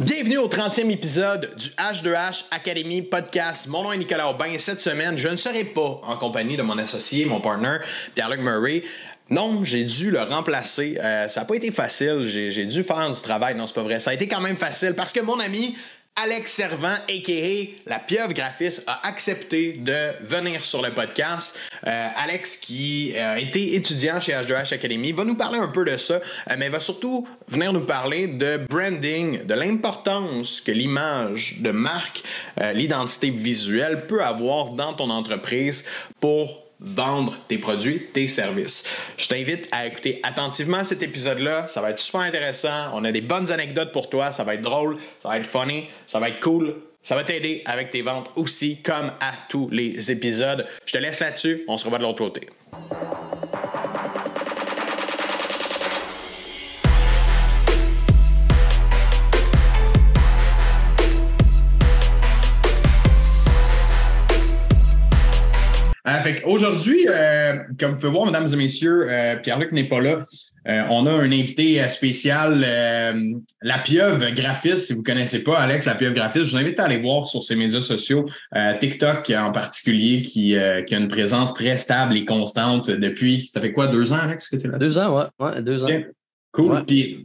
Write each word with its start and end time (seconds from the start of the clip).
Bienvenue 0.00 0.38
au 0.38 0.48
30e 0.48 0.90
épisode 0.90 1.54
du 1.58 1.68
H2H 1.68 2.44
Academy 2.50 3.02
Podcast. 3.02 3.66
Mon 3.66 3.82
nom 3.82 3.92
est 3.92 3.98
Nicolas 3.98 4.30
Aubin 4.30 4.46
et 4.46 4.58
cette 4.58 4.80
semaine, 4.80 5.18
je 5.18 5.28
ne 5.28 5.36
serai 5.36 5.62
pas 5.62 6.00
en 6.02 6.16
compagnie 6.16 6.56
de 6.56 6.62
mon 6.62 6.78
associé, 6.78 7.26
mon 7.26 7.42
partner, 7.42 7.76
Pierre-Luc 8.14 8.40
Murray. 8.40 8.82
Non, 9.28 9.62
j'ai 9.62 9.84
dû 9.84 10.10
le 10.10 10.22
remplacer. 10.22 10.96
Euh, 10.98 11.28
ça 11.28 11.40
n'a 11.40 11.46
pas 11.46 11.54
été 11.54 11.70
facile. 11.70 12.22
J'ai 12.24 12.64
dû 12.64 12.82
faire 12.82 13.12
du 13.12 13.20
travail. 13.20 13.54
Non, 13.54 13.66
c'est 13.66 13.74
pas 13.74 13.82
vrai. 13.82 14.00
Ça 14.00 14.12
a 14.12 14.14
été 14.14 14.26
quand 14.26 14.40
même 14.40 14.56
facile 14.56 14.94
parce 14.94 15.12
que 15.12 15.20
mon 15.20 15.38
ami 15.38 15.76
Alex 16.22 16.52
Servant, 16.52 16.96
a.k.a. 17.08 17.88
la 17.88 17.98
pieuvre 17.98 18.34
graphiste, 18.34 18.84
a 18.86 19.08
accepté 19.08 19.72
de 19.72 20.12
venir 20.20 20.66
sur 20.66 20.82
le 20.82 20.92
podcast. 20.92 21.58
Euh, 21.86 22.08
Alex, 22.14 22.58
qui 22.58 23.14
euh, 23.16 23.36
a 23.36 23.38
été 23.38 23.74
étudiant 23.74 24.20
chez 24.20 24.32
H2H 24.32 24.74
Academy, 24.74 25.12
va 25.12 25.24
nous 25.24 25.34
parler 25.34 25.58
un 25.58 25.68
peu 25.68 25.82
de 25.82 25.96
ça, 25.96 26.16
euh, 26.16 26.54
mais 26.58 26.68
va 26.68 26.78
surtout 26.78 27.26
venir 27.48 27.72
nous 27.72 27.86
parler 27.86 28.26
de 28.26 28.58
branding, 28.68 29.46
de 29.46 29.54
l'importance 29.54 30.60
que 30.60 30.72
l'image 30.72 31.56
de 31.60 31.70
marque, 31.70 32.22
l'identité 32.74 33.30
visuelle 33.30 34.06
peut 34.06 34.22
avoir 34.22 34.72
dans 34.72 34.92
ton 34.92 35.08
entreprise 35.08 35.86
pour 36.20 36.69
vendre 36.80 37.36
tes 37.48 37.58
produits, 37.58 38.06
tes 38.12 38.26
services. 38.26 38.84
Je 39.16 39.28
t'invite 39.28 39.68
à 39.72 39.86
écouter 39.86 40.20
attentivement 40.22 40.82
cet 40.84 41.02
épisode-là. 41.02 41.68
Ça 41.68 41.80
va 41.80 41.90
être 41.90 41.98
super 41.98 42.22
intéressant. 42.22 42.90
On 42.94 43.04
a 43.04 43.12
des 43.12 43.20
bonnes 43.20 43.52
anecdotes 43.52 43.92
pour 43.92 44.08
toi. 44.08 44.32
Ça 44.32 44.44
va 44.44 44.54
être 44.54 44.62
drôle, 44.62 44.98
ça 45.20 45.28
va 45.28 45.38
être 45.38 45.46
funny, 45.46 45.88
ça 46.06 46.20
va 46.20 46.28
être 46.28 46.40
cool. 46.40 46.76
Ça 47.02 47.14
va 47.14 47.24
t'aider 47.24 47.62
avec 47.64 47.90
tes 47.90 48.02
ventes 48.02 48.28
aussi, 48.36 48.82
comme 48.82 49.12
à 49.20 49.32
tous 49.48 49.70
les 49.70 50.12
épisodes. 50.12 50.66
Je 50.84 50.92
te 50.92 50.98
laisse 50.98 51.20
là-dessus. 51.20 51.64
On 51.66 51.78
se 51.78 51.84
revoit 51.84 51.98
de 51.98 52.04
l'autre 52.04 52.18
côté. 52.18 52.42
Aujourd'hui, 66.44 67.06
euh, 67.08 67.58
comme 67.78 67.92
vous 67.92 68.00
pouvez 68.00 68.12
voir, 68.12 68.26
mesdames 68.26 68.48
et 68.52 68.56
messieurs, 68.56 69.06
euh, 69.10 69.36
Pierre-Luc 69.36 69.72
n'est 69.72 69.88
pas 69.88 70.00
là. 70.00 70.24
Euh, 70.68 70.82
on 70.90 71.06
a 71.06 71.12
un 71.12 71.32
invité 71.32 71.86
spécial, 71.88 72.60
la 73.62 73.78
pieuvre 73.78 74.30
graphiste. 74.30 74.78
Si 74.78 74.92
vous 74.92 75.00
ne 75.00 75.04
connaissez 75.04 75.42
pas 75.42 75.58
Alex, 75.58 75.86
la 75.86 75.94
pieuvre 75.94 76.14
graphiste, 76.14 76.46
je 76.46 76.50
vous 76.50 76.56
invite 76.58 76.78
à 76.78 76.84
aller 76.84 76.98
voir 76.98 77.26
sur 77.26 77.42
ses 77.42 77.56
médias 77.56 77.80
sociaux, 77.80 78.26
TikTok 78.78 79.32
en 79.36 79.52
particulier, 79.52 80.20
qui, 80.20 80.56
a 80.56 80.80
une 80.90 81.08
présence 81.08 81.54
très 81.54 81.78
stable 81.78 82.16
et 82.16 82.26
constante 82.26 82.90
depuis, 82.90 83.48
ça 83.52 83.60
fait 83.60 83.72
quoi, 83.72 83.86
deux 83.86 84.12
ans, 84.12 84.18
Alex, 84.20 84.48
que 84.48 84.56
tu 84.56 84.66
es 84.66 84.70
là? 84.70 84.76
Deux 84.76 84.98
ans, 84.98 85.30
ouais, 85.38 85.62
deux 85.62 85.82
ans. 85.82 85.88
Cool. 86.52 86.84
Puis 86.84 87.24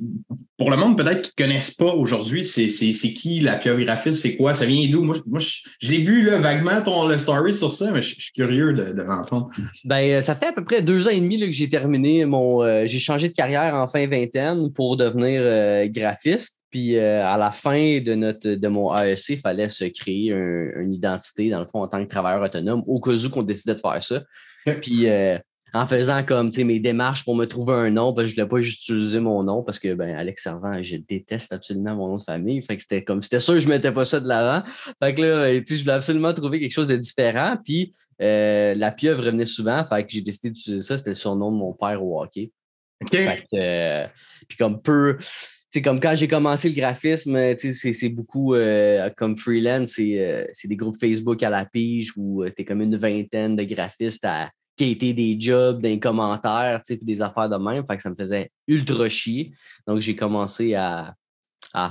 pour 0.58 0.72
le 0.72 0.78
monde 0.78 0.98
peut-être 0.98 1.22
qui 1.22 1.34
ne 1.38 1.46
connaissent 1.46 1.72
pas 1.72 1.94
aujourd'hui, 1.94 2.46
c'est, 2.46 2.68
qui 2.68 3.40
la 3.42 3.56
piographiste, 3.56 4.22
c'est 4.22 4.38
quoi? 4.38 4.54
Ça 4.54 4.66
vient 4.66 4.90
d'où? 4.90 5.04
Moi, 5.04 5.18
moi 5.28 5.40
je, 5.40 5.90
l'ai 5.90 5.98
vu 5.98 6.24
là, 6.24 6.38
vaguement 6.38 6.82
ton 6.82 7.08
le 7.08 7.18
story 7.18 7.56
sur 7.56 7.74
ça, 7.74 7.92
mais 7.92 8.02
je, 8.02 8.16
suis 8.20 8.32
curieux 8.32 8.74
de, 8.74 8.94
de 8.94 9.02
l'entendre. 9.02 9.50
Ben, 9.84 10.18
euh, 10.18 10.22
ça 10.22 10.36
fait 10.36 10.48
à 10.48 10.54
peu 10.54 10.64
près 10.64 10.82
deux 10.82 11.08
ans 11.08 11.12
et 11.12 11.20
demi 11.20 11.38
là, 11.38 11.48
que 11.48 11.52
j'ai 11.52 11.68
terminé 11.68 12.26
mon. 12.26 12.64
Euh, 12.64 12.84
j'ai 12.86 13.00
changé 13.00 13.28
de 13.28 13.34
carrière 13.34 13.74
en 13.76 13.88
fin 13.88 14.08
vingtaine 14.08 14.72
pour 14.72 14.96
devenir 14.96 15.42
euh, 15.44 15.88
graphiste. 15.88 16.58
Puis 16.70 17.00
à 17.00 17.38
la 17.38 17.52
fin 17.52 18.02
de, 18.02 18.16
notre, 18.16 18.50
de 18.50 18.68
mon 18.68 18.94
AEC, 18.94 19.30
il 19.30 19.38
fallait 19.38 19.70
se 19.70 19.86
créer 19.86 20.32
une 20.32 20.94
identité, 20.94 21.50
dans 21.50 21.62
le 21.62 21.68
fond, 21.68 21.82
en 21.82 21.88
tant 21.88 22.04
que 22.04 22.10
travailleur 22.10 22.44
autonome, 22.44 22.84
au 22.86 23.00
cas 23.00 23.12
où 23.12 23.30
qu'on 23.30 23.44
décidait 23.44 23.76
de 23.76 23.80
faire 23.80 24.04
ça. 24.04 24.22
Puis 24.82 25.08
en 25.76 25.86
faisant 25.86 26.24
comme 26.24 26.52
mes 26.58 26.80
démarches 26.80 27.26
pour 27.26 27.36
me 27.36 27.46
trouver 27.46 27.74
un 27.74 27.90
nom, 27.90 28.14
parce 28.14 28.28
que 28.28 28.36
je 28.36 28.40
ne 28.40 28.46
voulais 28.46 28.60
pas 28.60 28.62
juste 28.62 28.84
utiliser 28.84 29.20
mon 29.20 29.44
nom 29.44 29.62
parce 29.62 29.78
que 29.78 29.94
ben, 29.94 30.16
Alex 30.16 30.42
Servant, 30.42 30.82
je 30.82 30.96
déteste 30.96 31.52
absolument 31.52 31.96
mon 31.96 32.08
nom 32.08 32.18
de 32.18 32.24
famille. 32.24 32.62
Fait 32.62 32.78
que 32.78 32.82
c'était 32.82 33.04
comme 33.04 33.22
c'était 33.22 33.42
sûr 33.42 33.56
que 33.56 33.60
je 33.60 33.68
ne 33.68 33.74
mettais 33.74 33.92
pas 33.92 34.06
ça 34.06 34.22
de 34.22 34.28
l'avant. 34.28 34.66
Fait 35.04 35.14
que 35.14 35.22
là, 35.22 35.54
je 35.54 35.82
voulais 35.82 35.92
absolument 35.92 36.34
trouver 36.34 36.62
quelque 36.62 36.72
chose 36.72 36.88
de 36.88 36.96
différent. 36.96 37.58
Puis 37.62 37.94
euh, 38.22 38.74
la 38.74 38.92
pieuvre 38.94 39.26
revenait 39.26 39.46
souvent. 39.46 39.86
Fait 39.86 40.06
que 40.06 40.12
j'ai 40.12 40.22
décidé 40.22 40.50
d'utiliser 40.52 40.82
ça. 40.82 40.98
C'était 40.98 41.10
le 41.10 41.16
surnom 41.16 41.52
de 41.52 41.58
mon 41.58 41.74
père 41.74 42.02
au 42.02 42.22
hockey. 42.22 42.54
Euh, 43.54 44.08
puis 44.48 44.58
comme 44.58 44.82
peu. 44.82 45.18
C'est 45.72 45.82
comme 45.82 46.00
quand 46.00 46.16
j'ai 46.16 46.30
commencé 46.30 46.70
le 46.70 46.76
graphisme, 46.76 47.38
c'est 47.58 48.08
beaucoup 48.08 48.56
euh, 48.56 49.10
comme 49.18 49.36
freelance, 49.36 49.96
c'est 49.96 50.68
des 50.70 50.76
groupes 50.78 50.96
Facebook 50.98 51.44
à 51.44 51.50
la 51.50 51.66
pige 51.66 52.14
où 52.16 52.46
tu 52.46 52.62
es 52.62 52.64
comme 52.64 52.82
une 52.82 52.96
vingtaine 52.96 53.58
de 53.58 53.64
graphistes 53.64 54.24
à, 54.24 54.50
qui 54.76 54.84
a 54.84 54.88
été 54.88 55.14
des 55.14 55.40
jobs, 55.40 55.82
des 55.82 56.00
commentaires, 56.00 56.82
puis 56.86 57.00
des 57.02 57.22
affaires 57.22 57.50
de 57.50 57.58
même. 57.58 57.86
Fait 57.88 57.96
que 57.96 58.02
ça 58.02 58.10
me 58.10 58.16
faisait 58.16 58.52
ultra 58.68 59.08
chier. 59.10 59.54
Donc, 59.88 60.02
j'ai 60.02 60.16
commencé 60.16 60.74
à, 60.74 61.16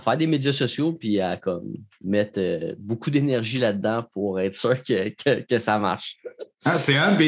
faire 0.02 0.16
des 0.16 0.26
médias 0.26 0.52
sociaux 0.52 0.92
puis 0.92 1.20
à 1.20 1.36
comme, 1.36 1.74
mettre 2.02 2.38
euh, 2.38 2.74
beaucoup 2.78 3.10
d'énergie 3.10 3.58
là-dedans 3.58 4.06
pour 4.14 4.40
être 4.40 4.54
sûr 4.54 4.74
que, 4.82 5.58
ça 5.58 5.78
marche. 5.78 6.16
Ah, 6.64 6.78
c'est 6.78 6.96
un. 6.96 7.18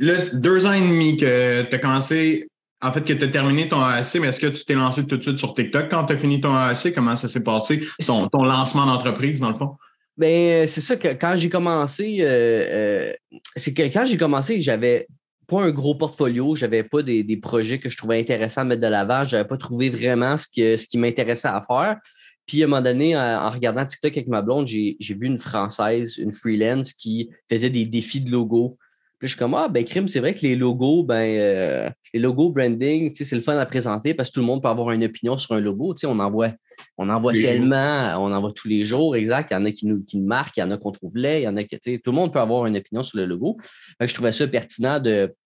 Là, 0.00 0.14
deux 0.32 0.66
ans 0.66 0.72
et 0.72 0.80
demi 0.80 1.16
que 1.18 1.62
tu 1.62 1.74
as 1.74 1.78
commencé, 1.78 2.48
en 2.80 2.90
fait, 2.92 3.02
que 3.02 3.12
tu 3.12 3.24
as 3.24 3.28
terminé 3.28 3.68
ton 3.68 3.80
AAC, 3.80 4.16
mais 4.20 4.28
est-ce 4.28 4.40
que 4.40 4.46
tu 4.46 4.64
t'es 4.64 4.74
lancé 4.74 5.06
tout 5.06 5.18
de 5.18 5.22
suite 5.22 5.38
sur 5.38 5.54
TikTok 5.54 5.90
quand 5.90 6.06
tu 6.06 6.14
as 6.14 6.16
fini 6.16 6.40
ton 6.40 6.54
AAC? 6.54 6.94
Comment 6.94 7.16
ça 7.16 7.28
s'est 7.28 7.42
passé, 7.42 7.86
ton 8.06 8.44
lancement 8.44 8.86
d'entreprise, 8.86 9.40
dans 9.40 9.50
le 9.50 9.56
fond? 9.56 9.76
Ben, 10.16 10.62
euh, 10.64 10.66
c'est 10.66 10.80
ça 10.80 10.96
que 10.96 11.08
quand 11.08 11.36
j'ai 11.36 11.50
commencé, 11.50 12.18
euh, 12.20 12.26
euh, 12.26 13.12
c'est 13.54 13.74
que 13.74 13.82
quand 13.82 14.06
j'ai 14.06 14.16
commencé, 14.16 14.60
j'avais 14.60 15.06
pas 15.46 15.62
un 15.62 15.70
gros 15.70 15.94
portfolio, 15.94 16.56
j'avais 16.56 16.82
pas 16.82 17.02
des, 17.02 17.36
projets 17.36 17.78
que 17.78 17.90
je 17.90 17.96
trouvais 17.98 18.18
intéressants 18.18 18.62
à 18.62 18.64
mettre 18.64 18.80
de 18.80 18.86
l'avant, 18.86 19.24
j'avais 19.24 19.46
pas 19.46 19.58
trouvé 19.58 19.90
vraiment 19.90 20.38
ce, 20.38 20.46
que, 20.46 20.76
ce 20.76 20.86
qui 20.86 20.96
m'intéressait 20.98 21.48
à 21.48 21.60
faire. 21.60 21.98
Puis 22.46 22.62
à 22.62 22.66
un 22.66 22.68
moment 22.68 22.82
donné, 22.82 23.16
en, 23.16 23.50
regardant 23.50 23.84
TikTok 23.84 24.12
avec 24.12 24.28
ma 24.28 24.40
blonde, 24.40 24.66
j'ai 24.66 24.96
vu 25.00 25.26
une 25.26 25.38
Française, 25.38 26.16
une 26.16 26.32
freelance 26.32 26.92
qui 26.92 27.28
faisait 27.50 27.70
des 27.70 27.84
défis 27.84 28.20
de 28.20 28.30
logo. 28.30 28.78
Puis 29.18 29.28
je 29.28 29.32
suis 29.32 29.38
comme, 29.38 29.54
ah, 29.54 29.68
ben, 29.68 29.84
crime, 29.84 30.08
c'est 30.08 30.20
vrai 30.20 30.34
que 30.34 30.40
les 30.40 30.56
logos, 30.56 31.02
ben, 31.02 31.92
les 32.14 32.20
logos 32.20 32.50
branding, 32.50 33.12
c'est 33.14 33.34
le 33.34 33.42
fun 33.42 33.56
à 33.58 33.66
présenter 33.66 34.14
parce 34.14 34.30
que 34.30 34.34
tout 34.34 34.40
le 34.40 34.46
monde 34.46 34.62
peut 34.62 34.68
avoir 34.68 34.92
une 34.92 35.04
opinion 35.04 35.36
sur 35.36 35.54
un 35.54 35.60
logo. 35.60 35.94
On 36.04 36.18
en 36.20 36.30
voit, 36.30 36.52
on 36.98 37.08
en 37.10 37.20
voit 37.20 37.32
tellement, 37.32 38.14
on 38.24 38.32
en 38.32 38.40
voit 38.40 38.52
tous 38.52 38.68
les 38.68 38.84
jours, 38.84 39.16
exact. 39.16 39.50
Il 39.50 39.54
y 39.54 39.56
en 39.56 39.64
a 39.64 39.70
qui 39.70 39.86
nous, 39.86 40.02
qui 40.02 40.16
nous 40.16 40.26
marquent, 40.26 40.56
il 40.56 40.60
y 40.60 40.62
en 40.62 40.70
a 40.70 40.78
qu'on 40.78 40.92
trouve 40.92 41.16
laid, 41.16 41.40
il 41.40 41.44
y 41.44 41.48
en 41.48 41.56
a 41.56 41.64
qui, 41.64 41.78
tout 42.00 42.10
le 42.10 42.16
monde 42.16 42.32
peut 42.32 42.40
avoir 42.40 42.66
une 42.66 42.76
opinion 42.76 43.02
sur 43.02 43.18
le 43.18 43.26
logo. 43.26 43.58
je 44.00 44.12
trouvais 44.14 44.32
ça 44.32 44.46
pertinent 44.48 45.00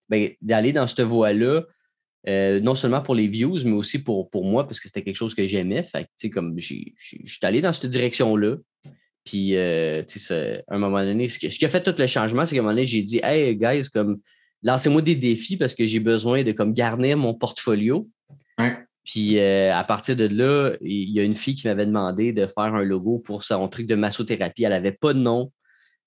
ben, 0.09 0.31
d'aller 0.41 0.73
dans 0.73 0.87
cette 0.87 1.03
voie-là. 1.03 1.63
Euh, 2.29 2.61
non 2.61 2.75
seulement 2.75 3.01
pour 3.01 3.15
les 3.15 3.29
views, 3.29 3.59
mais 3.65 3.73
aussi 3.73 3.99
pour, 3.99 4.29
pour 4.29 4.45
moi, 4.45 4.67
parce 4.67 4.79
que 4.79 4.89
c'était 4.89 5.03
quelque 5.03 5.17
chose 5.17 5.35
que 5.35 5.47
j'aimais. 5.47 5.85
Fait 5.85 6.31
comme 6.31 6.59
je 6.59 6.75
suis 6.95 7.39
allé 7.43 7.63
dans 7.63 7.73
cette 7.73 7.91
direction-là. 7.91 8.57
Puis, 9.25 9.57
euh, 9.57 10.03
à 10.69 10.75
un 10.75 10.79
moment 10.79 11.03
donné, 11.03 11.29
ce, 11.29 11.39
qui 11.39 11.65
a 11.65 11.69
fait 11.69 11.83
tout 11.83 11.95
le 11.97 12.07
changement, 12.07 12.47
c'est 12.47 12.55
qu'à 12.55 12.61
un 12.61 12.63
moment 12.63 12.75
donné, 12.75 12.87
j'ai 12.87 13.03
dit, 13.03 13.21
hey, 13.23 13.57
guys, 13.57 13.89
comme, 13.93 14.21
lancez-moi 14.63 15.03
des 15.03 15.15
défis 15.15 15.57
parce 15.57 15.75
que 15.75 15.87
j'ai 15.87 16.01
besoin 16.01 16.43
de 16.43 16.53
comme 16.53 16.73
garnir 16.73 17.17
mon 17.17 17.35
portfolio. 17.35 18.09
Puis 19.05 19.39
euh, 19.39 19.75
à 19.75 19.85
partir 19.85 20.17
de 20.17 20.27
là, 20.27 20.75
il 20.81 21.11
y 21.11 21.21
a 21.21 21.23
une 21.23 21.35
fille 21.35 21.55
qui 21.55 21.67
m'avait 21.67 21.87
demandé 21.87 22.33
de 22.33 22.47
faire 22.47 22.75
un 22.75 22.85
logo 22.85 23.19
pour 23.19 23.45
son 23.45 23.67
truc 23.69 23.87
de 23.87 23.95
massothérapie. 23.95 24.65
Elle 24.65 24.71
n'avait 24.71 24.93
pas 24.93 25.15
de 25.15 25.19
nom, 25.19 25.53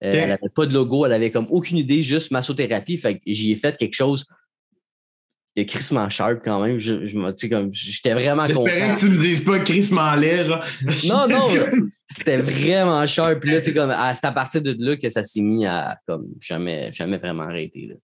euh, 0.04 0.12
elle 0.12 0.30
n'avait 0.30 0.50
pas 0.54 0.66
de 0.66 0.74
logo, 0.74 1.06
elle 1.06 1.14
avait 1.14 1.31
comme 1.31 1.48
aucune 1.50 1.78
idée, 1.78 2.04
juste 2.04 2.31
massothérapie. 2.31 2.98
Fait 2.98 3.16
que 3.16 3.22
j'y 3.26 3.52
ai 3.52 3.56
fait 3.56 3.78
quelque 3.78 3.96
chose 3.96 4.26
de 5.56 5.64
Chris 5.64 5.88
Sharp 6.09 6.42
quand 6.44 6.62
même. 6.62 6.80
Je, 6.80 7.06
je 7.06 7.48
comme 7.48 7.74
j'étais 7.74 8.14
vraiment 8.14 8.48
content. 8.48 8.66
J'espérais 8.66 8.96
que 8.96 9.00
tu 9.00 9.10
me 9.10 9.18
dises 9.18 9.44
pas 9.44 9.60
Chris 9.60 9.84
genre. 9.84 10.66
Non, 11.06 11.28
non, 11.28 11.48
c'était 12.08 12.38
vraiment 12.38 13.06
sharp. 13.06 13.40
Puis 13.40 13.52
là, 13.52 13.62
comme, 13.62 13.96
c'est 14.16 14.25
à 14.25 14.31
partir 14.31 14.62
de 14.62 14.75
là 14.78 14.96
que 14.98 15.10
ça 15.10 15.24
s'est 15.24 15.42
mis 15.42 15.66
à 15.66 15.98
comme 16.08 16.28
jamais, 16.40 16.92
jamais 16.94 17.18
vraiment 17.18 17.44
arrêter. 17.44 17.88
Là. 17.88 17.96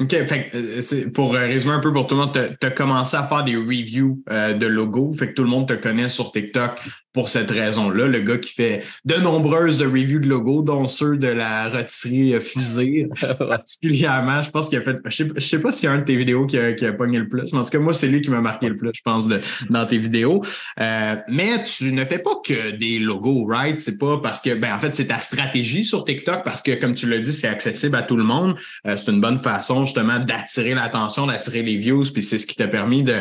OK, 0.00 0.10
fait, 0.10 0.50
euh, 0.54 1.10
pour 1.12 1.36
euh, 1.36 1.46
résumer 1.46 1.74
un 1.74 1.78
peu 1.78 1.92
pour 1.92 2.08
tout 2.08 2.16
le 2.16 2.22
monde, 2.22 2.32
tu 2.32 2.66
as, 2.66 2.70
commencé 2.72 3.16
à 3.16 3.22
faire 3.22 3.44
des 3.44 3.54
reviews 3.54 4.20
euh, 4.28 4.52
de 4.52 4.66
logos, 4.66 5.14
fait 5.14 5.28
que 5.28 5.34
tout 5.34 5.44
le 5.44 5.48
monde 5.48 5.68
te 5.68 5.74
connaît 5.74 6.08
sur 6.08 6.32
TikTok 6.32 6.80
pour 7.14 7.28
cette 7.28 7.50
raison-là. 7.50 8.08
Le 8.08 8.18
gars 8.18 8.38
qui 8.38 8.52
fait 8.52 8.84
de 9.04 9.14
nombreuses 9.14 9.82
reviews 9.82 10.18
de 10.18 10.28
logos, 10.28 10.62
dont 10.62 10.88
ceux 10.88 11.16
de 11.16 11.28
la 11.28 11.68
rôtisserie 11.68 12.38
fusée, 12.40 13.06
particulièrement. 13.38 14.42
Je 14.42 14.50
pense 14.50 14.68
qu'il 14.68 14.78
a 14.78 14.80
fait. 14.80 14.98
Je 15.06 15.24
sais, 15.24 15.40
sais 15.40 15.60
pas 15.60 15.70
s'il 15.70 15.88
y 15.88 15.92
a 15.92 15.92
un 15.92 15.98
de 15.98 16.04
tes 16.04 16.16
vidéos 16.16 16.44
qui 16.46 16.58
a, 16.58 16.72
qui 16.72 16.84
a 16.84 16.92
pogné 16.92 17.20
le 17.20 17.28
plus, 17.28 17.52
mais 17.52 17.60
en 17.60 17.64
tout 17.64 17.70
cas, 17.70 17.78
moi, 17.78 17.94
c'est 17.94 18.08
lui 18.08 18.20
qui 18.20 18.30
m'a 18.30 18.40
marqué 18.40 18.68
le 18.68 18.76
plus, 18.76 18.90
je 18.92 19.02
pense, 19.02 19.28
de, 19.28 19.40
dans 19.70 19.86
tes 19.86 19.98
vidéos. 19.98 20.44
Euh, 20.80 21.14
mais 21.28 21.62
tu 21.62 21.92
ne 21.92 22.04
fais 22.04 22.18
pas 22.18 22.34
que 22.44 22.72
des 22.72 22.98
logos, 22.98 23.46
right? 23.46 23.78
C'est 23.78 23.96
pas 23.96 24.18
parce 24.18 24.40
que, 24.40 24.52
ben, 24.54 24.74
en 24.74 24.80
fait, 24.80 24.96
c'est 24.96 25.06
ta 25.06 25.20
stratégie 25.20 25.84
sur 25.84 26.04
TikTok 26.04 26.42
parce 26.44 26.62
que, 26.62 26.72
comme 26.72 26.96
tu 26.96 27.08
l'as 27.08 27.20
dit, 27.20 27.32
c'est 27.32 27.48
accessible 27.48 27.94
à 27.94 28.02
tout 28.02 28.16
le 28.16 28.24
monde. 28.24 28.56
Euh, 28.88 28.96
c'est 28.96 29.12
une 29.12 29.20
bonne 29.20 29.38
façon, 29.38 29.83
justement, 29.84 30.18
d'attirer 30.18 30.74
l'attention, 30.74 31.26
d'attirer 31.26 31.62
les 31.62 31.76
views, 31.76 32.04
puis 32.12 32.22
c'est 32.22 32.38
ce 32.38 32.46
qui 32.46 32.56
t'a 32.56 32.68
permis 32.68 33.02
de 33.02 33.20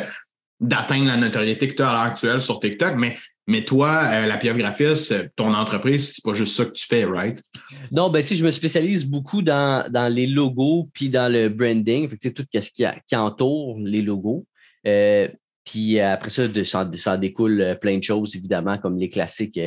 d'atteindre 0.60 1.07
la 1.07 1.18
notoriété 1.18 1.68
que 1.68 1.74
tu 1.74 1.81
as 1.81 1.89
à 1.89 1.94
l'heure 1.94 2.13
actuelle 2.13 2.39
sur 2.39 2.60
TikTok. 2.60 2.95
Mais 2.95 3.18
mais 3.45 3.65
toi, 3.65 4.04
euh, 4.06 4.25
la 4.25 4.38
pierre 4.38 4.57
graphiste, 4.57 5.13
ton 5.36 5.54
entreprise, 5.54 6.13
c'est 6.13 6.24
pas 6.24 6.33
juste 6.33 6.56
ça 6.56 6.65
que 6.65 6.71
tu 6.71 6.86
fais, 6.88 7.04
right? 7.04 7.42
Non, 7.92 8.10
ben, 8.10 8.24
tu 8.24 8.36
je 8.36 8.45
me 8.45 8.51
spécialise 8.51 9.06
beaucoup 9.06 9.42
dans, 9.42 9.86
les 10.10 10.27
logos 10.27 10.89
puis 10.94 11.10
dans 11.10 11.31
le 11.31 11.50
branding, 11.50 12.10
fait 12.10 12.31
tout 12.31 12.45
ce 12.54 12.69
qui, 12.69 12.86
qui, 13.06 13.15
entoure 13.15 13.80
les 13.80 14.01
logos. 14.01 14.45
Euh, 14.88 15.27
Puis 15.65 16.00
après 16.00 16.30
ça, 16.30 16.48
de, 16.48 16.63
ça, 16.63 17.18
découle 17.18 17.77
plein 17.81 17.98
de 17.98 18.04
choses, 18.04 18.36
évidemment, 18.36 18.77
comme 18.77 18.98
les 18.98 19.07
classiques, 19.07 19.60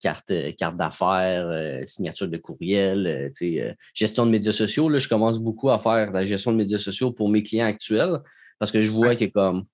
carte, 0.00 0.32
carte 0.58 0.76
d'affaires, 0.76 1.82
signature 1.86 2.28
de 2.28 2.36
courriel, 2.36 3.32
gestion 3.94 4.26
de 4.26 4.30
médias 4.30 4.52
sociaux. 4.52 4.88
Là, 4.88 4.98
je 4.98 5.08
commence 5.08 5.38
beaucoup 5.38 5.70
à 5.70 5.78
faire 5.78 6.10
la 6.12 6.24
gestion 6.26 6.52
de 6.52 6.58
médias 6.58 6.78
sociaux 6.78 7.12
pour 7.12 7.30
mes 7.30 7.42
clients 7.42 7.66
actuels 7.66 8.20
parce 8.58 8.70
que 8.70 8.82
je 8.82 8.90
vois 8.90 9.16
que 9.16 9.24
comme 9.24 9.64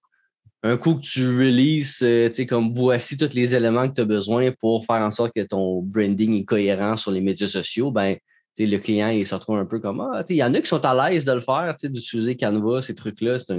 un 0.63 0.77
coup 0.77 0.95
que 0.95 1.01
tu 1.01 1.27
releases, 1.27 2.05
comme 2.49 2.73
voici 2.73 3.17
tous 3.19 3.35
les 3.35 3.55
éléments 3.55 3.89
que 3.89 3.95
tu 3.95 4.01
as 4.01 4.07
besoin 4.07 4.53
pour 4.53 4.85
faire 4.87 5.03
en 5.03 5.11
sorte 5.11 5.33
que 5.35 5.43
ton 5.43 5.83
branding 5.83 6.35
est 6.35 6.45
cohérent 6.45 6.97
sur 6.97 7.11
les 7.11 7.21
médias 7.21 7.49
sociaux, 7.49 7.91
ben, 7.91 8.17
le 8.59 8.79
client 8.79 9.09
il 9.09 9.27
se 9.27 9.35
retrouve 9.35 9.59
un 9.59 9.67
peu 9.67 9.81
comme 9.81 10.01
Ah, 10.01 10.25
il 10.29 10.37
y 10.37 10.43
en 10.43 10.55
a 10.55 10.61
qui 10.61 10.69
sont 10.69 10.85
à 10.85 11.11
l'aise 11.11 11.25
de 11.25 11.33
le 11.33 11.41
faire, 11.41 11.75
d'utiliser 11.83 12.37
Canva, 12.37 12.81
ces 12.81 12.95
trucs-là. 12.95 13.39
C'est 13.39 13.55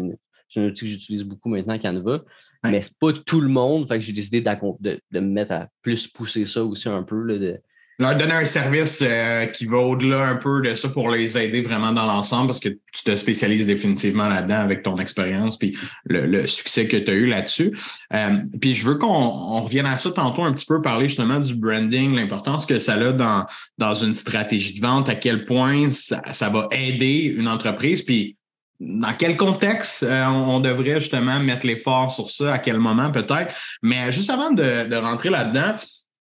un, 0.55 0.65
outil 0.65 0.85
que 0.85 0.91
j'utilise 0.91 1.23
beaucoup 1.23 1.49
maintenant, 1.49 1.77
Canva. 1.77 2.23
mais 2.63 2.71
Mais 2.71 2.81
c'est 2.81 2.97
pas 2.99 3.13
tout 3.13 3.41
le 3.41 3.49
monde. 3.49 3.87
Fait 3.87 3.95
que 3.95 4.01
j'ai 4.01 4.13
décidé 4.13 4.41
de, 4.41 4.99
de, 5.11 5.19
me 5.19 5.27
mettre 5.27 5.51
à 5.51 5.67
plus 5.81 6.07
pousser 6.07 6.45
ça 6.45 6.63
aussi 6.63 6.89
un 6.89 7.03
peu. 7.03 7.21
Là, 7.23 7.37
de, 7.37 7.59
leur 7.99 8.15
donner 8.15 8.33
un 8.33 8.45
service 8.45 9.03
euh, 9.03 9.47
qui 9.47 9.65
va 9.65 9.77
au-delà 9.77 10.27
un 10.27 10.35
peu 10.35 10.61
de 10.61 10.75
ça 10.75 10.87
pour 10.89 11.09
les 11.09 11.35
aider 11.35 11.61
vraiment 11.61 11.91
dans 11.91 12.05
l'ensemble 12.05 12.47
parce 12.47 12.59
que 12.59 12.69
tu 12.69 13.03
te 13.03 13.15
spécialises 13.15 13.65
définitivement 13.65 14.27
là-dedans 14.27 14.59
avec 14.59 14.83
ton 14.83 14.97
expérience 14.97 15.57
puis 15.57 15.75
le, 16.05 16.45
succès 16.45 16.87
que 16.87 16.97
tu 16.97 17.09
as 17.09 17.15
eu 17.15 17.25
là-dessus. 17.25 17.75
Euh, 18.13 18.35
puis 18.61 18.73
je 18.73 18.87
veux 18.87 18.95
qu'on 18.95 19.61
revienne 19.61 19.87
à 19.87 19.97
ça 19.97 20.11
tantôt 20.11 20.43
un 20.43 20.53
petit 20.53 20.65
peu, 20.65 20.79
parler 20.79 21.07
justement 21.07 21.39
du 21.39 21.55
branding, 21.55 22.15
l'importance 22.15 22.67
que 22.67 22.77
ça 22.77 22.93
a 22.93 23.13
dans, 23.13 23.47
dans 23.79 23.95
une 23.95 24.13
stratégie 24.13 24.75
de 24.75 24.81
vente, 24.81 25.09
à 25.09 25.15
quel 25.15 25.45
point 25.45 25.89
ça, 25.91 26.49
va 26.49 26.67
aider 26.71 27.33
une 27.35 27.47
entreprise, 27.47 28.03
puis 28.03 28.36
dans 28.79 29.13
quel 29.13 29.37
contexte 29.37 30.03
euh, 30.03 30.25
on 30.25 30.59
devrait 30.59 30.99
justement 30.99 31.39
mettre 31.39 31.65
l'effort 31.65 32.11
sur 32.11 32.29
ça, 32.29 32.53
à 32.53 32.59
quel 32.59 32.77
moment 32.77 33.11
peut-être. 33.11 33.55
Mais 33.81 34.11
juste 34.11 34.29
avant 34.29 34.51
de, 34.51 34.95
rentrer 34.95 35.29
là-dedans, 35.29 35.75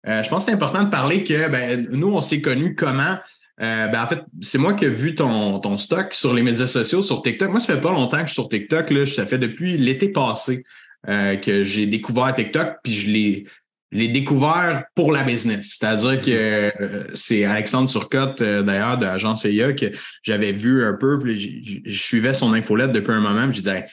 euh, 0.06 0.22
je 0.22 0.28
pense 0.28 0.44
que 0.44 0.50
c'est 0.50 0.54
important 0.54 0.84
de 0.84 0.90
parler 0.90 1.24
que 1.24 1.48
ben, 1.48 1.88
nous, 1.90 2.08
on 2.08 2.20
s'est 2.20 2.40
connus 2.40 2.74
comment? 2.74 3.16
Euh, 3.60 3.88
ben, 3.88 4.02
en 4.02 4.06
fait, 4.06 4.22
c'est 4.42 4.58
moi 4.58 4.74
qui 4.74 4.84
ai 4.84 4.90
vu 4.90 5.14
ton, 5.14 5.78
stock 5.78 6.14
sur 6.14 6.34
les 6.34 6.42
médias 6.42 6.66
sociaux, 6.66 7.02
sur 7.02 7.22
TikTok. 7.22 7.50
Moi, 7.50 7.60
ça 7.60 7.74
fait 7.74 7.80
pas 7.80 7.90
longtemps 7.90 8.18
que 8.18 8.28
je 8.28 8.32
suis 8.32 8.34
sur 8.34 8.48
TikTok. 8.48 8.90
Là. 8.90 9.06
Ça 9.06 9.26
fait 9.26 9.38
depuis 9.38 9.76
l'été 9.76 10.10
passé 10.10 10.62
que 11.06 11.62
j'ai 11.62 11.86
découvert 11.86 12.34
TikTok, 12.34 12.78
puis 12.82 12.92
je 12.92 13.10
l'ai, 13.10 13.46
l'ai 13.92 14.08
découvert 14.08 14.84
pour 14.94 15.12
la 15.12 15.22
business. 15.22 15.76
C'est-à-dire 15.78 16.20
que 16.20 16.72
c'est 17.14 17.44
Alexandre 17.44 17.90
Turcotte, 17.90 18.42
d'ailleurs, 18.42 18.98
de 18.98 19.04
l'agence 19.04 19.44
EIA, 19.44 19.72
que 19.72 19.86
j'avais 20.22 20.52
vu 20.52 20.84
un 20.84 20.94
peu, 20.94 21.18
puis 21.18 21.82
je, 21.84 22.02
suivais 22.02 22.34
son 22.34 22.52
infolette 22.52 22.92
depuis 22.92 23.12
un 23.12 23.20
moment, 23.20 23.46
je 23.46 23.60
disais, 23.60 23.86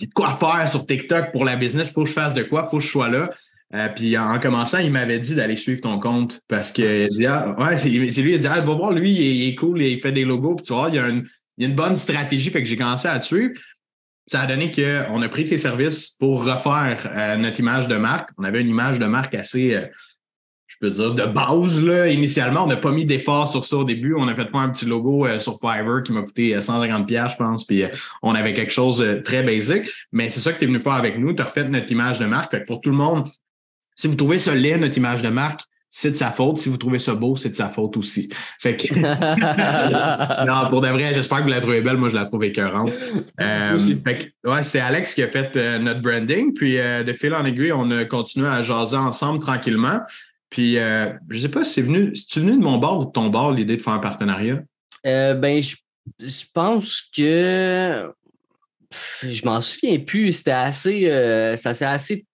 de 0.00 0.06
quoi 0.14 0.36
faire 0.38 0.68
sur 0.68 0.86
TikTok 0.86 1.32
pour 1.32 1.44
la 1.44 1.56
business, 1.56 1.92
faut 1.92 2.02
que 2.02 2.08
je 2.08 2.14
fasse 2.14 2.34
de 2.34 2.42
quoi, 2.42 2.64
faut 2.64 2.78
que 2.78 2.84
je 2.84 2.90
sois 2.90 3.08
là. 3.08 3.30
Euh, 3.74 3.88
puis 3.88 4.16
en 4.16 4.38
commençant, 4.38 4.78
il 4.78 4.92
m'avait 4.92 5.18
dit 5.18 5.34
d'aller 5.34 5.56
suivre 5.56 5.80
ton 5.80 5.98
compte 5.98 6.40
parce 6.48 6.70
que 6.70 7.08
dit, 7.08 7.26
ah, 7.26 7.56
ouais, 7.58 7.76
c'est 7.76 7.88
lui, 7.88 8.06
il 8.08 8.34
a 8.34 8.38
dit, 8.38 8.46
ah, 8.46 8.60
va 8.60 8.74
voir, 8.74 8.92
lui, 8.92 9.10
il 9.10 9.48
est, 9.48 9.54
cool, 9.54 9.82
il 9.82 9.98
fait 9.98 10.12
des 10.12 10.24
logos, 10.24 10.56
puis 10.56 10.66
tu 10.66 10.72
vois, 10.72 10.88
il 10.90 10.94
y 10.94 10.98
a 10.98 11.08
une, 11.08 11.74
bonne 11.74 11.96
stratégie, 11.96 12.50
fait 12.50 12.62
que 12.62 12.68
j'ai 12.68 12.76
commencé 12.76 13.08
à 13.08 13.20
suivre. 13.20 13.54
Ça 14.26 14.40
a 14.40 14.46
donné 14.46 14.70
qu'on 14.70 15.20
a 15.22 15.28
pris 15.28 15.44
tes 15.44 15.58
services 15.58 16.10
pour 16.10 16.44
refaire 16.44 17.10
euh, 17.14 17.36
notre 17.36 17.60
image 17.60 17.88
de 17.88 17.96
marque. 17.96 18.30
On 18.38 18.44
avait 18.44 18.62
une 18.62 18.70
image 18.70 18.98
de 18.98 19.04
marque 19.04 19.34
assez, 19.34 19.74
euh, 19.74 19.86
je 20.66 20.76
peux 20.80 20.90
dire, 20.90 21.14
de 21.14 21.24
base, 21.24 21.84
là, 21.84 22.08
initialement. 22.08 22.64
On 22.64 22.66
n'a 22.66 22.76
pas 22.76 22.90
mis 22.90 23.04
d'effort 23.04 23.48
sur 23.48 23.64
ça 23.64 23.76
au 23.76 23.84
début. 23.84 24.14
On 24.16 24.26
a 24.28 24.34
fait 24.34 24.50
faire 24.50 24.60
un 24.60 24.70
petit 24.70 24.86
logo 24.86 25.26
sur 25.38 25.58
Fiverr 25.60 26.02
qui 26.02 26.12
m'a 26.12 26.22
coûté 26.22 26.56
150$, 26.56 27.32
je 27.32 27.36
pense, 27.36 27.66
puis 27.66 27.84
on 28.22 28.34
avait 28.34 28.54
quelque 28.54 28.72
chose 28.72 28.98
de 28.98 29.16
très 29.16 29.42
basique. 29.42 29.90
Mais 30.10 30.30
c'est 30.30 30.40
ça 30.40 30.52
que 30.52 30.58
tu 30.58 30.64
es 30.64 30.66
venu 30.66 30.80
faire 30.80 30.94
avec 30.94 31.18
nous. 31.18 31.34
Tu 31.34 31.42
as 31.42 31.44
refait 31.44 31.68
notre 31.68 31.92
image 31.92 32.18
de 32.18 32.24
marque. 32.24 32.64
Pour 32.64 32.80
tout 32.80 32.90
le 32.90 32.96
monde, 32.96 33.28
si 33.94 34.08
vous 34.08 34.14
trouvez 34.14 34.38
laid, 34.54 34.78
notre 34.78 34.96
image 34.96 35.22
de 35.22 35.28
marque, 35.28 35.60
c'est 35.96 36.10
de 36.10 36.16
sa 36.16 36.32
faute. 36.32 36.58
Si 36.58 36.68
vous 36.68 36.76
trouvez 36.76 36.98
ça 36.98 37.14
beau, 37.14 37.36
c'est 37.36 37.50
de 37.50 37.54
sa 37.54 37.68
faute 37.68 37.96
aussi. 37.96 38.28
Fait 38.58 38.74
que... 38.74 38.92
non, 40.44 40.68
pour 40.68 40.80
de 40.80 40.88
vrai, 40.88 41.14
j'espère 41.14 41.38
que 41.38 41.42
vous 41.44 41.50
la 41.50 41.60
trouvez 41.60 41.82
belle. 41.82 41.98
Moi, 41.98 42.08
je 42.08 42.16
la 42.16 42.24
trouve 42.24 42.42
écœurante. 42.42 42.90
Euh, 43.40 43.78
fait 43.78 44.32
que, 44.42 44.50
ouais, 44.50 44.64
c'est 44.64 44.80
Alex 44.80 45.14
qui 45.14 45.22
a 45.22 45.28
fait 45.28 45.56
euh, 45.56 45.78
notre 45.78 46.02
branding. 46.02 46.52
Puis, 46.52 46.80
euh, 46.80 47.04
de 47.04 47.12
fil 47.12 47.32
en 47.32 47.44
aiguille, 47.44 47.70
on 47.70 47.92
a 47.92 48.04
continué 48.06 48.48
à 48.48 48.64
jaser 48.64 48.96
ensemble 48.96 49.38
tranquillement. 49.38 50.00
Puis, 50.50 50.74
je 50.74 51.16
ne 51.30 51.38
sais 51.38 51.48
pas 51.48 51.62
si 51.62 51.74
c'est 51.74 51.82
venu, 51.82 52.12
si 52.16 52.26
tu 52.26 52.40
venu 52.40 52.58
de 52.58 52.64
mon 52.64 52.78
bord 52.78 52.98
ou 52.98 53.04
de 53.04 53.12
ton 53.12 53.28
bord, 53.28 53.52
l'idée 53.52 53.76
de 53.76 53.82
faire 53.82 53.92
un 53.92 54.00
partenariat? 54.00 54.58
ben, 55.04 55.62
je, 55.62 55.76
je, 56.18 56.44
pense 56.52 57.02
que 57.16 58.12
je 59.22 59.44
m'en 59.44 59.60
souviens 59.60 60.00
plus. 60.00 60.32
C'était 60.32 60.50
assez, 60.50 61.54
ça 61.56 61.72
s'est 61.72 61.84
assez 61.84 62.26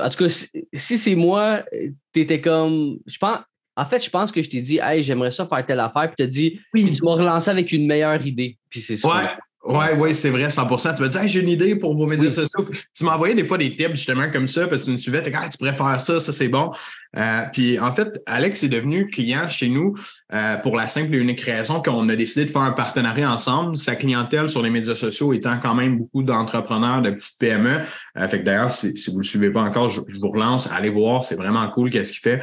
en 0.00 0.08
tout 0.08 0.24
cas, 0.24 0.46
si, 0.72 0.98
c'est 0.98 1.14
moi, 1.14 1.64
tu 2.12 2.20
étais 2.20 2.40
comme. 2.40 2.98
Je 3.06 3.18
pense, 3.18 3.38
en 3.76 3.84
fait, 3.84 4.04
je 4.04 4.10
pense 4.10 4.30
que 4.30 4.42
je 4.42 4.50
t'ai 4.50 4.60
dit, 4.60 4.78
hey, 4.82 5.02
j'aimerais 5.02 5.30
ça 5.30 5.46
faire 5.46 5.64
telle 5.64 5.80
affaire, 5.80 6.08
puis 6.08 6.16
tu 6.16 6.22
as 6.22 6.26
dit, 6.26 6.60
oui. 6.74 6.92
tu 6.92 7.02
m'as 7.02 7.14
relancé 7.14 7.50
avec 7.50 7.72
une 7.72 7.86
meilleure 7.86 8.24
idée. 8.24 8.58
Puis 8.68 8.80
c'est 8.80 8.96
ça. 8.96 9.08
Ouais. 9.08 9.28
Oui, 9.64 9.86
oui, 9.96 10.12
c'est 10.12 10.30
vrai, 10.30 10.48
100% 10.48 10.96
Tu 10.96 11.02
m'as 11.02 11.08
dit, 11.08 11.28
j'ai 11.28 11.40
une 11.40 11.48
idée 11.48 11.76
pour 11.76 11.96
vos 11.96 12.06
médias 12.06 12.32
sociaux. 12.32 12.66
Tu 12.94 13.06
envoyé 13.06 13.34
des 13.34 13.44
fois 13.44 13.58
des 13.58 13.76
tips 13.76 13.94
justement 13.94 14.28
comme 14.28 14.48
ça 14.48 14.66
parce 14.66 14.82
que 14.82 14.86
tu 14.86 14.92
me 14.92 14.96
suivais, 14.96 15.22
tu 15.22 15.30
ah, 15.32 15.48
tu 15.48 15.56
pourrais 15.56 15.74
faire 15.74 16.00
ça, 16.00 16.18
ça 16.18 16.32
c'est 16.32 16.48
bon. 16.48 16.72
Euh, 17.16 17.42
puis 17.52 17.78
en 17.78 17.92
fait, 17.92 18.20
Alex 18.26 18.64
est 18.64 18.68
devenu 18.68 19.06
client 19.06 19.48
chez 19.48 19.68
nous 19.68 19.94
euh, 20.32 20.56
pour 20.56 20.74
la 20.74 20.88
simple 20.88 21.14
et 21.14 21.18
unique 21.18 21.42
raison 21.42 21.80
qu'on 21.80 22.08
a 22.08 22.16
décidé 22.16 22.46
de 22.46 22.50
faire 22.50 22.62
un 22.62 22.72
partenariat 22.72 23.32
ensemble. 23.32 23.76
Sa 23.76 23.94
clientèle 23.94 24.48
sur 24.48 24.62
les 24.62 24.70
médias 24.70 24.96
sociaux 24.96 25.32
étant 25.32 25.56
quand 25.60 25.76
même 25.76 25.98
beaucoup 25.98 26.24
d'entrepreneurs, 26.24 27.00
de 27.00 27.10
petites 27.10 27.38
PME. 27.38 27.82
Euh, 28.18 28.28
fait 28.28 28.40
que 28.40 28.44
d'ailleurs, 28.44 28.72
si, 28.72 28.98
si, 28.98 29.10
vous 29.10 29.18
ne 29.18 29.22
le 29.22 29.28
suivez 29.28 29.50
pas 29.50 29.62
encore, 29.62 29.90
je, 29.90 30.00
vous 30.00 30.30
relance, 30.30 30.72
allez 30.72 30.90
voir, 30.90 31.22
c'est 31.22 31.36
vraiment 31.36 31.68
cool 31.70 31.90
qu'est-ce 31.90 32.10
qu'il 32.10 32.20
fait. 32.20 32.40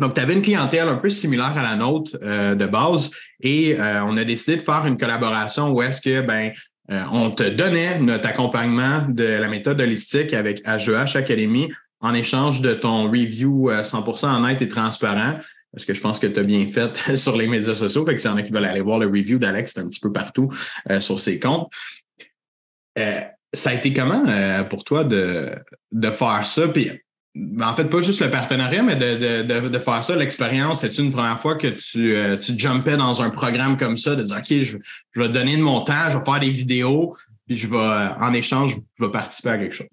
Donc, 0.00 0.14
tu 0.14 0.20
avais 0.20 0.34
une 0.34 0.42
clientèle 0.42 0.88
un 0.88 0.96
peu 0.96 1.10
similaire 1.10 1.56
à 1.56 1.62
la 1.62 1.76
nôtre 1.76 2.18
euh, 2.22 2.54
de 2.54 2.66
base 2.66 3.10
et 3.40 3.78
euh, 3.78 4.02
on 4.04 4.16
a 4.16 4.24
décidé 4.24 4.56
de 4.56 4.62
faire 4.62 4.86
une 4.86 4.96
collaboration 4.96 5.70
où 5.70 5.82
est-ce 5.82 6.00
que 6.00 6.20
ben 6.20 6.52
euh, 6.90 7.02
on 7.12 7.30
te 7.30 7.48
donnait 7.48 7.98
notre 8.00 8.28
accompagnement 8.28 9.06
de 9.08 9.24
la 9.24 9.48
méthode 9.48 9.80
holistique 9.80 10.34
avec 10.34 10.64
H2H 10.64 11.16
Academy 11.16 11.72
en 12.00 12.12
échange 12.12 12.60
de 12.60 12.74
ton 12.74 13.04
review 13.04 13.70
100% 13.70 14.36
honnête 14.36 14.60
et 14.60 14.68
transparent 14.68 15.38
parce 15.72 15.86
que 15.86 15.94
je 15.94 16.00
pense 16.00 16.18
que 16.18 16.26
tu 16.26 16.38
as 16.38 16.42
bien 16.42 16.66
fait 16.66 17.16
sur 17.16 17.36
les 17.36 17.46
médias 17.46 17.74
sociaux. 17.74 18.04
Fait 18.04 18.14
que 18.14 18.20
c'est 18.20 18.28
en 18.28 18.36
a 18.36 18.42
qui 18.42 18.52
veulent 18.52 18.64
aller 18.64 18.80
voir 18.80 18.98
le 18.98 19.06
review 19.06 19.38
d'Alex 19.38 19.78
un 19.78 19.88
petit 19.88 20.00
peu 20.00 20.12
partout 20.12 20.52
sur 21.00 21.18
ses 21.18 21.40
comptes. 21.40 21.72
ça 22.96 23.70
a 23.70 23.72
été 23.72 23.92
comment 23.92 24.24
pour 24.68 24.84
toi 24.84 25.04
de, 25.04 25.50
de 25.90 26.10
faire 26.10 26.46
ça? 26.46 26.68
Puis 26.68 26.90
en 27.36 27.74
fait, 27.74 27.84
pas 27.86 28.00
juste 28.00 28.20
le 28.20 28.30
partenariat, 28.30 28.82
mais 28.82 28.94
de, 28.94 29.42
de, 29.42 29.68
de, 29.68 29.78
faire 29.78 30.04
ça, 30.04 30.14
l'expérience. 30.14 30.80
C'est 30.80 30.98
une 30.98 31.10
première 31.10 31.40
fois 31.40 31.56
que 31.56 31.66
tu, 31.66 32.14
euh, 32.14 32.36
tu 32.36 32.56
jumpais 32.56 32.96
dans 32.96 33.22
un 33.22 33.30
programme 33.30 33.76
comme 33.76 33.98
ça, 33.98 34.14
de 34.14 34.22
dire 34.22 34.36
OK, 34.36 34.48
je, 34.48 34.76
je 35.12 35.20
vais 35.20 35.28
donner 35.28 35.56
de 35.56 35.62
mon 35.62 35.80
temps, 35.80 36.10
je 36.10 36.18
vais 36.18 36.24
faire 36.24 36.40
des 36.40 36.50
vidéos, 36.50 37.16
puis 37.46 37.56
je 37.56 37.66
vais, 37.66 37.76
en 37.76 38.32
échange, 38.32 38.76
je 38.98 39.04
vais 39.04 39.10
participer 39.10 39.48
à 39.48 39.58
quelque 39.58 39.74
chose. 39.74 39.88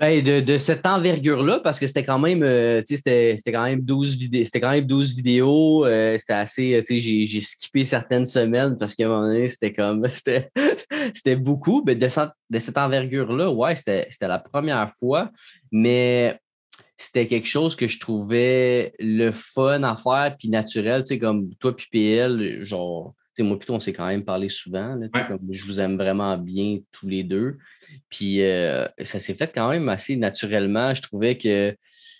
Ben, 0.00 0.24
de, 0.24 0.40
de 0.40 0.56
cette 0.56 0.86
envergure-là, 0.86 1.60
parce 1.62 1.78
que 1.78 1.86
c'était 1.86 2.04
quand 2.04 2.18
même, 2.18 2.42
euh, 2.42 2.80
c'était, 2.86 3.34
c'était 3.36 3.52
quand 3.52 3.64
même 3.64 3.82
12 3.82 4.16
vidéos, 4.16 4.44
c'était 4.46 4.60
quand 4.60 4.70
même 4.70 4.86
12 4.86 5.14
vidéos, 5.14 5.84
euh, 5.84 6.16
c'était 6.18 6.32
assez, 6.32 6.82
j'ai, 6.88 7.26
j'ai 7.26 7.40
skippé 7.42 7.84
certaines 7.84 8.24
semaines 8.24 8.78
parce 8.78 8.94
qu'à 8.94 9.04
un 9.04 9.08
moment 9.08 9.26
donné, 9.26 9.48
c'était 9.48 9.74
comme, 9.74 10.02
c'était, 10.12 10.48
c'était 11.12 11.36
beaucoup, 11.36 11.84
mais 11.86 11.96
de, 11.96 12.08
de 12.50 12.58
cette 12.58 12.78
envergure-là, 12.78 13.50
ouais, 13.50 13.76
c'était, 13.76 14.06
c'était 14.08 14.26
la 14.26 14.38
première 14.38 14.90
fois, 14.98 15.30
mais 15.70 16.40
c'était 17.00 17.26
quelque 17.26 17.46
chose 17.46 17.76
que 17.76 17.88
je 17.88 17.98
trouvais 17.98 18.92
le 18.98 19.32
fun 19.32 19.82
à 19.84 19.96
faire 19.96 20.36
puis 20.38 20.50
naturel, 20.50 21.02
tu 21.02 21.08
sais, 21.08 21.18
comme 21.18 21.54
toi 21.54 21.74
puis 21.74 21.86
PL, 21.90 22.62
genre, 22.62 23.14
tu 23.34 23.42
sais, 23.42 23.42
moi 23.42 23.58
plutôt 23.58 23.72
on 23.72 23.80
s'est 23.80 23.94
quand 23.94 24.06
même 24.06 24.22
parlé 24.22 24.50
souvent, 24.50 24.96
là, 24.96 25.08
comme 25.26 25.40
je 25.50 25.64
vous 25.64 25.80
aime 25.80 25.96
vraiment 25.96 26.36
bien 26.36 26.80
tous 26.92 27.08
les 27.08 27.24
deux. 27.24 27.56
Puis 28.10 28.42
euh, 28.42 28.86
ça 29.02 29.18
s'est 29.18 29.32
fait 29.32 29.50
quand 29.54 29.70
même 29.70 29.88
assez 29.88 30.14
naturellement. 30.16 30.94
Je 30.94 31.00
trouvais 31.00 31.38
que 31.38 31.74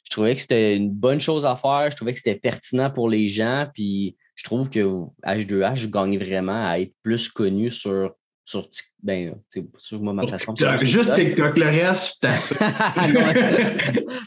je 0.05 0.11
trouvais 0.11 0.35
que 0.35 0.41
c'était 0.41 0.75
une 0.75 0.91
bonne 0.91 1.21
chose 1.21 1.45
à 1.45 1.57
faire, 1.57 1.91
je 1.91 1.97
trouvais 1.97 2.15
que 2.15 2.19
c'était 2.19 2.41
pertinent 2.41 2.91
pour 2.91 3.11
les 3.11 3.29
gens, 3.29 3.67
puis 3.75 4.17
je 4.35 4.45
trouve 4.45 4.71
que 4.71 4.81
H2H 5.27 5.91
gagne 5.91 6.19
vraiment 6.19 6.67
à 6.67 6.81
être 6.81 6.95
plus 7.03 7.29
connu 7.29 7.71
sur 7.71 8.15
sur 8.45 8.69
ben, 9.03 9.35
sur 9.77 10.01
moi, 10.01 10.13
ma 10.13 10.27
plateforme. 10.27 10.57
Juste 10.85 11.15
TikTok, 11.15 11.57
le 11.57 11.67
reste, 11.67 12.27
ça. 12.37 12.57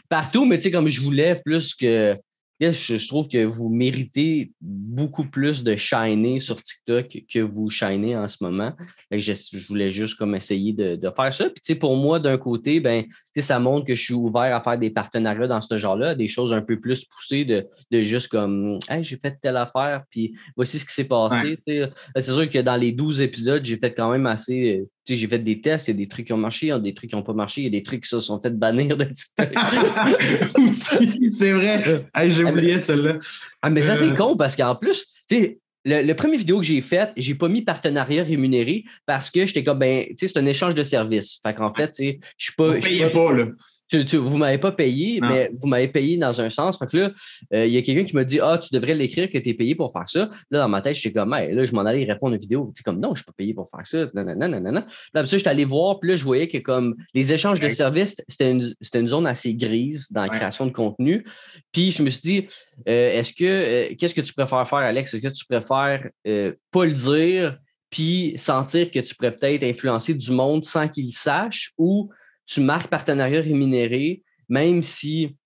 Partout, 0.08 0.44
mais 0.44 0.56
tu 0.58 0.64
sais, 0.64 0.70
comme 0.70 0.88
je 0.88 1.00
voulais 1.02 1.36
plus 1.44 1.74
que 1.74 2.18
je, 2.60 3.08
trouve 3.08 3.28
que 3.28 3.44
vous 3.44 3.68
méritez 3.68 4.52
beaucoup 4.60 5.24
plus 5.24 5.62
de 5.62 5.76
shiner 5.76 6.40
sur 6.40 6.62
TikTok 6.62 7.24
que 7.32 7.40
vous 7.40 7.68
shinez 7.68 8.16
en 8.16 8.28
ce 8.28 8.38
moment. 8.40 8.72
Je, 9.10 9.66
voulais 9.68 9.90
juste 9.90 10.16
comme 10.16 10.34
essayer 10.34 10.72
de, 10.72 10.98
faire 11.16 11.32
ça. 11.32 11.50
Puis, 11.50 11.74
pour 11.74 11.96
moi, 11.96 12.20
d'un 12.20 12.38
côté, 12.38 12.80
ben, 12.80 13.04
ça 13.36 13.58
montre 13.58 13.86
que 13.86 13.94
je 13.94 14.02
suis 14.02 14.14
ouvert 14.14 14.54
à 14.54 14.62
faire 14.62 14.78
des 14.78 14.90
partenariats 14.90 15.48
dans 15.48 15.60
ce 15.60 15.78
genre-là, 15.78 16.14
des 16.14 16.28
choses 16.28 16.52
un 16.52 16.62
peu 16.62 16.80
plus 16.80 17.04
poussées 17.04 17.44
de, 17.44 17.66
juste 18.00 18.28
comme 18.28 18.78
hey, 18.88 19.02
j'ai 19.02 19.16
fait 19.16 19.36
telle 19.40 19.56
affaire, 19.56 20.04
puis 20.10 20.34
voici 20.56 20.78
ce 20.78 20.84
qui 20.84 20.92
s'est 20.92 21.04
passé. 21.04 21.58
C'est 21.66 22.22
sûr 22.22 22.48
que 22.50 22.58
dans 22.58 22.76
les 22.76 22.92
12 22.92 23.20
épisodes, 23.20 23.64
j'ai 23.64 23.76
fait 23.76 23.92
quand 23.92 24.10
même 24.10 24.26
assez 24.26 24.86
j'ai 25.06 25.28
fait 25.28 25.38
des 25.38 25.60
tests, 25.60 25.88
il 25.88 25.90
y 25.90 25.94
a 25.94 25.96
des 25.98 26.08
trucs 26.08 26.26
qui 26.26 26.32
ont 26.32 26.38
marché, 26.38 26.66
il 26.66 26.68
y 26.70 26.72
a 26.72 26.78
des 26.78 26.94
trucs 26.94 27.10
qui 27.10 27.16
n'ont 27.16 27.22
pas 27.22 27.34
marché, 27.34 27.60
il 27.60 27.64
y 27.64 27.66
a 27.66 27.70
des 27.70 27.82
trucs 27.82 28.04
qui 28.04 28.08
se 28.08 28.20
sont 28.20 28.40
fait 28.40 28.56
bannir 28.56 28.96
de 28.96 29.04
TikTok. 29.04 29.52
c'est 31.32 31.52
vrai. 31.52 31.84
j'ai 32.44 32.52
oublié 32.52 32.80
celle-là. 32.80 33.18
Ah, 33.62 33.70
mais 33.70 33.82
ça, 33.82 33.94
c'est 33.94 34.10
euh. 34.10 34.14
con 34.14 34.36
parce 34.36 34.56
qu'en 34.56 34.76
plus, 34.76 35.06
tu 35.28 35.58
le, 35.86 36.02
le, 36.02 36.14
premier 36.14 36.38
vidéo 36.38 36.60
que 36.60 36.64
j'ai 36.64 36.80
fait, 36.80 37.12
j'ai 37.16 37.34
pas 37.34 37.48
mis 37.48 37.60
partenariat 37.60 38.22
rémunéré 38.22 38.84
parce 39.04 39.30
que 39.30 39.44
j'étais 39.44 39.62
comme, 39.62 39.78
ben, 39.78 40.06
tu 40.06 40.14
sais, 40.18 40.28
c'est 40.28 40.38
un 40.38 40.46
échange 40.46 40.74
de 40.74 40.82
services. 40.82 41.40
Fait 41.46 41.52
qu'en 41.52 41.74
fait, 41.74 41.88
tu 41.88 42.04
sais, 42.04 42.20
je 42.38 42.44
suis 42.44 42.54
pas. 42.54 42.80
Je 42.80 43.12
pas, 43.12 43.32
là 43.32 43.46
vous 43.92 44.34
ne 44.34 44.38
m'avez 44.38 44.58
pas 44.58 44.72
payé, 44.72 45.20
mais 45.20 45.50
vous 45.58 45.66
m'avez 45.66 45.88
payé 45.88 46.16
dans 46.16 46.40
un 46.40 46.50
sens. 46.50 46.78
Fait 46.78 46.86
que 46.86 46.96
là, 46.96 47.10
euh, 47.52 47.66
il 47.66 47.72
y 47.72 47.76
a 47.76 47.82
quelqu'un 47.82 48.04
qui 48.04 48.14
m'a 48.14 48.24
dit 48.24 48.40
Ah, 48.40 48.58
tu 48.58 48.72
devrais 48.72 48.94
l'écrire 48.94 49.30
que 49.30 49.38
tu 49.38 49.50
es 49.50 49.54
payé 49.54 49.74
pour 49.74 49.92
faire 49.92 50.08
ça. 50.08 50.30
Là, 50.50 50.60
dans 50.60 50.68
ma 50.68 50.80
tête, 50.80 50.96
j'étais 50.96 51.12
comme 51.12 51.30
là, 51.30 51.64
je 51.64 51.72
m'en 51.72 51.82
allais 51.82 52.04
répondre 52.04 52.32
à 52.32 52.36
une 52.36 52.40
vidéo. 52.40 52.72
Tu 52.76 52.82
comme 52.82 52.98
non, 52.98 53.08
je 53.08 53.12
ne 53.12 53.16
suis 53.16 53.24
pas 53.24 53.32
payé 53.36 53.54
pour 53.54 53.68
faire 53.70 53.86
ça. 53.86 54.10
Non, 54.14 54.24
non, 54.24 54.34
non, 54.36 54.60
non, 54.60 54.72
non. 54.72 54.84
Là, 55.12 55.26
ça, 55.26 55.36
j'étais 55.36 55.50
allé 55.50 55.64
voir, 55.64 56.00
puis 56.00 56.10
là, 56.10 56.16
je 56.16 56.24
voyais 56.24 56.48
que 56.48 56.58
comme 56.58 56.94
les 57.12 57.32
échanges 57.32 57.60
de 57.60 57.68
services, 57.68 58.16
c'était 58.28 58.50
une, 58.50 58.74
une, 58.94 59.08
zone 59.08 59.26
assez 59.26 59.54
grise 59.54 60.10
dans 60.10 60.22
la 60.22 60.28
création 60.28 60.66
de 60.66 60.72
contenu. 60.72 61.24
Puis 61.72 61.90
je 61.90 62.02
me 62.02 62.10
suis 62.10 62.22
dit 62.22 62.46
euh, 62.88 63.18
Est-ce 63.18 63.32
que 63.32 63.44
euh, 63.44 63.94
qu'est-ce 63.98 64.14
que 64.14 64.20
tu 64.20 64.32
préfères 64.32 64.68
faire, 64.68 64.78
Alex? 64.78 65.14
Est-ce 65.14 65.22
que 65.22 65.32
tu 65.32 65.44
préfères 65.44 66.08
pas 66.24 66.84
le 66.84 66.92
dire? 66.92 67.58
Puis 67.90 68.34
sentir 68.38 68.90
que 68.90 68.98
tu 68.98 69.14
pourrais 69.14 69.36
peut-être 69.36 69.62
influencer 69.62 70.14
du 70.14 70.32
monde 70.32 70.64
sans 70.64 70.88
qu'il 70.88 71.12
sache 71.12 71.72
ou 71.78 72.10
tu 72.46 72.60
marques 72.60 72.88
partenariat 72.88 73.40
rémunéré, 73.40 74.22
même 74.48 74.82
si 74.82 75.36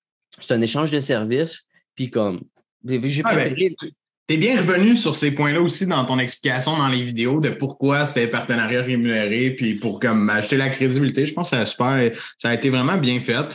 c'est 0.40 0.55
un 0.55 0.61
échange 0.61 0.90
de 0.90 1.00
services. 1.00 1.62
Puis 1.95 2.11
comme, 2.11 2.43
j'ai 2.85 3.23
ah, 3.25 3.35
ben, 3.35 3.55
Tu 3.55 4.35
es 4.35 4.37
bien 4.37 4.61
revenu 4.61 4.97
sur 4.97 5.17
ces 5.17 5.33
points-là 5.33 5.61
aussi 5.61 5.87
dans 5.87 6.05
ton 6.05 6.19
explication 6.19 6.76
dans 6.76 6.88
les 6.88 7.02
vidéos 7.02 7.40
de 7.40 7.50
pourquoi 7.50 8.07
c'était 8.07 8.28
partenariat 8.28 8.83
rémunéré, 8.83 9.50
puis 9.50 9.75
pour 9.75 10.00
comme 10.00 10.28
acheter 10.31 10.57
la 10.57 10.69
crédibilité. 10.69 11.26
Je 11.26 11.35
pense 11.35 11.50
que 11.50 11.57
ça 11.57 11.62
a 11.62 11.67
super, 11.67 12.11
ça 12.38 12.50
a 12.50 12.55
été 12.55 12.71
vraiment 12.71 12.99
bien 12.99 13.21
fait. 13.21 13.47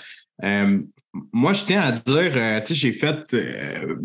Euh, 0.43 0.81
moi, 1.31 1.53
je 1.53 1.63
tiens 1.63 1.81
à 1.81 1.91
dire, 1.91 2.31
euh, 2.35 2.59
tu 2.61 2.67
sais, 2.67 2.73
j'ai 2.73 2.91
fait, 2.91 3.33
euh, 3.35 3.95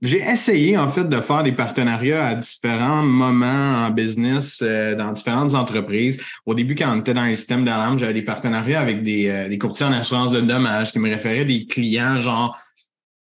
j'ai 0.00 0.22
essayé 0.22 0.78
en 0.78 0.88
fait 0.88 1.04
de 1.04 1.20
faire 1.20 1.42
des 1.42 1.52
partenariats 1.52 2.26
à 2.26 2.34
différents 2.34 3.02
moments 3.02 3.84
en 3.84 3.90
business, 3.90 4.60
euh, 4.62 4.94
dans 4.94 5.12
différentes 5.12 5.54
entreprises. 5.54 6.22
Au 6.46 6.54
début, 6.54 6.74
quand 6.74 6.90
on 6.94 7.00
était 7.00 7.12
dans 7.12 7.24
les 7.24 7.36
systèmes 7.36 7.66
d'alarme, 7.66 7.98
j'avais 7.98 8.14
des 8.14 8.22
partenariats 8.22 8.80
avec 8.80 9.02
des, 9.02 9.58
courtiers 9.60 9.84
en 9.86 9.92
assurance 9.92 10.32
de 10.32 10.40
dommages 10.40 10.90
qui 10.92 10.98
me 10.98 11.10
référaient 11.10 11.44
des 11.44 11.66
clients, 11.66 12.22
genre 12.22 12.58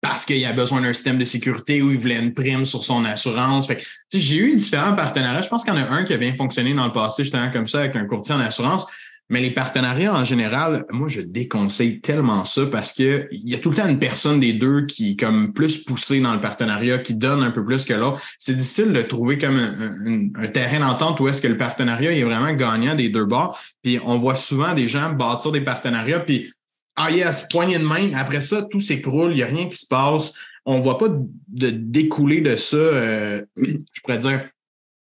parce 0.01 0.23
qu'il 0.23 0.45
a 0.45 0.53
besoin 0.53 0.81
d'un 0.81 0.93
système 0.93 1.17
de 1.17 1.25
sécurité 1.25 1.81
ou 1.81 1.89
il 1.89 1.97
voulait 1.97 2.19
une 2.19 2.33
prime 2.35 2.63
sur 2.63 2.83
son 2.83 3.05
assurance. 3.05 3.67
J'ai 4.13 4.37
eu 4.37 4.55
différents 4.55 4.93
partenariats. 4.93 5.41
Je 5.41 5.49
pense 5.49 5.63
qu'il 5.63 5.73
y 5.73 5.77
en 5.77 5.81
a 5.81 5.89
un 5.89 6.03
qui 6.03 6.13
a 6.13 6.17
bien 6.17 6.35
fonctionné 6.35 6.75
dans 6.75 6.85
le 6.85 6.91
passé, 6.91 7.23
justement 7.23 7.49
comme 7.51 7.65
ça, 7.65 7.79
avec 7.79 7.95
un 7.95 8.05
courtier 8.05 8.35
en 8.35 8.39
assurance. 8.39 8.85
Mais 9.29 9.41
les 9.41 9.51
partenariats 9.51 10.13
en 10.13 10.23
général, 10.23 10.85
moi, 10.91 11.07
je 11.07 11.21
déconseille 11.21 11.99
tellement 11.99 12.45
ça 12.45 12.67
parce 12.67 12.93
que 12.93 13.27
il 13.31 13.49
y 13.49 13.55
a 13.55 13.57
tout 13.57 13.71
le 13.71 13.75
temps 13.75 13.87
une 13.87 13.97
personne 13.97 14.39
des 14.39 14.53
deux 14.53 14.85
qui 14.85 15.11
est 15.11 15.19
comme 15.19 15.51
plus 15.51 15.83
poussée 15.83 16.19
dans 16.19 16.33
le 16.33 16.39
partenariat, 16.39 16.99
qui 16.99 17.15
donne 17.15 17.41
un 17.41 17.49
peu 17.49 17.65
plus 17.65 17.85
que 17.85 17.93
l'autre. 17.93 18.21
C'est 18.37 18.55
difficile 18.55 18.93
de 18.93 19.01
trouver 19.01 19.39
comme 19.39 20.31
un, 20.37 20.47
terrain 20.47 20.79
d'entente 20.79 21.19
où 21.19 21.27
est-ce 21.27 21.41
que 21.41 21.47
le 21.47 21.57
partenariat 21.57 22.11
est 22.11 22.23
vraiment 22.23 22.53
gagnant 22.53 22.93
des 22.93 23.09
deux 23.09 23.25
bords. 23.25 23.59
Puis 23.81 23.99
on 24.05 24.19
voit 24.19 24.35
souvent 24.35 24.75
des 24.75 24.87
gens 24.87 25.11
bâtir 25.11 25.51
des 25.51 25.61
partenariats, 25.61 26.19
puis 26.19 26.51
ah 26.95 27.09
yes, 27.09 27.47
poignée 27.49 27.79
de 27.79 27.83
main. 27.83 28.13
Après 28.13 28.41
ça, 28.41 28.61
tout 28.61 28.79
s'écroule, 28.79 29.31
il 29.31 29.37
n'y 29.37 29.43
a 29.43 29.47
rien 29.47 29.67
qui 29.67 29.77
se 29.77 29.87
passe. 29.87 30.33
On 30.65 30.77
ne 30.77 30.83
voit 30.83 30.97
pas 30.97 31.07
de 31.09 31.69
découler 31.69 32.41
de 32.41 32.55
ça, 32.55 32.77
euh, 32.77 33.41
je 33.57 34.01
pourrais 34.01 34.17
dire, 34.19 34.49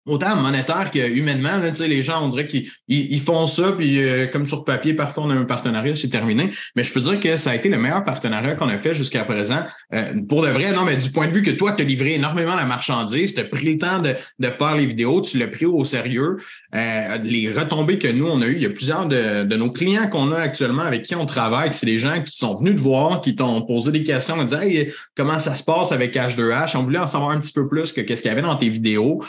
autant 0.06 0.36
monétaire 0.36 0.92
que 0.92 1.00
humainement, 1.00 1.58
là, 1.58 1.72
les 1.88 2.04
gens, 2.04 2.26
on 2.26 2.28
dirait 2.28 2.48
qu'ils 2.48 2.70
ils, 2.88 3.22
font 3.22 3.46
ça, 3.46 3.72
puis 3.72 4.02
euh, 4.02 4.28
comme 4.28 4.46
sur 4.46 4.66
papier, 4.66 4.94
parfois 4.94 5.24
on 5.24 5.30
a 5.30 5.34
un 5.34 5.46
partenariat, 5.46 5.96
c'est 5.96 6.10
terminé. 6.10 6.50
Mais 6.76 6.84
je 6.84 6.92
peux 6.92 7.00
dire 7.00 7.20
que 7.20 7.38
ça 7.38 7.52
a 7.52 7.56
été 7.56 7.70
le 7.70 7.78
meilleur 7.78 8.04
partenariat 8.04 8.56
qu'on 8.56 8.68
a 8.68 8.78
fait 8.78 8.94
jusqu'à 8.94 9.24
présent. 9.24 9.64
Euh, 9.94 10.22
pour 10.28 10.42
de 10.44 10.50
vrai, 10.50 10.74
non, 10.74 10.84
mais 10.84 10.98
du 10.98 11.10
point 11.10 11.28
de 11.28 11.32
vue 11.32 11.42
que 11.42 11.52
toi, 11.52 11.72
tu 11.72 11.84
as 11.84 11.86
livré 11.86 12.16
énormément 12.16 12.56
la 12.56 12.66
marchandise, 12.66 13.34
tu 13.34 13.40
as 13.40 13.46
pris 13.46 13.74
le 13.74 13.78
temps 13.78 14.00
de, 14.00 14.14
de 14.40 14.48
faire 14.50 14.76
les 14.76 14.86
vidéos, 14.86 15.22
tu 15.22 15.38
l'as 15.38 15.48
pris 15.48 15.66
au 15.66 15.86
sérieux. 15.86 16.38
Euh, 16.76 17.18
les 17.24 17.52
retombées 17.52 18.00
que 18.00 18.08
nous, 18.08 18.28
on 18.28 18.42
a 18.42 18.48
eues, 18.48 18.56
il 18.56 18.64
y 18.64 18.66
a 18.66 18.72
plusieurs 18.72 19.08
de, 19.08 19.44
de 19.44 19.56
nos 19.56 19.72
clients 19.72 20.08
qu'on 20.08 20.32
a 20.32 20.40
actuellement 20.40 20.82
avec 20.82 21.04
qui 21.04 21.16
on 21.16 21.26
travaille, 21.26 21.74
c'est 21.74 21.86
des 21.86 22.00
gens 22.00 22.22
qui 22.24 22.36
sont 22.36 22.56
venus 22.56 22.76
te 22.76 22.82
voir, 22.82 23.22
qui 23.22 23.36
t'ont 23.36 23.62
posé 23.62 23.92
des 23.92 24.04
questions, 24.04 24.36
on 24.38 24.44
dit 24.44 24.56
hey, 24.56 24.92
comment 25.16 25.40
ça 25.40 25.56
se 25.56 25.64
passe 25.64 25.92
avec 25.92 26.16
H2H? 26.16 26.76
On 26.76 26.84
voulait 26.84 27.00
en 27.00 27.08
savoir 27.08 27.32
un 27.32 27.40
petit 27.40 27.54
peu 27.54 27.68
plus 27.68 27.92
que 27.92 28.02
qu'est-ce 28.02 28.22
qu'il 28.22 28.30
y 28.30 28.32
avait 28.32 28.42
dans 28.42 28.56
tes 28.56 28.70
vidéos. 28.70 29.24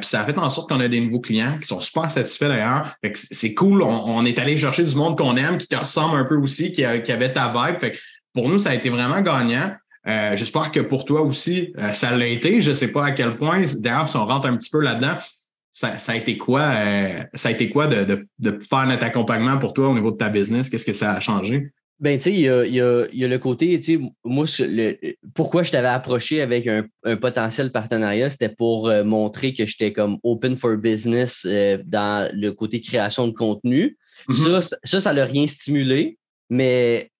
puis 0.00 0.08
ça 0.08 0.20
a 0.20 0.24
fait 0.24 0.38
en 0.38 0.50
sorte 0.50 0.68
qu'on 0.70 0.80
a 0.80 0.88
des 0.88 1.00
nouveaux 1.00 1.20
clients 1.20 1.58
qui 1.60 1.66
sont 1.66 1.80
super 1.80 2.10
satisfaits 2.10 2.48
d'ailleurs. 2.48 2.94
C'est 3.14 3.54
cool. 3.54 3.82
On, 3.82 4.24
est 4.24 4.38
allé 4.38 4.56
chercher 4.56 4.84
du 4.84 4.96
monde 4.96 5.16
qu'on 5.16 5.36
aime, 5.36 5.58
qui 5.58 5.68
te 5.68 5.76
ressemble 5.76 6.18
un 6.18 6.24
peu 6.24 6.36
aussi, 6.36 6.72
qui, 6.72 6.84
avait 6.84 7.32
ta 7.32 7.52
vibe. 7.52 7.78
Fait 7.78 7.92
que 7.92 7.98
pour 8.32 8.48
nous, 8.48 8.58
ça 8.58 8.70
a 8.70 8.74
été 8.74 8.90
vraiment 8.90 9.20
gagnant. 9.20 9.72
Euh, 10.06 10.34
j'espère 10.34 10.72
que 10.72 10.80
pour 10.80 11.04
toi 11.04 11.20
aussi, 11.20 11.74
ça 11.92 12.16
l'a 12.16 12.26
été. 12.26 12.60
Je 12.60 12.70
ne 12.70 12.74
sais 12.74 12.92
pas 12.92 13.06
à 13.06 13.10
quel 13.12 13.36
point. 13.36 13.64
D'ailleurs, 13.78 14.08
si 14.08 14.16
on 14.16 14.26
rentre 14.26 14.46
un 14.46 14.56
petit 14.56 14.70
peu 14.70 14.80
là-dedans, 14.80 15.16
ça, 15.72 16.12
a 16.12 16.16
été 16.16 16.36
quoi, 16.36 16.62
euh, 16.62 17.22
ça 17.34 17.48
a 17.48 17.52
été 17.52 17.70
quoi 17.70 17.86
de, 17.86 18.26
faire 18.68 18.86
notre 18.86 19.04
accompagnement 19.04 19.58
pour 19.58 19.72
toi 19.72 19.88
au 19.88 19.94
niveau 19.94 20.10
de 20.10 20.16
ta 20.16 20.28
business? 20.28 20.68
Qu'est-ce 20.68 20.84
que 20.84 20.92
ça 20.92 21.12
a 21.12 21.20
changé? 21.20 21.72
Ben, 22.00 22.16
tu 22.16 22.24
sais, 22.24 22.32
il 22.32 22.40
y 22.40 22.48
a, 22.80 23.28
le 23.28 23.36
côté, 23.36 23.78
tu 23.78 23.98
sais, 23.98 24.02
moi, 24.24 24.46
pourquoi 25.34 25.62
je 25.62 25.70
t'avais 25.70 25.88
approché 25.88 26.40
avec 26.40 26.66
un, 26.66 26.86
potentiel 27.16 27.72
partenariat, 27.72 28.30
c'était 28.30 28.48
pour 28.48 28.88
euh, 28.88 29.04
montrer 29.04 29.52
que 29.52 29.66
j'étais 29.66 29.92
comme 29.92 30.18
open 30.22 30.56
for 30.56 30.78
business 30.78 31.44
euh, 31.44 31.76
dans 31.84 32.30
le 32.34 32.52
côté 32.52 32.80
création 32.80 33.28
de 33.28 33.34
contenu. 33.34 33.98
Mm-hmm. 34.28 34.76
Ça, 34.84 35.00
ça, 35.00 35.12
l'a 35.12 35.26
rien 35.26 35.46
stimulé, 35.46 36.16
mais, 36.48 37.10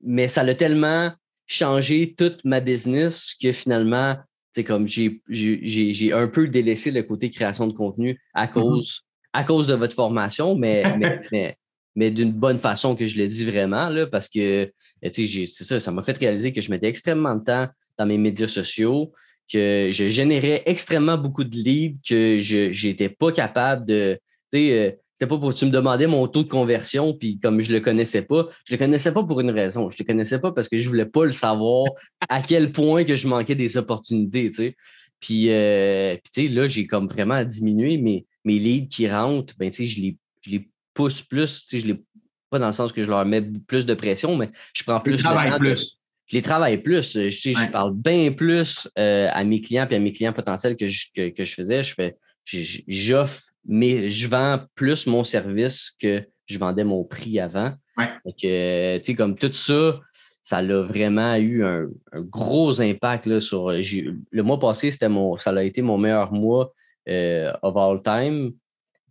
mais 0.00 0.28
ça 0.28 0.44
l'a 0.44 0.54
tellement 0.54 1.12
changé 1.48 2.14
toute 2.16 2.44
ma 2.44 2.60
business 2.60 3.34
que 3.42 3.50
finalement, 3.50 4.16
c'est 4.54 4.62
comme 4.62 4.86
j'ai 4.86 6.12
un 6.12 6.28
peu 6.28 6.46
délaissé 6.46 6.92
le 6.92 7.02
côté 7.02 7.30
création 7.30 7.66
de 7.66 7.72
contenu 7.72 8.16
à 8.32 8.46
mm-hmm. 8.46 8.52
cause, 8.52 9.02
à 9.32 9.42
cause 9.42 9.66
de 9.66 9.74
votre 9.74 9.94
formation, 9.94 10.54
mais, 10.54 10.84
mais, 10.96 11.20
mais, 11.32 11.56
d'une 11.96 12.32
bonne 12.32 12.58
façon 12.58 12.94
que 12.96 13.06
je 13.06 13.18
le 13.18 13.26
dis 13.26 13.44
vraiment, 13.44 13.88
là, 13.88 14.06
parce 14.06 14.28
que 14.28 14.72
c'est 15.02 15.48
ça, 15.50 15.80
ça 15.80 15.90
m'a 15.92 16.02
fait 16.02 16.16
réaliser 16.16 16.52
que 16.52 16.60
je 16.60 16.70
mettais 16.70 16.88
extrêmement 16.88 17.36
de 17.36 17.44
temps 17.44 17.68
dans 17.98 18.06
mes 18.06 18.18
médias 18.18 18.48
sociaux, 18.48 19.12
que 19.52 19.90
je 19.92 20.08
générais 20.08 20.62
extrêmement 20.66 21.18
beaucoup 21.18 21.44
de 21.44 21.56
leads, 21.56 21.98
que 22.08 22.38
je 22.38 22.86
n'étais 22.86 23.08
pas 23.08 23.32
capable 23.32 23.86
de. 23.86 24.18
Euh, 24.54 24.92
c'était 25.20 25.28
pas 25.28 25.38
pour 25.38 25.52
tu 25.52 25.66
me 25.66 25.70
demandais 25.70 26.06
mon 26.06 26.26
taux 26.28 26.44
de 26.44 26.48
conversion, 26.48 27.12
puis 27.12 27.38
comme 27.38 27.60
je 27.60 27.72
le 27.72 27.80
connaissais 27.80 28.22
pas, 28.22 28.48
je 28.64 28.72
le 28.72 28.78
connaissais 28.78 29.12
pas 29.12 29.22
pour 29.22 29.40
une 29.40 29.50
raison. 29.50 29.90
Je 29.90 29.96
le 29.98 30.04
connaissais 30.06 30.38
pas 30.38 30.50
parce 30.50 30.66
que 30.66 30.78
je 30.78 30.88
voulais 30.88 31.04
pas 31.04 31.26
le 31.26 31.32
savoir 31.32 31.84
à 32.30 32.40
quel 32.40 32.72
point 32.72 33.04
que 33.04 33.14
je 33.14 33.28
manquais 33.28 33.54
des 33.54 33.76
opportunités, 33.76 34.48
tu 34.48 34.56
sais. 34.56 34.76
Puis, 35.20 35.50
euh, 35.50 36.16
tu 36.32 36.46
sais, 36.46 36.48
là, 36.48 36.66
j'ai 36.66 36.86
comme 36.86 37.06
vraiment 37.06 37.44
diminué 37.44 37.98
mes, 37.98 38.24
mes 38.46 38.58
leads 38.58 38.88
qui 38.88 39.10
rentrent, 39.10 39.54
ben, 39.58 39.70
tu 39.70 39.78
sais, 39.78 39.86
je 39.86 40.00
les, 40.00 40.16
je 40.40 40.50
les 40.52 40.70
pousse 41.00 41.22
plus, 41.22 41.62
tu 41.62 41.68
sais, 41.68 41.80
je 41.80 41.92
les 41.92 42.02
pas 42.50 42.58
dans 42.58 42.66
le 42.66 42.72
sens 42.72 42.92
que 42.92 43.02
je 43.02 43.08
leur 43.08 43.24
mets 43.24 43.42
plus 43.42 43.86
de 43.86 43.94
pression, 43.94 44.36
mais 44.36 44.50
je 44.74 44.82
prends 44.82 45.00
plus 45.00 45.16
de 45.16 45.22
temps. 45.22 45.58
Plus. 45.58 45.98
je 46.26 46.36
les 46.36 46.42
travaille 46.42 46.78
plus. 46.78 47.12
Je, 47.12 47.30
sais, 47.30 47.54
je 47.54 47.70
parle 47.70 47.94
bien 47.94 48.32
plus 48.32 48.88
euh, 48.98 49.28
à 49.30 49.44
mes 49.44 49.60
clients 49.60 49.86
et 49.88 49.94
à 49.94 49.98
mes 50.00 50.10
clients 50.10 50.32
potentiels 50.32 50.76
que 50.76 50.88
je, 50.88 51.06
que, 51.14 51.28
que 51.28 51.44
je 51.44 51.54
faisais. 51.54 51.84
Je 51.84 51.94
fais, 51.94 52.16
j'offre 52.44 53.44
mais 53.66 54.08
je 54.08 54.28
vends 54.28 54.60
plus 54.74 55.06
mon 55.06 55.22
service 55.22 55.92
que 56.00 56.26
je 56.46 56.58
vendais 56.58 56.84
mon 56.84 57.04
prix 57.04 57.38
avant. 57.38 57.74
Ouais. 57.96 59.14
comme 59.14 59.36
tout 59.36 59.52
ça, 59.52 60.00
ça 60.42 60.58
a 60.58 60.82
vraiment 60.82 61.36
eu 61.36 61.62
un, 61.64 61.86
gros 62.14 62.80
impact 62.80 63.26
là, 63.26 63.40
sur. 63.40 63.70
Le 63.70 64.42
mois 64.42 64.58
passé, 64.58 64.90
c'était 64.90 65.08
mon, 65.08 65.36
ça 65.36 65.50
a 65.50 65.62
été 65.62 65.82
mon 65.82 65.98
meilleur 65.98 66.32
mois 66.32 66.72
euh, 67.08 67.52
of 67.62 67.76
all 67.76 68.02
time. 68.02 68.52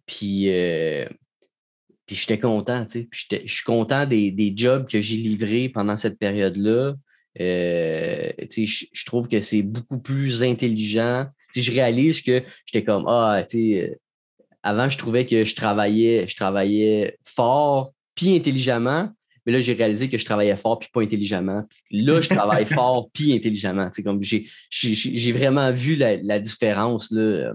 Puis, 0.05 0.49
euh, 0.49 1.05
puis 2.09 2.15
j'étais 2.15 2.39
content. 2.39 2.87
Je 2.89 3.37
suis 3.45 3.63
content 3.63 4.07
des, 4.07 4.53
jobs 4.55 4.89
que 4.89 4.99
j'ai 4.99 5.17
livrés 5.17 5.69
pendant 5.69 5.95
cette 5.95 6.17
période-là. 6.17 6.95
Euh, 7.39 8.31
je 8.49 9.05
trouve 9.05 9.27
que 9.27 9.41
c'est 9.41 9.61
beaucoup 9.61 9.99
plus 9.99 10.41
intelligent. 10.41 11.27
je 11.55 11.71
réalise 11.71 12.23
que 12.23 12.41
j'étais 12.65 12.83
comme 12.83 13.05
Ah, 13.07 13.43
tu 13.47 13.59
sais, 13.59 13.99
avant, 14.63 14.89
je 14.89 14.97
trouvais 14.97 15.27
que 15.27 15.43
je 15.43 15.53
travaillais, 15.53 16.27
je 16.27 16.35
travaillais 16.35 17.15
fort 17.25 17.93
puis 18.15 18.35
intelligemment. 18.35 19.09
Mais 19.45 19.51
là, 19.51 19.59
j'ai 19.59 19.73
réalisé 19.73 20.09
que 20.09 20.17
je 20.17 20.25
travaillais 20.25 20.57
fort 20.57 20.79
puis 20.79 20.89
pas 20.91 21.01
intelligemment. 21.01 21.63
là, 21.91 22.21
je 22.21 22.29
travaille 22.29 22.65
fort 22.73 23.11
puis 23.13 23.35
intelligemment. 23.35 23.91
comme 24.03 24.23
j'ai 24.23 25.31
vraiment 25.31 25.71
vu 25.71 25.95
la, 25.95 26.39
différence. 26.39 27.11
Là. 27.11 27.53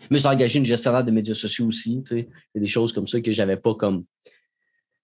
Je 0.00 0.14
me 0.14 0.18
suis 0.18 0.28
engagé 0.28 0.58
une 0.58 0.66
gestionnaire 0.66 1.04
de 1.04 1.10
médias 1.10 1.34
sociaux 1.34 1.66
aussi. 1.66 2.02
Il 2.10 2.18
y 2.18 2.58
a 2.58 2.60
des 2.60 2.66
choses 2.66 2.92
comme 2.92 3.06
ça 3.06 3.20
que 3.20 3.32
j'avais 3.32 3.56
pas 3.56 3.74
comme. 3.74 4.04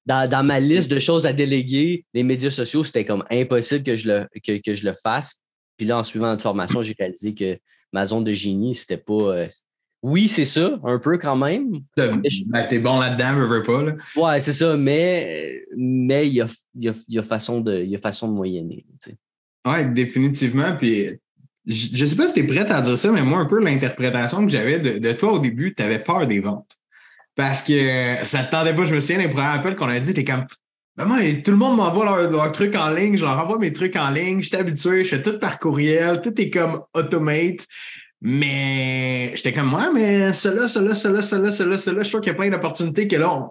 Dans, 0.07 0.47
ma 0.47 0.59
liste 0.59 0.90
de 0.90 0.99
choses 0.99 1.26
à 1.26 1.35
déléguer, 1.35 2.07
les 2.14 2.23
médias 2.23 2.50
sociaux, 2.50 2.83
c'était 2.83 3.04
comme 3.04 3.25
impossible 3.30 3.85
que 3.85 3.97
je 3.97 4.09
le, 4.09 4.26
que, 4.42 4.75
je 4.75 4.87
le 4.87 4.95
fasse. 5.02 5.38
Puis 5.76 5.87
là, 5.87 5.99
en 5.99 6.04
suivant 6.04 6.28
notre 6.28 6.42
formation, 6.42 6.83
j'ai 6.83 6.95
réalisé 6.99 7.35
que 7.35 7.59
ma 7.92 8.07
zone 8.07 8.25
de 8.25 8.33
génie, 8.33 8.75
c'était 8.75 8.97
pas. 8.97 9.12
Euh, 9.12 9.49
oui, 10.02 10.28
c'est 10.28 10.47
ça, 10.47 10.78
un 10.85 10.99
peu 10.99 11.18
quand 11.18 11.37
même. 11.37 11.80
Ben, 11.97 12.23
t'es 12.68 12.78
bon 12.78 12.99
là-dedans, 13.00 13.35
je 13.37 13.42
veux 13.42 13.62
pas. 13.62 13.83
Là. 13.83 13.97
Ouais, 14.16 14.40
c'est 14.40 14.52
ça, 14.52 14.76
mais 14.76 15.62
mais 15.76 16.26
il 16.26 16.35
y 16.35 16.40
a, 16.40 16.47
y, 16.76 17.18
a, 17.18 17.23
façon 17.23 17.61
de, 17.61 17.83
y 17.83 17.95
a 17.95 17.99
façon 17.99 18.28
de 18.28 18.33
moyenner. 18.33 18.87
Oui, 19.66 19.92
définitivement. 19.92 20.76
Puis 20.76 21.18
je 21.68 22.02
ne 22.02 22.08
sais 22.08 22.16
pas 22.16 22.26
si 22.26 22.34
tu 22.34 22.40
es 22.40 22.44
prête 22.44 22.70
à 22.70 22.80
dire 22.80 22.96
ça, 22.96 23.10
mais 23.12 23.22
moi, 23.22 23.38
un 23.38 23.44
peu 23.44 23.62
l'interprétation 23.62 24.44
que 24.44 24.50
j'avais 24.50 24.78
de, 24.78 25.12
toi 25.12 25.32
au 25.32 25.38
début, 25.38 25.75
tu 25.75 25.82
avais 25.82 25.98
peur 25.98 26.26
des 26.26 26.40
ventes. 26.40 26.76
Parce 27.37 27.62
que 27.62 28.16
ça 28.25 28.40
ne 28.40 28.46
te 28.46 28.50
tendait 28.50 28.75
pas. 28.75 28.84
Je 28.84 28.94
me 28.94 29.00
souviens 29.00 29.18
des 29.18 29.28
premiers 29.28 29.48
appels 29.48 29.76
qu'on 29.76 29.88
a 29.88 30.00
dit, 30.00 30.14
tu 30.14 30.20
es 30.20 30.25
comme 30.25 30.46
moi, 31.06 31.18
tout 31.44 31.52
le 31.52 31.56
monde 31.56 31.76
m'envoie 31.76 32.04
leurs 32.04 32.30
leur 32.30 32.50
trucs 32.50 32.75
en 32.75 32.88
ligne, 32.88 33.16
je 33.16 33.25
leur 33.25 33.38
envoie 33.38 33.58
mes 33.58 33.72
trucs 33.72 33.94
en 33.94 34.10
ligne, 34.10 34.42
je 34.42 34.48
suis 34.48 34.56
habitué, 34.56 35.04
je 35.04 35.10
fais 35.10 35.22
tout 35.22 35.38
par 35.38 35.60
courriel, 35.60 36.20
tout 36.20 36.40
est 36.40 36.50
comme 36.50 36.82
automate. 36.92 37.66
Mais 38.20 39.30
j'étais 39.37 39.52
comme, 39.52 39.72
ouais, 39.72 39.92
mais 39.94 40.32
cela, 40.32 40.66
cela, 40.66 40.96
cela, 40.96 41.22
cela, 41.22 41.52
cela, 41.52 41.78
cela, 41.78 42.02
je 42.02 42.08
sûr 42.08 42.20
qu'il 42.20 42.32
y 42.32 42.34
a 42.34 42.34
plein 42.34 42.50
d'opportunités 42.50 43.06
que 43.06 43.14
là, 43.14 43.48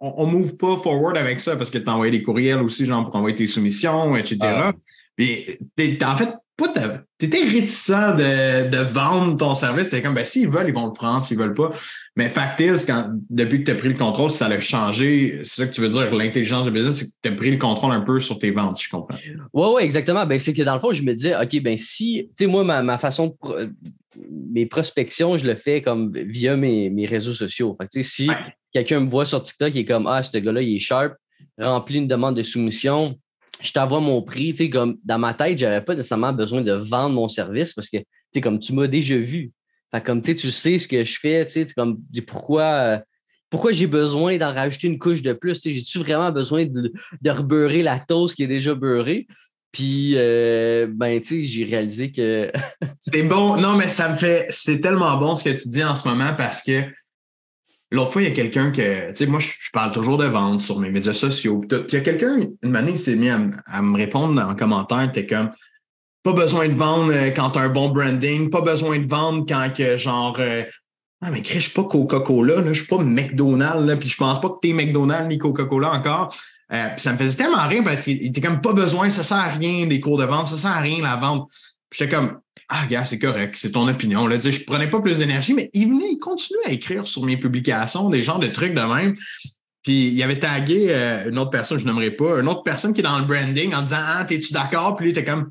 on 0.00 0.26
ne 0.26 0.32
move 0.32 0.56
pas 0.56 0.76
forward 0.76 1.16
avec 1.16 1.38
ça 1.38 1.56
parce 1.56 1.70
que 1.70 1.78
tu 1.78 1.88
as 1.88 1.92
envoyé 1.92 2.10
des 2.10 2.22
courriels 2.22 2.60
aussi, 2.60 2.84
genre 2.84 3.04
pour 3.04 3.14
envoyer 3.14 3.36
tes 3.36 3.46
soumissions, 3.46 4.16
etc. 4.16 4.38
Ah. 4.42 4.72
Puis, 5.16 5.58
en 6.04 6.16
fait, 6.16 6.30
tu 6.58 7.26
étais 7.26 7.44
réticent 7.44 7.90
de, 7.90 8.68
de, 8.68 8.78
vendre 8.78 9.36
ton 9.36 9.54
service. 9.54 9.90
T'es 9.90 10.02
comme, 10.02 10.14
ben, 10.14 10.24
s'ils 10.24 10.48
veulent, 10.48 10.68
ils 10.68 10.74
vont 10.74 10.86
le 10.86 10.92
prendre, 10.92 11.24
s'ils 11.24 11.38
veulent 11.38 11.54
pas. 11.54 11.68
Mais 12.16 12.28
fact 12.28 12.60
is, 12.60 12.84
quand, 12.86 13.10
depuis 13.30 13.60
que 13.60 13.64
tu 13.64 13.70
as 13.70 13.74
pris 13.76 13.88
le 13.88 13.94
contrôle, 13.94 14.30
ça 14.30 14.46
a 14.46 14.60
changé. 14.60 15.40
C'est 15.44 15.62
ça 15.62 15.66
que 15.68 15.72
tu 15.72 15.80
veux 15.80 15.88
dire, 15.88 16.12
l'intelligence 16.12 16.66
de 16.66 16.70
business, 16.70 16.96
c'est 16.96 17.06
que 17.06 17.10
tu 17.22 17.28
as 17.28 17.32
pris 17.32 17.50
le 17.50 17.58
contrôle 17.58 17.92
un 17.92 18.00
peu 18.00 18.20
sur 18.20 18.38
tes 18.38 18.50
ventes, 18.50 18.80
je 18.80 18.88
comprends. 18.90 19.18
Oui, 19.52 19.66
oui, 19.76 19.82
exactement. 19.82 20.26
Ben, 20.26 20.38
c'est 20.38 20.52
que 20.52 20.62
dans 20.62 20.74
le 20.74 20.80
fond, 20.80 20.92
je 20.92 21.02
me 21.02 21.14
disais, 21.14 21.36
OK, 21.36 21.60
ben, 21.62 21.78
si, 21.78 22.28
tu 22.36 22.44
sais, 22.44 22.46
moi, 22.46 22.64
ma, 22.64 22.98
façon 22.98 23.36
de, 23.44 23.72
mes 24.52 24.66
prospections, 24.66 25.38
je 25.38 25.46
le 25.46 25.54
fais 25.54 25.80
comme 25.80 26.12
via 26.12 26.56
mes, 26.56 26.90
mes 26.90 27.06
réseaux 27.06 27.34
sociaux. 27.34 27.76
Fait 27.80 28.02
si 28.02 28.28
quelqu'un 28.72 29.00
me 29.00 29.08
voit 29.08 29.24
sur 29.24 29.40
TikTok 29.42 29.76
et 29.76 29.80
est 29.80 29.84
comme, 29.84 30.06
ah, 30.08 30.22
ce 30.22 30.36
gars-là, 30.36 30.60
il 30.60 30.76
est 30.76 30.80
sharp, 30.80 31.14
remplit 31.58 31.98
une 31.98 32.08
demande 32.08 32.36
de 32.36 32.42
soumission, 32.42 33.16
je 33.60 33.72
t'envoie 33.72 34.00
mon 34.00 34.22
prix, 34.22 34.52
tu 34.52 34.64
sais, 34.64 34.70
comme 34.70 34.98
dans 35.04 35.18
ma 35.18 35.34
tête, 35.34 35.58
j'avais 35.58 35.80
pas 35.80 35.94
nécessairement 35.94 36.32
besoin 36.32 36.60
de 36.60 36.72
vendre 36.72 37.14
mon 37.14 37.28
service 37.28 37.74
parce 37.74 37.88
que, 37.88 37.98
tu 37.98 38.04
sais, 38.34 38.40
comme 38.40 38.60
tu 38.60 38.72
m'as 38.72 38.86
déjà 38.86 39.16
vu. 39.16 39.52
Comme, 40.04 40.20
tu 40.20 40.32
sais, 40.32 40.36
tu 40.36 40.50
sais 40.50 40.78
ce 40.78 40.86
que 40.86 41.02
je 41.02 41.18
fais, 41.18 41.46
tu 41.46 41.52
sais, 41.52 41.66
comme, 41.74 41.98
pourquoi, 42.26 42.62
euh, 42.62 42.98
pourquoi 43.50 43.72
j'ai 43.72 43.86
besoin 43.86 44.36
d'en 44.36 44.52
rajouter 44.52 44.86
une 44.86 44.98
couche 44.98 45.22
de 45.22 45.32
plus? 45.32 45.62
J'ai-tu 45.64 45.98
vraiment 45.98 46.30
besoin 46.30 46.66
de, 46.66 46.92
de 47.20 47.30
rebeurrer 47.30 47.82
la 47.82 47.98
toast 47.98 48.34
qui 48.34 48.42
est 48.42 48.48
déjà 48.48 48.74
beurrée? 48.74 49.26
Puis, 49.72 50.14
euh, 50.16 50.86
ben, 50.90 51.20
tu 51.20 51.28
sais, 51.28 51.42
j'ai 51.42 51.64
réalisé 51.64 52.12
que. 52.12 52.52
c'est 53.00 53.22
bon. 53.22 53.56
Non, 53.56 53.76
mais 53.76 53.88
ça 53.88 54.10
me 54.10 54.16
fait. 54.16 54.46
C'est 54.50 54.80
tellement 54.80 55.16
bon 55.16 55.34
ce 55.34 55.44
que 55.44 55.50
tu 55.50 55.68
dis 55.68 55.84
en 55.84 55.94
ce 55.94 56.06
moment 56.06 56.34
parce 56.36 56.62
que 56.62 56.82
L'autre 57.90 58.12
fois, 58.12 58.22
il 58.22 58.28
y 58.28 58.30
a 58.30 58.34
quelqu'un 58.34 58.70
que, 58.70 59.10
tu 59.10 59.16
sais, 59.16 59.26
moi, 59.26 59.40
je, 59.40 59.70
parle 59.72 59.92
toujours 59.92 60.18
de 60.18 60.26
vente 60.26 60.60
sur 60.60 60.78
mes 60.78 60.90
médias 60.90 61.14
sociaux. 61.14 61.60
Puis 61.60 61.78
il 61.88 61.94
y 61.94 61.96
a 61.96 62.00
quelqu'un, 62.00 62.40
une 62.62 62.76
année, 62.76 62.92
il 62.92 62.98
s'est 62.98 63.16
mis 63.16 63.30
à, 63.30 63.38
me 63.82 63.96
répondre 63.96 64.40
en 64.40 64.54
commentaire, 64.54 65.10
t'es 65.12 65.26
comme, 65.26 65.50
pas 66.22 66.32
besoin 66.32 66.68
de 66.68 66.74
vendre 66.74 67.12
euh, 67.14 67.30
quand 67.30 67.50
tu 67.50 67.58
as 67.58 67.62
un 67.62 67.68
bon 67.70 67.88
branding, 67.88 68.50
pas 68.50 68.60
besoin 68.60 68.98
de 68.98 69.08
vendre 69.08 69.46
quand 69.48 69.72
que, 69.74 69.96
genre, 69.96 70.36
euh, 70.38 70.64
ah, 71.22 71.30
mais 71.30 71.42
je 71.42 71.58
suis 71.58 71.72
pas 71.72 71.84
Coca-Cola, 71.84 72.62
je 72.66 72.74
suis 72.74 72.86
pas 72.86 72.98
McDonald's, 72.98 73.86
là, 73.86 73.96
puis 73.96 74.08
je 74.08 74.16
pense 74.16 74.40
pas 74.40 74.48
que 74.50 74.56
tu 74.60 74.68
es 74.68 74.72
McDonald's 74.72 75.28
ni 75.28 75.38
Coca-Cola 75.38 75.92
encore. 75.92 76.34
Euh, 76.70 76.88
puis 76.90 77.00
ça 77.00 77.12
me 77.12 77.18
faisait 77.18 77.36
tellement 77.36 77.66
rien 77.66 77.82
parce 77.82 78.02
qu'il 78.02 78.26
était 78.26 78.42
comme 78.42 78.60
pas 78.60 78.74
besoin, 78.74 79.08
ça 79.08 79.22
sert 79.22 79.38
à 79.38 79.48
rien 79.48 79.86
des 79.86 80.00
cours 80.00 80.18
de 80.18 80.24
vente, 80.24 80.48
ça 80.48 80.56
sert 80.56 80.70
à 80.70 80.80
rien 80.80 81.02
la 81.02 81.16
vente. 81.16 81.50
J'étais 81.92 82.14
comme, 82.14 82.40
ah, 82.68 82.86
gars, 82.86 83.04
c'est 83.04 83.18
correct, 83.18 83.54
c'est 83.56 83.72
ton 83.72 83.88
opinion. 83.88 84.26
Là. 84.26 84.38
Je 84.38 84.64
prenais 84.64 84.90
pas 84.90 85.00
plus 85.00 85.18
d'énergie, 85.18 85.54
mais 85.54 85.70
il 85.72 85.88
venait, 85.88 86.10
il 86.10 86.18
continuait 86.18 86.66
à 86.66 86.72
écrire 86.72 87.06
sur 87.06 87.24
mes 87.24 87.36
publications 87.36 88.10
des 88.10 88.22
genres 88.22 88.38
de 88.38 88.48
trucs 88.48 88.74
de 88.74 88.80
même. 88.80 89.14
Puis 89.82 90.08
il 90.08 90.22
avait 90.22 90.38
tagué 90.38 90.88
euh, 90.90 91.30
une 91.30 91.38
autre 91.38 91.50
personne, 91.50 91.78
je 91.78 91.86
n'aimerais 91.86 92.10
pas, 92.10 92.40
une 92.40 92.48
autre 92.48 92.62
personne 92.62 92.92
qui 92.92 93.00
est 93.00 93.04
dans 93.04 93.18
le 93.18 93.24
branding 93.24 93.74
en 93.74 93.82
disant 93.82 94.00
Ah, 94.00 94.24
t'es-tu 94.24 94.52
d'accord? 94.52 94.96
Puis 94.96 95.04
lui, 95.04 95.10
était 95.10 95.24
comme 95.24 95.50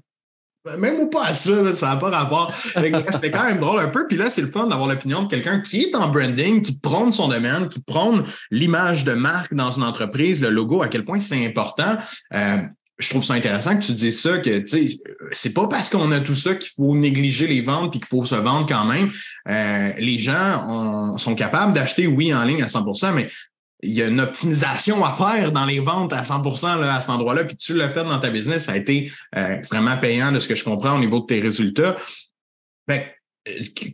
même 0.78 1.00
ou 1.00 1.10
pas 1.10 1.28
à 1.28 1.34
ça, 1.34 1.76
ça 1.76 1.88
n'a 1.88 1.96
pas 1.96 2.10
rapport. 2.10 2.54
C'était 2.54 3.32
quand 3.32 3.46
même 3.46 3.60
drôle 3.60 3.80
un 3.80 3.88
peu. 3.88 4.06
Puis 4.08 4.18
là, 4.18 4.30
c'est 4.30 4.42
le 4.42 4.50
fun 4.50 4.68
d'avoir 4.68 4.90
l'opinion 4.90 5.24
de 5.24 5.30
quelqu'un 5.30 5.62
qui 5.62 5.84
est 5.84 5.96
en 5.96 6.10
branding, 6.10 6.62
qui 6.62 6.74
prône 6.78 7.14
son 7.14 7.30
domaine, 7.30 7.70
qui 7.70 7.80
prône 7.80 8.26
l'image 8.52 9.04
de 9.06 9.14
marque 9.14 9.54
dans 9.54 9.72
une 9.72 9.84
entreprise, 9.84 10.42
le 10.42 10.50
logo, 10.50 10.82
à 10.82 10.90
quel 10.90 11.06
point 11.06 11.22
c'est 11.22 11.46
important. 11.46 11.98
Euh, 12.34 12.58
je 13.00 13.10
trouve 13.10 13.24
ça 13.24 13.36
intéressant 13.36 13.78
que 13.78 13.86
tu 13.86 13.92
dises 13.92 14.22
ça, 14.22 14.40
que 14.40 14.66
c'est 15.32 15.54
pas 15.54 15.68
parce 15.68 15.90
qu'on 15.90 16.12
a 16.12 16.20
tout 16.20 16.36
ça 16.36 16.56
qu'il 16.56 16.72
faut 16.76 16.96
négliger 16.96 17.48
les 17.48 17.62
ventes 17.62 17.96
et 17.96 18.00
qu'il 18.00 18.08
faut 18.08 18.26
se 18.26 18.36
vendre 18.36 18.68
quand 18.68 18.86
même. 18.86 19.12
Euh, 19.48 19.92
les 20.00 20.18
gens 20.18 21.16
sont 21.18 21.36
capables 21.36 21.74
d'acheter, 21.74 22.08
oui, 22.08 22.34
en 22.34 22.44
ligne 22.44 22.64
à 22.64 22.68
100% 22.68 23.14
mais 23.14 23.30
il 23.84 23.94
y 23.94 24.02
a 24.02 24.08
une 24.08 24.20
optimisation 24.20 25.06
à 25.06 25.14
faire 25.14 25.52
dans 25.52 25.66
les 25.66 25.80
ventes 25.80 26.12
à 26.12 26.24
100 26.24 26.42
là, 26.80 26.96
à 26.96 27.00
cet 27.00 27.12
endroit-là. 27.12 27.44
Puis 27.44 27.56
tu 27.58 27.76
l'as 27.76 27.90
fait 27.90 28.04
dans 28.04 28.20
ta 28.20 28.32
business, 28.32 28.66
ça 28.66 28.72
a 28.72 28.78
été 28.78 29.12
euh, 29.36 29.58
vraiment 29.70 29.98
payant 29.98 30.32
de 30.32 30.40
ce 30.40 30.48
que 30.48 30.56
je 30.56 30.64
comprends 30.64 30.96
au 30.96 31.00
niveau 31.00 31.20
de 31.20 31.26
tes 31.26 31.40
résultats. 31.40 31.96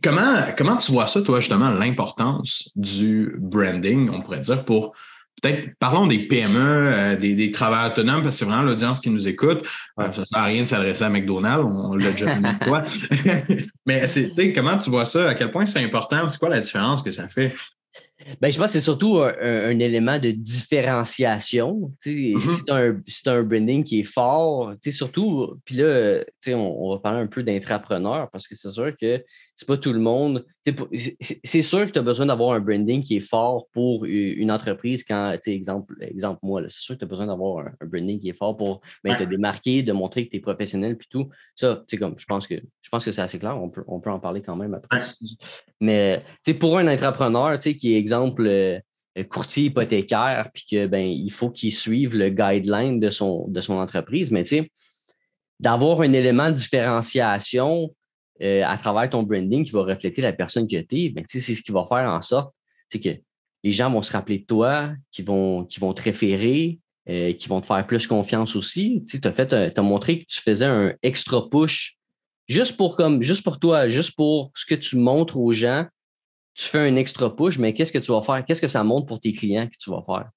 comment, 0.02 0.36
comment 0.56 0.76
tu 0.78 0.92
vois 0.92 1.06
ça, 1.06 1.20
toi, 1.20 1.40
justement, 1.40 1.70
l'importance 1.70 2.70
du 2.76 3.34
branding, 3.38 4.08
on 4.10 4.22
pourrait 4.22 4.40
dire, 4.40 4.64
pour 4.64 4.94
peut-être 5.44 5.74
parlons 5.78 6.06
des 6.06 6.18
PME, 6.26 6.58
euh, 6.58 7.16
des, 7.16 7.34
des, 7.34 7.50
travailleurs 7.50 7.92
autonomes, 7.92 8.22
parce 8.22 8.36
que 8.36 8.38
c'est 8.40 8.44
vraiment 8.44 8.62
l'audience 8.62 9.00
qui 9.00 9.10
nous 9.10 9.28
écoute. 9.28 9.66
Euh, 10.00 10.10
ça 10.12 10.20
ne 10.20 10.26
sert 10.26 10.38
à 10.38 10.44
rien 10.44 10.62
de 10.62 10.68
s'adresser 10.68 11.04
à 11.04 11.10
McDonald's, 11.10 11.64
on, 11.64 11.94
l'a 11.94 12.10
déjà 12.12 12.34
dit 12.34 12.58
quoi. 12.64 12.82
Mais 13.86 14.04
comment 14.54 14.78
tu 14.78 14.90
vois 14.90 15.04
ça? 15.04 15.30
À 15.30 15.34
quel 15.34 15.50
point 15.50 15.66
c'est 15.66 15.82
important? 15.82 16.28
C'est 16.28 16.38
quoi 16.38 16.48
la 16.48 16.60
différence 16.60 17.02
que 17.02 17.10
ça 17.10 17.28
fait? 17.28 17.52
Ben, 18.40 18.50
je 18.50 18.56
pense 18.56 18.66
que 18.68 18.72
c'est 18.72 18.80
surtout 18.80 19.18
un, 19.18 19.78
élément 19.78 20.18
de 20.18 20.30
différenciation. 20.30 21.92
Mm-hmm. 22.06 22.40
Si 23.06 23.22
tu 23.22 23.30
as, 23.30 23.32
un 23.32 23.42
branding 23.42 23.84
qui 23.84 24.00
est 24.00 24.04
fort, 24.04 24.72
surtout, 24.90 25.54
puis 25.64 25.76
là, 25.76 26.20
on, 26.48 26.52
on, 26.52 26.94
va 26.94 27.00
parler 27.00 27.20
un 27.20 27.26
peu 27.26 27.42
d'intrapreneur 27.42 28.30
parce 28.30 28.48
que 28.48 28.54
c'est 28.54 28.70
sûr 28.70 28.96
que 28.96 29.22
c'est 29.54 29.68
pas 29.68 29.76
tout 29.76 29.92
le 29.92 30.00
monde. 30.00 30.44
C'est 30.64 31.62
sûr 31.62 31.86
que 31.86 31.90
tu 31.90 31.98
as 31.98 32.02
besoin 32.02 32.26
d'avoir 32.26 32.52
un 32.54 32.60
branding 32.60 33.02
qui 33.02 33.16
est 33.16 33.28
fort 33.28 33.68
pour 33.72 34.06
une 34.06 34.50
entreprise 34.50 35.04
quand, 35.04 35.36
exemple, 35.46 35.96
exemple 36.00 36.40
moi, 36.42 36.62
c'est 36.68 36.80
sûr 36.80 36.94
que 36.94 37.00
tu 37.00 37.04
as 37.04 37.08
besoin 37.08 37.26
d'avoir 37.26 37.66
un, 37.66 37.86
branding 37.86 38.18
qui 38.18 38.30
est 38.30 38.36
fort 38.36 38.56
pour 38.56 38.80
ben, 39.02 39.14
te 39.16 39.24
démarquer, 39.24 39.82
de 39.82 39.92
montrer 39.92 40.24
que 40.24 40.30
tu 40.30 40.36
es 40.38 40.40
professionnel 40.40 40.96
puis 40.96 41.08
tout. 41.10 41.28
Ça, 41.54 41.84
comme 41.98 42.18
je 42.18 42.24
pense 42.24 42.46
que 42.46 42.54
je 42.80 42.88
pense 42.88 43.04
que 43.04 43.10
c'est 43.10 43.20
assez 43.20 43.38
clair. 43.38 43.60
On 43.60 43.68
peut, 43.68 43.84
on 43.86 44.00
peut 44.00 44.10
en 44.10 44.20
parler 44.20 44.40
quand 44.40 44.56
même 44.56 44.72
après. 44.74 45.00
Mais 45.80 46.24
pour 46.58 46.78
un 46.78 46.88
entrepreneur 46.88 47.58
qui 47.58 47.94
est 47.94 47.98
exemple 47.98 48.46
euh, 48.46 48.80
courtier 49.28 49.64
hypothécaire, 49.64 50.50
puis 50.52 50.64
que 50.70 50.86
ben, 50.86 51.04
il 51.04 51.30
faut 51.30 51.50
qu'il 51.50 51.72
suive 51.72 52.16
le 52.16 52.30
guideline 52.30 53.00
de 53.00 53.10
son, 53.10 53.46
de 53.48 53.60
son 53.60 53.74
entreprise, 53.74 54.30
mais 54.30 54.44
d'avoir 55.60 56.00
un 56.00 56.12
élément 56.12 56.48
de 56.48 56.54
différenciation 56.54 57.94
euh, 58.42 58.62
à 58.64 58.76
travers 58.76 59.08
ton 59.10 59.22
branding 59.22 59.64
qui 59.64 59.70
va 59.70 59.82
refléter 59.82 60.22
la 60.22 60.32
personne 60.32 60.66
que 60.66 60.80
tu 60.80 61.04
es, 61.04 61.08
ben, 61.10 61.24
c'est 61.28 61.40
ce 61.40 61.62
qui 61.62 61.72
va 61.72 61.84
faire 61.86 62.08
en 62.08 62.20
sorte 62.22 62.54
que 62.98 63.08
les 63.62 63.72
gens 63.72 63.90
vont 63.90 64.02
se 64.02 64.12
rappeler 64.12 64.38
de 64.40 64.44
toi, 64.44 64.92
qui 65.10 65.22
vont, 65.22 65.64
qui 65.64 65.80
vont 65.80 65.92
te 65.94 66.02
référer, 66.02 66.78
euh, 67.08 67.32
qui 67.32 67.48
vont 67.48 67.60
te 67.60 67.66
faire 67.66 67.86
plus 67.86 68.06
confiance 68.06 68.56
aussi. 68.56 69.04
Tu 69.08 69.20
as, 69.24 69.72
as 69.76 69.82
montré 69.82 70.20
que 70.20 70.26
tu 70.28 70.40
faisais 70.40 70.66
un 70.66 70.94
extra 71.02 71.48
push 71.48 71.96
juste 72.46 72.76
pour, 72.76 72.96
comme, 72.96 73.22
juste 73.22 73.42
pour 73.42 73.58
toi, 73.58 73.88
juste 73.88 74.14
pour 74.16 74.52
ce 74.54 74.66
que 74.66 74.74
tu 74.74 74.96
montres 74.96 75.38
aux 75.38 75.52
gens. 75.52 75.86
Tu 76.54 76.68
fais 76.68 76.78
un 76.78 76.96
extra 76.96 77.34
push, 77.34 77.58
mais 77.58 77.74
qu'est-ce 77.74 77.92
que 77.92 77.98
tu 77.98 78.12
vas 78.12 78.22
faire? 78.22 78.44
Qu'est-ce 78.44 78.60
que 78.60 78.68
ça 78.68 78.84
montre 78.84 79.06
pour 79.06 79.18
tes 79.18 79.32
clients 79.32 79.66
que 79.66 79.76
tu 79.78 79.90
vas 79.90 80.02
faire? 80.02 80.30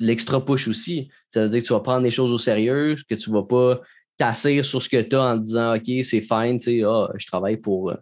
L'extra 0.00 0.44
push 0.44 0.68
aussi. 0.68 1.10
Ça 1.30 1.42
veut 1.42 1.48
dire 1.48 1.62
que 1.62 1.66
tu 1.66 1.72
vas 1.72 1.80
prendre 1.80 2.02
les 2.02 2.10
choses 2.10 2.32
au 2.32 2.38
sérieux, 2.38 2.96
que 3.08 3.14
tu 3.14 3.30
ne 3.30 3.34
vas 3.34 3.44
pas 3.44 3.80
sur 4.62 4.82
ce 4.82 4.88
que 4.88 5.00
tu 5.00 5.16
as 5.16 5.22
en 5.22 5.36
disant 5.36 5.74
OK, 5.74 6.04
c'est 6.04 6.20
fine, 6.20 6.58
tu 6.58 6.80
sais, 6.80 6.82
ah, 6.84 7.08
je 7.16 7.26
travaille 7.26 7.56
pour 7.56 7.90
euh, 7.90 7.94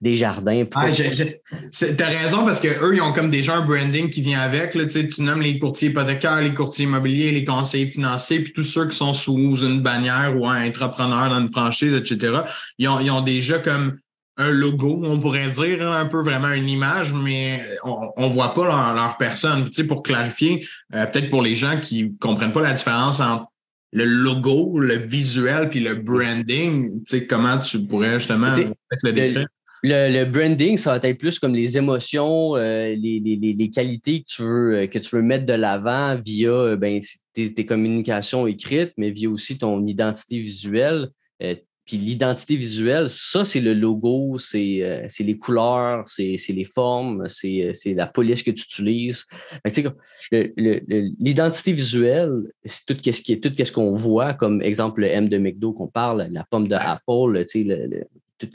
des 0.00 0.16
jardins. 0.16 0.64
Pour... 0.64 0.80
Ah, 0.82 0.90
T'as 0.90 2.06
raison 2.06 2.44
parce 2.44 2.60
qu'eux, 2.60 2.94
ils 2.94 3.02
ont 3.02 3.12
comme 3.12 3.30
déjà 3.30 3.56
un 3.56 3.66
branding 3.66 4.08
qui 4.10 4.22
vient 4.22 4.40
avec. 4.40 4.74
Là, 4.74 4.86
tu 4.86 5.22
nommes 5.22 5.42
les 5.42 5.58
courtiers 5.58 5.90
hypothécaires, 5.90 6.40
les 6.40 6.54
courtiers 6.54 6.86
immobiliers, 6.86 7.32
les 7.32 7.44
conseillers 7.44 7.88
financiers, 7.88 8.40
puis 8.40 8.52
tous 8.52 8.62
ceux 8.62 8.88
qui 8.88 8.96
sont 8.96 9.12
sous 9.12 9.56
une 9.64 9.82
bannière 9.82 10.34
ou 10.38 10.46
un 10.46 10.66
entrepreneur 10.66 11.28
dans 11.30 11.40
une 11.40 11.50
franchise, 11.50 11.94
etc. 11.94 12.40
Ils 12.78 12.88
ont, 12.88 13.00
ils 13.00 13.10
ont 13.10 13.22
déjà 13.22 13.58
comme 13.58 13.98
un 14.36 14.50
logo, 14.50 15.02
on 15.04 15.20
pourrait 15.20 15.50
dire, 15.50 15.82
hein, 15.82 16.00
un 16.00 16.06
peu 16.06 16.22
vraiment 16.22 16.48
une 16.48 16.68
image, 16.68 17.12
mais 17.12 17.62
on 17.84 18.26
ne 18.26 18.32
voit 18.32 18.54
pas 18.54 18.94
leur, 18.94 19.16
personne. 19.18 19.64
Tu 19.64 19.72
sais, 19.74 19.86
pour 19.86 20.02
clarifier, 20.02 20.66
euh, 20.94 21.04
peut-être 21.04 21.28
pour 21.28 21.42
les 21.42 21.54
gens 21.54 21.78
qui 21.78 22.04
ne 22.04 22.08
comprennent 22.18 22.52
pas 22.52 22.62
la 22.62 22.72
différence 22.72 23.20
entre 23.20 23.49
le 23.92 24.04
logo, 24.04 24.78
le 24.78 24.94
visuel, 24.94 25.68
puis 25.68 25.80
le 25.80 25.96
branding, 25.96 27.02
tu 27.04 27.18
sais, 27.18 27.26
comment 27.26 27.58
tu 27.58 27.86
pourrais 27.86 28.18
justement 28.18 28.52
le 29.02 29.12
décrire? 29.12 29.46
Le, 29.82 30.24
branding, 30.24 30.76
ça 30.76 30.98
va 30.98 31.08
être 31.08 31.18
plus 31.18 31.38
comme 31.38 31.54
les 31.54 31.78
émotions, 31.78 32.54
euh, 32.56 32.94
les, 32.94 33.70
qualités 33.74 34.20
que 34.20 34.26
tu 34.26 34.42
veux, 34.42 34.74
euh, 34.74 34.86
que 34.86 34.98
tu 34.98 35.16
veux 35.16 35.22
mettre 35.22 35.46
de 35.46 35.54
l'avant 35.54 36.16
via 36.16 36.76
ben, 36.76 37.00
tes, 37.32 37.54
tes, 37.54 37.64
communications 37.64 38.46
écrites, 38.46 38.92
mais 38.98 39.10
via 39.10 39.30
aussi 39.30 39.56
ton 39.56 39.86
identité 39.86 40.38
visuelle. 40.38 41.08
Puis 41.90 41.98
l'identité 41.98 42.54
visuelle, 42.54 43.10
ça, 43.10 43.44
c'est 43.44 43.58
le 43.58 43.74
logo, 43.74 44.38
c'est 44.38 44.78
euh, 44.80 45.08
les 45.18 45.36
couleurs, 45.36 46.04
c'est 46.06 46.36
les 46.50 46.64
formes, 46.64 47.28
c'est 47.28 47.74
la 47.86 48.06
police 48.06 48.44
que 48.44 48.52
tu 48.52 48.62
utilises. 48.62 49.26
L'identité 50.30 51.72
visuelle, 51.72 52.44
c'est 52.64 52.86
tout 52.86 52.96
ce 53.04 53.20
qui 53.20 53.32
est 53.32 53.42
tout 53.42 53.52
ce 53.58 53.72
qu'on 53.72 53.96
voit, 53.96 54.34
comme 54.34 54.62
exemple 54.62 55.00
le 55.00 55.08
M 55.08 55.28
de 55.28 55.38
McDo 55.38 55.72
qu'on 55.72 55.88
parle, 55.88 56.28
la 56.30 56.44
pomme 56.48 56.68
de 56.68 56.76
Apple, 56.76 57.32
le, 57.32 58.04
tout 58.38 58.50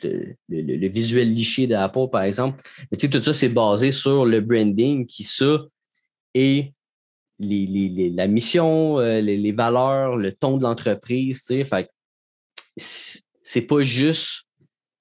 le, 0.47 0.87
visuel 0.87 1.33
liché 1.33 1.67
d'Apple, 1.67 2.07
par 2.09 2.23
exemple. 2.23 2.63
Mais 2.89 2.97
tout 2.97 3.21
ça, 3.21 3.33
c'est 3.33 3.49
basé 3.49 3.91
sur 3.91 4.25
le 4.25 4.39
branding 4.39 5.05
qui, 5.05 5.25
ça, 5.25 5.59
est 6.33 6.71
les, 7.39 8.13
la 8.15 8.27
mission, 8.27 8.97
euh, 9.01 9.19
les, 9.19 9.51
valeurs, 9.51 10.15
le 10.15 10.31
ton 10.31 10.55
de 10.55 10.63
l'entreprise. 10.63 11.43
Fait 11.45 11.89
c'est 13.45 13.61
pas 13.61 13.83
juste 13.83 14.41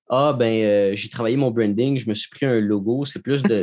Ah, 0.09 0.35
ben, 0.39 0.63
euh, 0.63 0.93
j'ai 0.95 1.09
travaillé 1.09 1.37
mon 1.37 1.51
branding, 1.51 1.99
je 1.99 2.09
me 2.09 2.15
suis 2.15 2.29
pris 2.29 2.47
un 2.47 2.61
logo. 2.61 3.05
C'est 3.07 3.23
plus 3.23 3.43
de, 3.43 3.63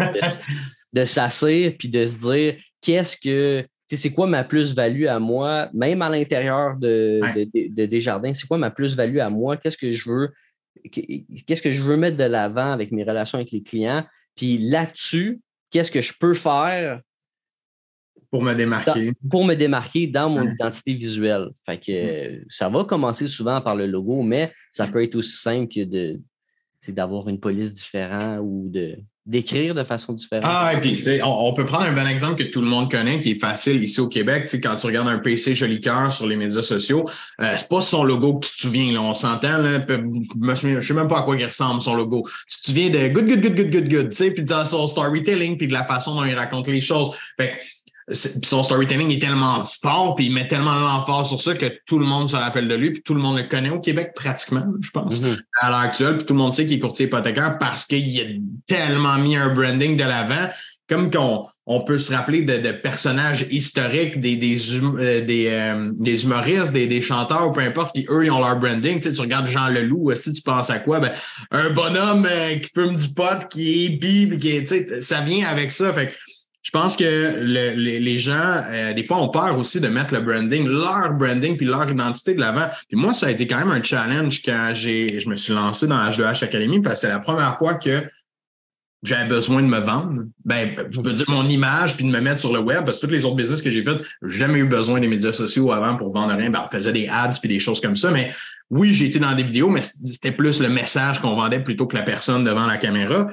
de, 0.93 1.05
s'asseoir 1.05 1.71
puis 1.77 1.87
de 1.87 2.05
se 2.05 2.17
dire 2.17 2.55
qu'est-ce 2.81 3.15
que. 3.15 3.65
C'est 3.93 4.13
quoi 4.13 4.25
ma 4.25 4.45
plus-value 4.45 5.05
à 5.07 5.19
moi, 5.19 5.69
même 5.73 6.01
à 6.01 6.09
l'intérieur 6.09 6.77
de, 6.77 7.19
de, 7.35 7.85
Desjardins, 7.85 8.33
c'est 8.33 8.47
quoi 8.47 8.57
ma 8.57 8.71
plus-value 8.71 9.17
à 9.17 9.29
moi? 9.29 9.57
Qu'est-ce 9.57 9.77
que 9.77 9.91
je 9.91 10.09
veux? 10.09 10.29
Qu'est-ce 10.89 11.61
que 11.61 11.73
je 11.73 11.83
veux 11.83 11.97
mettre 11.97 12.15
de 12.15 12.23
l'avant 12.23 12.71
avec 12.71 12.93
mes 12.93 13.03
relations 13.03 13.37
avec 13.37 13.51
les 13.51 13.61
clients? 13.61 14.05
Puis 14.37 14.57
là-dessus, 14.59 15.41
qu'est-ce 15.71 15.91
que 15.91 15.99
je 15.99 16.13
peux 16.17 16.33
faire 16.33 17.01
pour 18.31 18.41
me 18.41 18.53
démarquer. 18.53 19.11
pour 19.29 19.45
me 19.45 19.53
démarquer 19.53 20.07
dans 20.07 20.29
mon 20.29 20.49
identité 20.49 20.93
visuelle. 20.93 21.49
Fait 21.65 21.77
que 21.77 22.37
mm. 22.37 22.45
ça 22.49 22.69
va 22.69 22.85
commencer 22.85 23.27
souvent 23.27 23.61
par 23.61 23.75
le 23.75 23.85
logo, 23.85 24.23
mais 24.23 24.51
ça 24.71 24.87
peut 24.87 25.03
être 25.03 25.15
aussi 25.15 25.37
simple 25.37 25.67
que 25.73 25.83
de 25.83 26.19
d'avoir 26.87 27.29
une 27.29 27.39
police 27.39 27.75
différente 27.75 28.39
ou 28.41 28.67
de 28.67 28.97
d'écrire 29.23 29.75
de 29.75 29.83
façon 29.83 30.13
différente. 30.13 30.45
Ah, 30.47 30.73
et 30.73 30.81
puis 30.81 31.03
on, 31.23 31.53
peut 31.53 31.63
prendre 31.63 31.83
un 31.83 31.93
bon 31.93 32.07
exemple 32.07 32.43
que 32.43 32.49
tout 32.49 32.59
le 32.59 32.67
monde 32.67 32.89
connaît, 32.89 33.21
qui 33.21 33.31
est 33.31 33.39
facile 33.39 33.81
ici 33.83 34.01
au 34.01 34.07
Québec. 34.07 34.49
Quand 34.63 34.75
tu 34.75 34.87
regardes 34.87 35.07
un 35.07 35.19
PC 35.19 35.53
joli 35.53 35.79
cœur 35.79 36.11
sur 36.11 36.25
les 36.25 36.35
médias 36.35 36.63
sociaux, 36.63 37.07
euh, 37.39 37.53
c'est 37.55 37.69
pas 37.69 37.81
son 37.81 38.03
logo 38.03 38.39
que 38.39 38.47
tu 38.47 38.55
te 38.55 38.61
souviens. 38.61 38.91
Là, 38.91 39.01
on 39.01 39.13
s'entend. 39.13 39.63
Je 39.63 40.81
sais 40.81 40.93
même 40.95 41.07
pas 41.07 41.19
à 41.19 41.21
quoi 41.21 41.35
il 41.37 41.45
ressemble 41.45 41.83
son 41.83 41.93
logo. 41.93 42.27
Tu 42.49 42.61
te 42.61 42.65
souviens 42.65 42.89
de 42.89 43.09
good, 43.09 43.27
good, 43.27 43.41
good, 43.41 43.55
good, 43.55 43.71
good, 43.71 43.89
good, 43.89 44.33
puis 44.33 44.43
dans 44.43 44.65
son 44.65 44.87
storytelling, 44.87 45.55
puis 45.55 45.67
de 45.67 45.73
la 45.73 45.85
façon 45.85 46.15
dont 46.15 46.25
il 46.25 46.33
raconte 46.33 46.67
les 46.67 46.81
choses. 46.81 47.11
Fait 47.39 47.59
son 48.11 48.63
storytelling 48.63 49.11
est 49.11 49.21
tellement 49.21 49.63
fort, 49.63 50.15
puis 50.15 50.25
il 50.25 50.33
met 50.33 50.47
tellement 50.47 50.75
l'emphase 50.75 51.29
sur 51.29 51.41
ça 51.41 51.53
que 51.53 51.67
tout 51.85 51.99
le 51.99 52.05
monde 52.05 52.29
se 52.29 52.35
rappelle 52.35 52.67
de 52.67 52.75
lui, 52.75 52.91
puis 52.91 53.01
tout 53.01 53.13
le 53.13 53.21
monde 53.21 53.37
le 53.37 53.43
connaît 53.43 53.69
au 53.69 53.79
Québec 53.79 54.13
pratiquement, 54.15 54.65
je 54.81 54.91
pense, 54.91 55.21
mm-hmm. 55.21 55.39
à 55.61 55.69
l'heure 55.69 55.79
actuelle. 55.79 56.17
Puis 56.17 56.25
tout 56.25 56.33
le 56.33 56.39
monde 56.39 56.53
sait 56.53 56.65
qu'il 56.65 56.77
est 56.77 56.79
courtier 56.79 57.05
hypothécaire 57.05 57.57
parce 57.59 57.85
qu'il 57.85 58.19
a 58.19 58.25
tellement 58.67 59.17
mis 59.17 59.35
un 59.35 59.53
branding 59.53 59.95
de 59.97 60.03
l'avant, 60.03 60.49
comme 60.87 61.09
qu'on 61.09 61.45
on 61.67 61.81
peut 61.81 61.97
se 61.97 62.13
rappeler 62.13 62.41
de, 62.41 62.71
personnages 62.71 63.45
historiques, 63.49 64.19
des, 64.19 64.35
des, 64.35 64.77
hum, 64.79 64.97
euh, 64.99 65.21
euh, 65.29 65.91
des, 65.93 66.23
humoristes, 66.25 66.73
des, 66.73 67.01
chanteurs, 67.01 67.47
ou 67.47 67.51
peu 67.53 67.61
importe, 67.61 67.95
qui 67.95 68.05
eux, 68.09 68.25
ils 68.25 68.31
ont 68.31 68.39
leur 68.39 68.57
branding. 68.57 68.99
Tu, 68.99 69.07
sais, 69.07 69.13
tu 69.13 69.21
regardes 69.21 69.47
Jean 69.47 69.69
Leloup, 69.69 70.11
si 70.15 70.33
tu 70.33 70.41
penses 70.41 70.69
à 70.69 70.79
quoi? 70.79 70.99
Ben, 70.99 71.11
un 71.51 71.69
bonhomme 71.69 72.27
euh, 72.29 72.55
qui 72.55 72.69
fume 72.73 72.97
du 72.97 73.07
pot, 73.13 73.47
qui 73.49 73.85
est 73.85 73.89
bible, 73.89 74.37
qui 74.37 74.55
est, 74.55 74.67
tu 74.67 74.85
sais, 74.85 75.01
ça 75.01 75.21
vient 75.21 75.47
avec 75.47 75.71
ça. 75.71 75.93
Fait 75.93 76.13
je 76.63 76.69
pense 76.69 76.95
que 76.95 77.41
les, 77.43 78.17
gens, 78.19 78.63
euh, 78.69 78.93
des 78.93 79.03
fois, 79.03 79.17
ont 79.17 79.29
peur 79.29 79.57
aussi 79.57 79.81
de 79.81 79.87
mettre 79.87 80.13
le 80.13 80.21
branding, 80.21 80.67
leur 80.67 81.13
branding, 81.13 81.57
puis 81.57 81.65
leur 81.65 81.89
identité 81.89 82.35
de 82.35 82.39
l'avant. 82.39 82.67
Puis 82.87 82.97
moi, 82.97 83.13
ça 83.13 83.27
a 83.27 83.31
été 83.31 83.47
quand 83.47 83.57
même 83.57 83.71
un 83.71 83.81
challenge 83.81 84.43
quand 84.43 84.71
j'ai, 84.73 85.19
je 85.19 85.27
me 85.27 85.35
suis 85.35 85.53
lancé 85.53 85.87
dans 85.87 85.97
H2H 85.97 86.43
Academy 86.43 86.79
parce 86.79 87.01
que 87.01 87.07
c'est 87.07 87.13
la 87.13 87.19
première 87.19 87.57
fois 87.57 87.75
que 87.75 88.03
j'avais 89.01 89.27
besoin 89.27 89.63
de 89.63 89.67
me 89.67 89.79
vendre. 89.79 90.25
Ben, 90.45 90.75
je 90.91 91.01
peux 91.01 91.13
dire 91.13 91.25
mon 91.29 91.49
image 91.49 91.95
puis 91.95 92.05
de 92.05 92.11
me 92.11 92.19
mettre 92.19 92.39
sur 92.39 92.53
le 92.53 92.59
web 92.59 92.85
parce 92.85 92.99
que 92.99 93.07
tous 93.07 93.11
les 93.11 93.25
autres 93.25 93.35
business 93.35 93.63
que 93.63 93.71
j'ai 93.71 93.81
fait, 93.81 93.97
j'ai 94.27 94.37
jamais 94.37 94.59
eu 94.59 94.65
besoin 94.65 94.99
des 94.99 95.07
médias 95.07 95.33
sociaux 95.33 95.71
avant 95.71 95.97
pour 95.97 96.13
vendre 96.13 96.35
rien. 96.35 96.51
Ben, 96.51 96.63
on 96.63 96.69
faisait 96.69 96.93
des 96.93 97.07
ads 97.07 97.39
puis 97.39 97.49
des 97.49 97.59
choses 97.59 97.81
comme 97.81 97.95
ça. 97.95 98.11
Mais 98.11 98.31
oui, 98.69 98.93
j'ai 98.93 99.07
été 99.07 99.17
dans 99.17 99.33
des 99.33 99.41
vidéos, 99.41 99.69
mais 99.69 99.81
c'était 99.81 100.31
plus 100.31 100.61
le 100.61 100.69
message 100.69 101.19
qu'on 101.19 101.35
vendait 101.35 101.61
plutôt 101.61 101.87
que 101.87 101.97
la 101.97 102.03
personne 102.03 102.43
devant 102.43 102.67
la 102.67 102.77
caméra. 102.77 103.27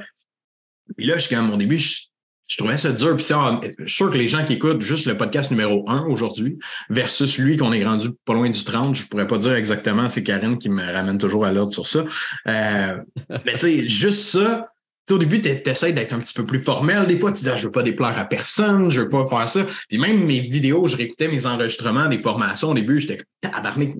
Puis 0.96 1.06
là, 1.06 1.18
je, 1.18 1.28
quand 1.28 1.42
mon 1.42 1.58
début, 1.58 1.78
je, 1.78 2.08
je 2.48 2.56
trouvais 2.56 2.78
ça 2.78 2.92
dur. 2.92 3.14
Puis 3.14 3.26
je 3.26 3.87
suis 3.87 3.96
sûr 3.96 4.11
que 4.11 4.18
les 4.18 4.26
gens 4.26 4.44
qui 4.44 4.54
écoutent 4.54 4.80
juste 4.80 5.06
le 5.06 5.16
podcast 5.16 5.50
numéro 5.50 5.84
1 5.88 6.06
aujourd'hui 6.06 6.58
versus 6.88 7.38
lui 7.38 7.56
qu'on 7.56 7.72
est 7.72 7.84
rendu 7.84 8.08
pas 8.24 8.34
loin 8.34 8.48
du 8.48 8.64
30, 8.64 8.96
je 8.96 9.06
pourrais 9.06 9.26
pas 9.26 9.38
dire 9.38 9.54
exactement, 9.54 10.08
c'est 10.08 10.22
Karine 10.22 10.58
qui 10.58 10.70
me 10.70 10.82
ramène 10.82 11.18
toujours 11.18 11.44
à 11.44 11.52
l'ordre 11.52 11.72
sur 11.72 11.87
ça. 11.87 12.04
Euh, 12.48 12.98
mais 13.44 13.52
tu 13.52 13.58
sais, 13.58 13.88
juste 13.88 14.22
ça, 14.30 14.72
au 15.11 15.18
début, 15.18 15.40
tu 15.40 15.48
essaies 15.48 15.92
d'être 15.92 16.12
un 16.12 16.18
petit 16.18 16.34
peu 16.34 16.44
plus 16.44 16.62
formel. 16.62 17.06
Des 17.06 17.16
fois, 17.16 17.32
tu 17.32 17.42
dis, 17.42 17.48
ah, 17.48 17.56
je 17.56 17.66
veux 17.66 17.72
pas 17.72 17.82
déplaire 17.82 18.18
à 18.18 18.24
personne, 18.24 18.90
je 18.90 19.02
veux 19.02 19.08
pas 19.08 19.24
faire 19.26 19.48
ça. 19.48 19.66
Puis 19.88 19.98
même 19.98 20.24
mes 20.24 20.40
vidéos, 20.40 20.87
je 20.87 20.96
réécoutais 20.96 21.28
mes 21.28 21.46
enregistrements 21.46 22.08
des 22.08 22.18
formations 22.18 22.70
au 22.70 22.74
début, 22.74 22.98
j'étais 23.00 23.18
tabarnak. 23.40 23.94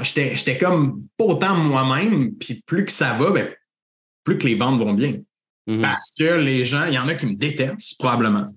J'étais 0.00 0.58
comme 0.58 1.02
pas 1.18 1.24
autant 1.24 1.54
moi-même. 1.54 2.34
Puis 2.34 2.62
plus 2.66 2.84
que 2.84 2.92
ça 2.92 3.12
va, 3.14 3.30
ben, 3.30 3.48
plus 4.24 4.38
que 4.38 4.46
les 4.46 4.54
ventes 4.54 4.78
vont 4.78 4.94
bien. 4.94 5.16
Mhm. 5.66 5.80
Parce 5.80 6.12
que 6.18 6.34
les 6.34 6.64
gens, 6.64 6.84
il 6.86 6.94
y 6.94 6.98
en 6.98 7.08
a 7.08 7.14
qui 7.14 7.26
me 7.26 7.34
détestent, 7.34 7.98
probablement. 7.98 8.48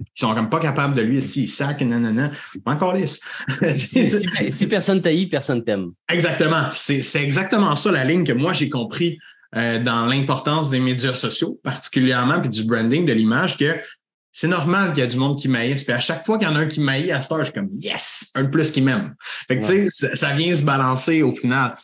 Ils 0.00 0.20
sont 0.20 0.34
comme 0.34 0.50
pas 0.50 0.58
capables 0.58 0.94
de 0.94 1.02
lui, 1.02 1.22
s'ils 1.22 1.48
sac, 1.48 1.80
nanana. 1.80 2.30
Encore 2.64 2.94
lisse. 2.94 3.20
si, 3.62 4.10
si, 4.50 4.66
personne 4.66 5.00
t'haït, 5.00 5.26
personne 5.26 5.64
t'aime. 5.64 5.92
Exactement. 6.08 6.68
C'est 6.72 7.22
exactement 7.22 7.76
ça 7.76 7.92
la 7.92 8.04
ligne 8.04 8.24
que 8.24 8.32
moi 8.32 8.52
j'ai 8.52 8.68
compris 8.68 9.18
euh, 9.56 9.78
dans 9.78 10.06
l'importance 10.06 10.68
des 10.68 10.80
médias 10.80 11.14
sociaux, 11.14 11.60
particulièrement, 11.62 12.40
puis 12.40 12.50
du 12.50 12.64
branding, 12.64 13.04
de 13.04 13.12
l'image, 13.12 13.56
que 13.56 13.76
c'est 14.32 14.48
normal 14.48 14.92
qu'il 14.92 14.98
y 14.98 15.06
a 15.06 15.06
du 15.06 15.16
monde 15.16 15.38
qui 15.38 15.46
m'haïsse. 15.46 15.84
Puis 15.84 15.92
à 15.92 16.00
chaque 16.00 16.24
fois 16.24 16.38
qu'il 16.38 16.48
y 16.48 16.50
en 16.50 16.56
a 16.56 16.60
un 16.60 16.66
qui 16.66 16.80
m'haït 16.80 17.12
à 17.12 17.22
cette 17.22 17.30
heure, 17.30 17.38
je 17.38 17.44
suis 17.44 17.52
comme 17.52 17.70
yes, 17.72 18.32
un 18.34 18.42
de 18.42 18.48
plus 18.48 18.72
qui 18.72 18.82
m'aime. 18.82 19.14
Fait 19.46 19.60
que 19.60 19.64
tu 19.64 19.88
sais, 19.90 20.16
ça, 20.16 20.32
vient 20.32 20.52
se 20.52 20.62
balancer 20.62 21.22
au 21.22 21.30
final 21.30 21.74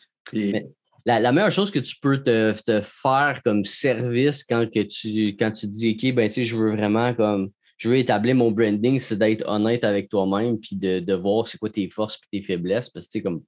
la, 1.07 1.33
meilleure 1.33 1.51
chose 1.51 1.71
que 1.71 1.79
tu 1.79 1.97
peux 2.01 2.23
te, 2.23 2.81
faire 2.83 3.41
comme 3.45 3.65
service 3.65 4.45
quand, 4.45 4.67
que 4.73 4.81
tu, 4.81 5.29
quand 5.37 5.51
tu 5.51 5.67
dis 5.67 5.97
OK, 5.97 6.15
ben, 6.15 6.31
je 6.31 6.57
veux 6.57 6.75
vraiment 6.75 7.15
comme 7.15 7.51
je 7.81 7.89
veux 7.89 7.97
établir 7.97 8.35
mon 8.35 8.51
branding, 8.51 8.99
c'est 8.99 9.17
d'être 9.17 9.43
honnête 9.49 9.85
avec 9.85 10.11
toi-même 10.11 10.59
puis 10.59 10.77
de, 10.77 11.15
voir 11.15 11.49
c'est 11.49 11.57
quoi 11.57 11.71
tes 11.71 11.89
forces 11.89 12.21
et 12.31 12.41
tes 12.41 12.47
faiblesses. 12.47 12.91
Parce 12.91 13.09
que 13.09 13.21
comme 13.21 13.43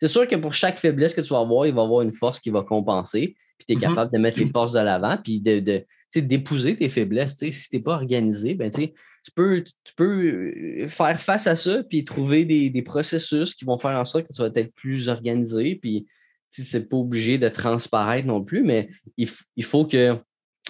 c'est 0.00 0.08
sûr 0.08 0.28
que 0.28 0.36
pour 0.36 0.52
chaque 0.52 0.78
faiblesse 0.78 1.14
que 1.14 1.22
tu 1.22 1.32
vas 1.32 1.40
avoir, 1.40 1.66
il 1.66 1.74
va 1.74 1.82
y 1.82 1.84
avoir 1.84 2.02
une 2.02 2.12
force 2.12 2.40
qui 2.40 2.50
va 2.50 2.62
compenser. 2.62 3.34
Puis 3.58 3.66
tu 3.66 3.72
es 3.72 3.76
mm-hmm. 3.76 3.80
capable 3.80 4.12
de 4.12 4.18
mettre 4.18 4.38
les 4.38 4.46
forces 4.46 4.72
de 4.72 4.80
l'avant, 4.80 5.16
puis 5.16 5.40
de, 5.40 5.60
de 5.60 5.84
d'épouser 6.14 6.76
tes 6.76 6.90
faiblesses. 6.90 7.38
Si 7.38 7.70
tu 7.70 7.76
n'es 7.76 7.82
pas 7.82 7.94
organisé, 7.94 8.54
ben, 8.54 8.70
tu 8.70 8.90
peux, 9.34 9.62
tu 9.62 9.94
peux 9.96 10.82
euh, 10.82 10.88
faire 10.88 11.20
face 11.22 11.46
à 11.46 11.56
ça, 11.56 11.82
puis 11.84 12.04
trouver 12.04 12.44
des, 12.44 12.68
des, 12.68 12.82
processus 12.82 13.54
qui 13.54 13.64
vont 13.64 13.78
faire 13.78 13.98
en 13.98 14.04
sorte 14.04 14.26
que 14.26 14.32
tu 14.34 14.42
vas 14.42 14.50
être 14.54 14.74
plus 14.74 15.08
organisé, 15.08 15.76
puis 15.76 16.06
c'est 16.52 16.88
pas 16.88 16.96
obligé 16.96 17.38
de 17.38 17.48
transparaître 17.48 18.26
non 18.26 18.42
plus, 18.42 18.62
mais 18.62 18.90
il, 19.16 19.26
faut, 19.64 19.86
que, 19.86 20.18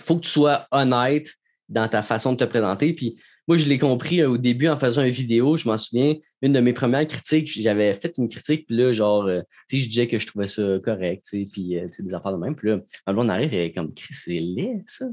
faut 0.03 0.16
que 0.16 0.23
tu 0.23 0.31
sois 0.31 0.66
honnête 0.71 1.35
dans 1.68 1.88
ta 1.88 2.03
façon 2.03 2.33
de 2.33 2.38
te 2.38 2.45
présenter. 2.45 2.92
Puis 2.92 3.16
moi, 3.49 3.57
je 3.57 3.66
l'ai 3.66 3.79
compris 3.79 4.21
euh, 4.21 4.31
au 4.31 4.38
début 4.38 4.68
en 4.68 4.77
faisant 4.77 5.03
une 5.03 5.11
vidéo. 5.11 5.57
Je 5.57 5.68
m'en 5.68 5.77
souviens, 5.77 6.14
une 6.42 6.53
de 6.53 6.61
mes 6.61 6.73
premières 6.73 7.07
critiques, 7.09 7.51
j'avais 7.61 7.92
fait 7.92 8.14
une 8.16 8.29
critique, 8.29 8.66
puis 8.66 8.77
là, 8.77 8.92
genre, 8.92 9.25
euh, 9.27 9.40
je 9.71 9.85
disais 9.88 10.07
que 10.07 10.18
je 10.18 10.27
trouvais 10.27 10.47
ça 10.47 10.79
correct, 10.85 11.27
puis 11.53 11.79
euh, 11.79 11.88
des 11.99 12.14
affaires 12.14 12.33
de 12.33 12.37
même. 12.37 12.55
Puis 12.55 12.68
là, 12.68 12.79
on 13.09 13.29
arrive 13.29 13.53
et 13.53 13.73
comme, 13.73 13.92
c'est 14.11 14.38
laid, 14.38 14.85
ça. 14.87 15.07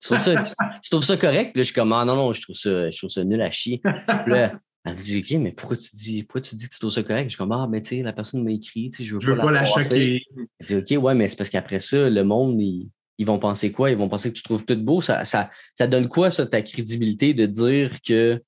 Tu 0.00 0.08
trouves 0.08 0.20
ça, 0.20 0.44
tu, 0.82 0.90
trouves 0.90 1.04
ça 1.04 1.16
correct? 1.16 1.52
Puis 1.52 1.60
là, 1.60 1.62
je 1.62 1.66
suis 1.66 1.74
comme, 1.74 1.92
ah 1.92 2.04
non, 2.04 2.16
non, 2.16 2.32
je 2.32 2.42
trouve 2.42 2.56
ça, 2.56 2.90
je 2.90 2.98
trouve 2.98 3.10
ça 3.10 3.24
nul 3.24 3.40
à 3.40 3.50
chier. 3.50 3.80
Puis 4.24 4.32
là, 4.32 4.60
elle 4.84 4.96
me 4.96 5.02
dit, 5.02 5.18
OK, 5.18 5.40
mais 5.40 5.52
pourquoi 5.52 5.76
tu 5.76 5.94
dis, 5.94 6.24
pourquoi 6.24 6.40
tu 6.40 6.56
dis 6.56 6.68
que 6.68 6.74
tu 6.74 6.80
trouves 6.80 6.90
ça 6.90 7.02
correct? 7.02 7.24
Je 7.24 7.30
suis 7.30 7.38
comme, 7.38 7.52
ah, 7.52 7.68
mais 7.70 7.80
tu 7.82 7.90
sais, 7.90 8.02
la 8.02 8.12
personne 8.12 8.42
m'a 8.42 8.50
écrit, 8.50 8.90
tu 8.90 8.98
sais, 8.98 9.04
je 9.04 9.14
veux, 9.14 9.20
je 9.20 9.30
veux 9.30 9.36
pas, 9.36 9.52
la, 9.52 9.64
choquer. 9.64 10.24
Elle 10.58 10.66
dit, 10.66 10.96
OK, 10.96 11.04
ouais, 11.04 11.14
mais 11.14 11.28
c'est 11.28 11.36
parce 11.36 11.50
qu'après 11.50 11.80
ça, 11.80 12.10
le 12.10 12.24
monde, 12.24 12.60
ils, 12.60 12.90
vont 13.24 13.38
penser 13.38 13.70
quoi? 13.70 13.92
Ils 13.92 13.96
vont 13.96 14.08
penser 14.08 14.30
que 14.30 14.36
tu 14.36 14.42
trouves 14.42 14.64
tout 14.64 14.76
beau. 14.76 15.00
Ça, 15.00 15.24
ça, 15.24 15.50
ça 15.74 15.86
donne 15.86 16.08
quoi, 16.08 16.32
ça, 16.32 16.46
ta 16.46 16.62
crédibilité 16.62 17.32
de 17.32 17.46
dire 17.46 18.00
que 18.04 18.42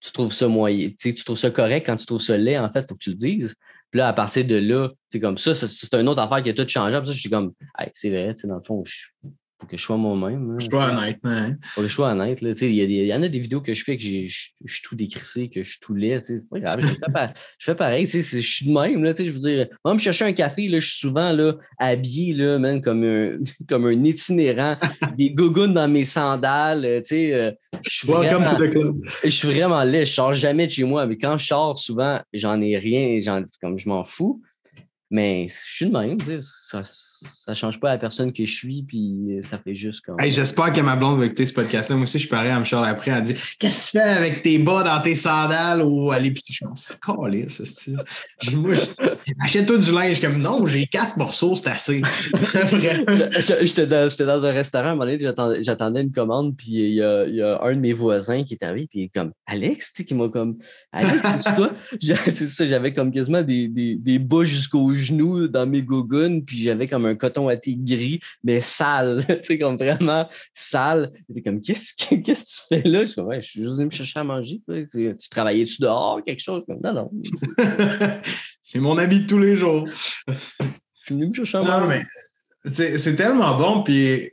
tu 0.00 0.12
trouves 0.12 0.32
ça 0.32 0.46
moyen, 0.46 0.90
tu 0.96 1.14
trouves 1.14 1.38
ça 1.38 1.50
correct, 1.50 1.86
quand 1.86 1.96
tu 1.96 2.06
trouves 2.06 2.20
ça 2.20 2.36
laid, 2.36 2.58
en 2.58 2.70
fait, 2.70 2.82
il 2.82 2.86
faut 2.88 2.94
que 2.94 3.02
tu 3.02 3.10
le 3.10 3.16
dises. 3.16 3.54
Puis 3.90 3.98
là, 3.98 4.08
à 4.08 4.12
partir 4.12 4.44
de 4.44 4.54
là, 4.54 4.90
c'est 5.10 5.20
comme 5.20 5.36
ça, 5.36 5.54
c'est 5.54 5.94
une 5.94 6.08
autre 6.08 6.22
affaire 6.22 6.42
qui 6.42 6.50
a 6.50 6.54
tout 6.54 6.68
changé. 6.68 6.96
Puis 6.98 7.06
ça, 7.08 7.12
je 7.12 7.20
suis 7.20 7.30
comme, 7.30 7.52
hey, 7.78 7.90
c'est 7.92 8.10
vrai, 8.10 8.34
dans 8.44 8.56
le 8.56 8.62
fond, 8.62 8.84
je, 8.84 9.06
faut 9.62 9.68
que 9.68 9.76
je 9.76 9.84
sois 9.84 9.96
moi-même. 9.96 10.50
Hein, 10.50 10.56
je 10.58 10.66
sois 10.66 10.90
honnête, 10.90 11.20
hein. 11.22 11.54
Faut 11.74 11.82
que 11.82 11.88
je 11.88 11.94
sois 11.94 12.10
honnête. 12.10 12.42
Il 12.42 12.68
y, 12.68 13.06
y, 13.06 13.14
en 13.14 13.22
a 13.22 13.28
des 13.28 13.38
vidéos 13.38 13.60
que 13.60 13.74
je 13.74 13.84
fais 13.84 13.96
que 13.96 14.02
je 14.02 14.26
suis 14.26 14.82
tout 14.82 14.96
décrissé, 14.96 15.48
que 15.48 15.62
je 15.62 15.70
suis 15.70 15.78
tout 15.78 15.94
laid. 15.94 16.20
C'est 16.24 16.48
pas 16.48 16.58
grave, 16.58 16.80
je, 16.80 17.64
fais, 17.64 17.74
pareil. 17.76 18.08
Je 18.08 18.20
suis 18.20 18.66
de 18.66 18.72
même. 18.72 19.04
Là, 19.04 19.14
je 19.16 19.30
veux 19.30 19.38
dire, 19.38 19.68
moi, 19.84 19.94
me 19.94 20.00
chercher 20.00 20.24
un 20.24 20.32
café, 20.32 20.66
là, 20.66 20.80
je 20.80 20.88
suis 20.88 20.98
souvent 20.98 21.30
là, 21.30 21.54
habillé 21.78 22.34
là, 22.34 22.58
même, 22.58 22.82
comme, 22.82 23.04
un, 23.04 23.38
comme 23.68 23.86
un 23.86 24.04
itinérant, 24.04 24.76
des 25.16 25.30
gougounes 25.30 25.74
dans 25.74 25.88
mes 25.88 26.06
sandales. 26.06 26.84
Euh, 26.84 27.00
je 27.08 27.54
suis 27.88 28.08
vraiment, 28.08 28.56
vraiment 29.44 29.84
laid. 29.84 30.04
Je 30.04 30.12
sors 30.12 30.34
jamais 30.34 30.66
de 30.66 30.72
chez 30.72 30.84
moi. 30.84 31.06
Mais 31.06 31.18
quand 31.18 31.38
je 31.38 31.46
sors, 31.46 31.78
souvent, 31.78 32.20
j'en 32.32 32.60
ai 32.60 32.76
rien. 32.78 33.20
Comme 33.60 33.78
je 33.78 33.88
m'en 33.88 34.02
fous. 34.02 34.42
Mais 35.08 35.46
je 35.48 35.76
suis 35.76 35.86
de 35.86 35.92
même. 35.92 36.18
Ça, 36.40 36.82
ça 37.38 37.54
change 37.54 37.80
pas 37.80 37.90
la 37.90 37.98
personne 37.98 38.32
que 38.32 38.44
je 38.44 38.54
suis, 38.54 38.82
puis 38.82 39.38
ça 39.40 39.58
fait 39.58 39.74
juste 39.74 40.04
comme. 40.04 40.16
J'espère 40.22 40.72
que 40.72 40.80
ma 40.80 40.96
blonde 40.96 41.18
va 41.18 41.26
écouter 41.26 41.46
ce 41.46 41.52
podcast-là. 41.52 41.96
Moi 41.96 42.04
aussi, 42.04 42.18
je 42.18 42.22
suis 42.22 42.28
pareil 42.28 42.50
à 42.50 42.58
Michel 42.58 42.80
après. 42.84 43.10
Elle 43.10 43.22
dit 43.22 43.34
Qu'est-ce 43.58 43.92
que 43.92 43.98
tu 43.98 44.02
fais 44.04 44.10
avec 44.10 44.42
tes 44.42 44.58
bas 44.58 44.82
dans 44.82 45.00
tes 45.02 45.14
sandales 45.14 45.82
ou 45.82 46.10
à 46.10 46.18
l'épicerie 46.18 46.54
Je 46.54 46.64
pense, 46.66 46.88
c'est 46.88 47.50
ça, 47.50 47.64
style. 47.64 47.98
Moi, 48.54 48.74
achète-toi 49.40 49.78
du 49.78 49.92
linge. 49.92 50.20
comme 50.20 50.38
Non, 50.38 50.66
j'ai 50.66 50.86
quatre 50.86 51.16
morceaux, 51.16 51.54
c'est 51.54 51.70
assez. 51.70 52.02
J'étais 53.60 53.86
dans, 53.86 54.08
dans, 54.26 54.46
un 54.46 54.52
restaurant, 54.52 54.88
à 54.88 54.90
un 54.90 54.94
moment 54.94 55.10
donné, 55.10 55.62
j'attendais 55.62 56.02
une 56.02 56.12
commande, 56.12 56.56
puis 56.56 56.72
il 56.72 56.94
y, 56.94 57.02
a, 57.02 57.26
il 57.26 57.34
y, 57.34 57.42
a, 57.42 57.60
un 57.62 57.74
de 57.74 57.80
mes 57.80 57.92
voisins 57.92 58.42
qui 58.42 58.54
est 58.54 58.64
arrivé, 58.64 58.88
puis 58.90 59.10
comme 59.10 59.32
Alex, 59.46 59.92
tu 59.92 59.98
sais, 59.98 60.04
qui 60.04 60.14
m'a 60.14 60.28
comme 60.28 60.58
Alex, 60.92 61.48
tu 62.00 62.46
sais, 62.46 62.66
j'avais 62.66 62.92
comme 62.94 63.10
quasiment 63.12 63.42
des, 63.42 63.68
des, 63.68 63.96
des 63.96 64.18
bas 64.18 64.44
jusqu'aux 64.44 64.92
genoux 64.94 65.48
dans 65.48 65.66
mes 65.66 65.82
gougounes, 65.82 66.44
puis 66.44 66.60
j'avais 66.60 66.88
comme 66.88 67.06
un 67.06 67.11
un 67.12 67.16
coton 67.16 67.48
à 67.48 67.56
thé 67.56 67.76
gris, 67.76 68.20
mais 68.44 68.60
sale, 68.60 69.24
tu 69.28 69.38
sais, 69.44 69.58
comme 69.58 69.76
vraiment 69.76 70.28
sale. 70.54 71.12
T'es 71.32 71.42
comme, 71.42 71.60
qu'est-ce 71.62 71.94
que 71.94 72.14
tu 72.14 72.34
fais 72.68 72.88
là? 72.88 73.04
Je 73.04 73.10
suis, 73.10 73.22
je 73.36 73.40
suis 73.40 73.62
juste 73.62 73.76
venu 73.76 73.86
me 73.86 73.90
chercher 73.90 74.20
à 74.20 74.24
manger. 74.24 74.60
Tu, 74.90 75.16
travaillais-tu 75.30 75.80
dehors, 75.80 76.20
quelque 76.24 76.42
chose? 76.42 76.62
non, 76.68 76.92
non. 76.92 77.10
C'est 78.64 78.78
mon 78.78 78.96
habit 78.96 79.20
de 79.20 79.26
tous 79.26 79.38
les 79.38 79.54
jours. 79.54 79.86
je 80.26 80.34
suis 80.94 81.14
venu 81.14 81.28
me 81.28 81.34
chercher 81.34 81.58
à 81.58 81.62
manger. 81.62 82.04
c'est 82.64 83.16
tellement 83.16 83.56
bon, 83.56 83.82
puis 83.82 84.30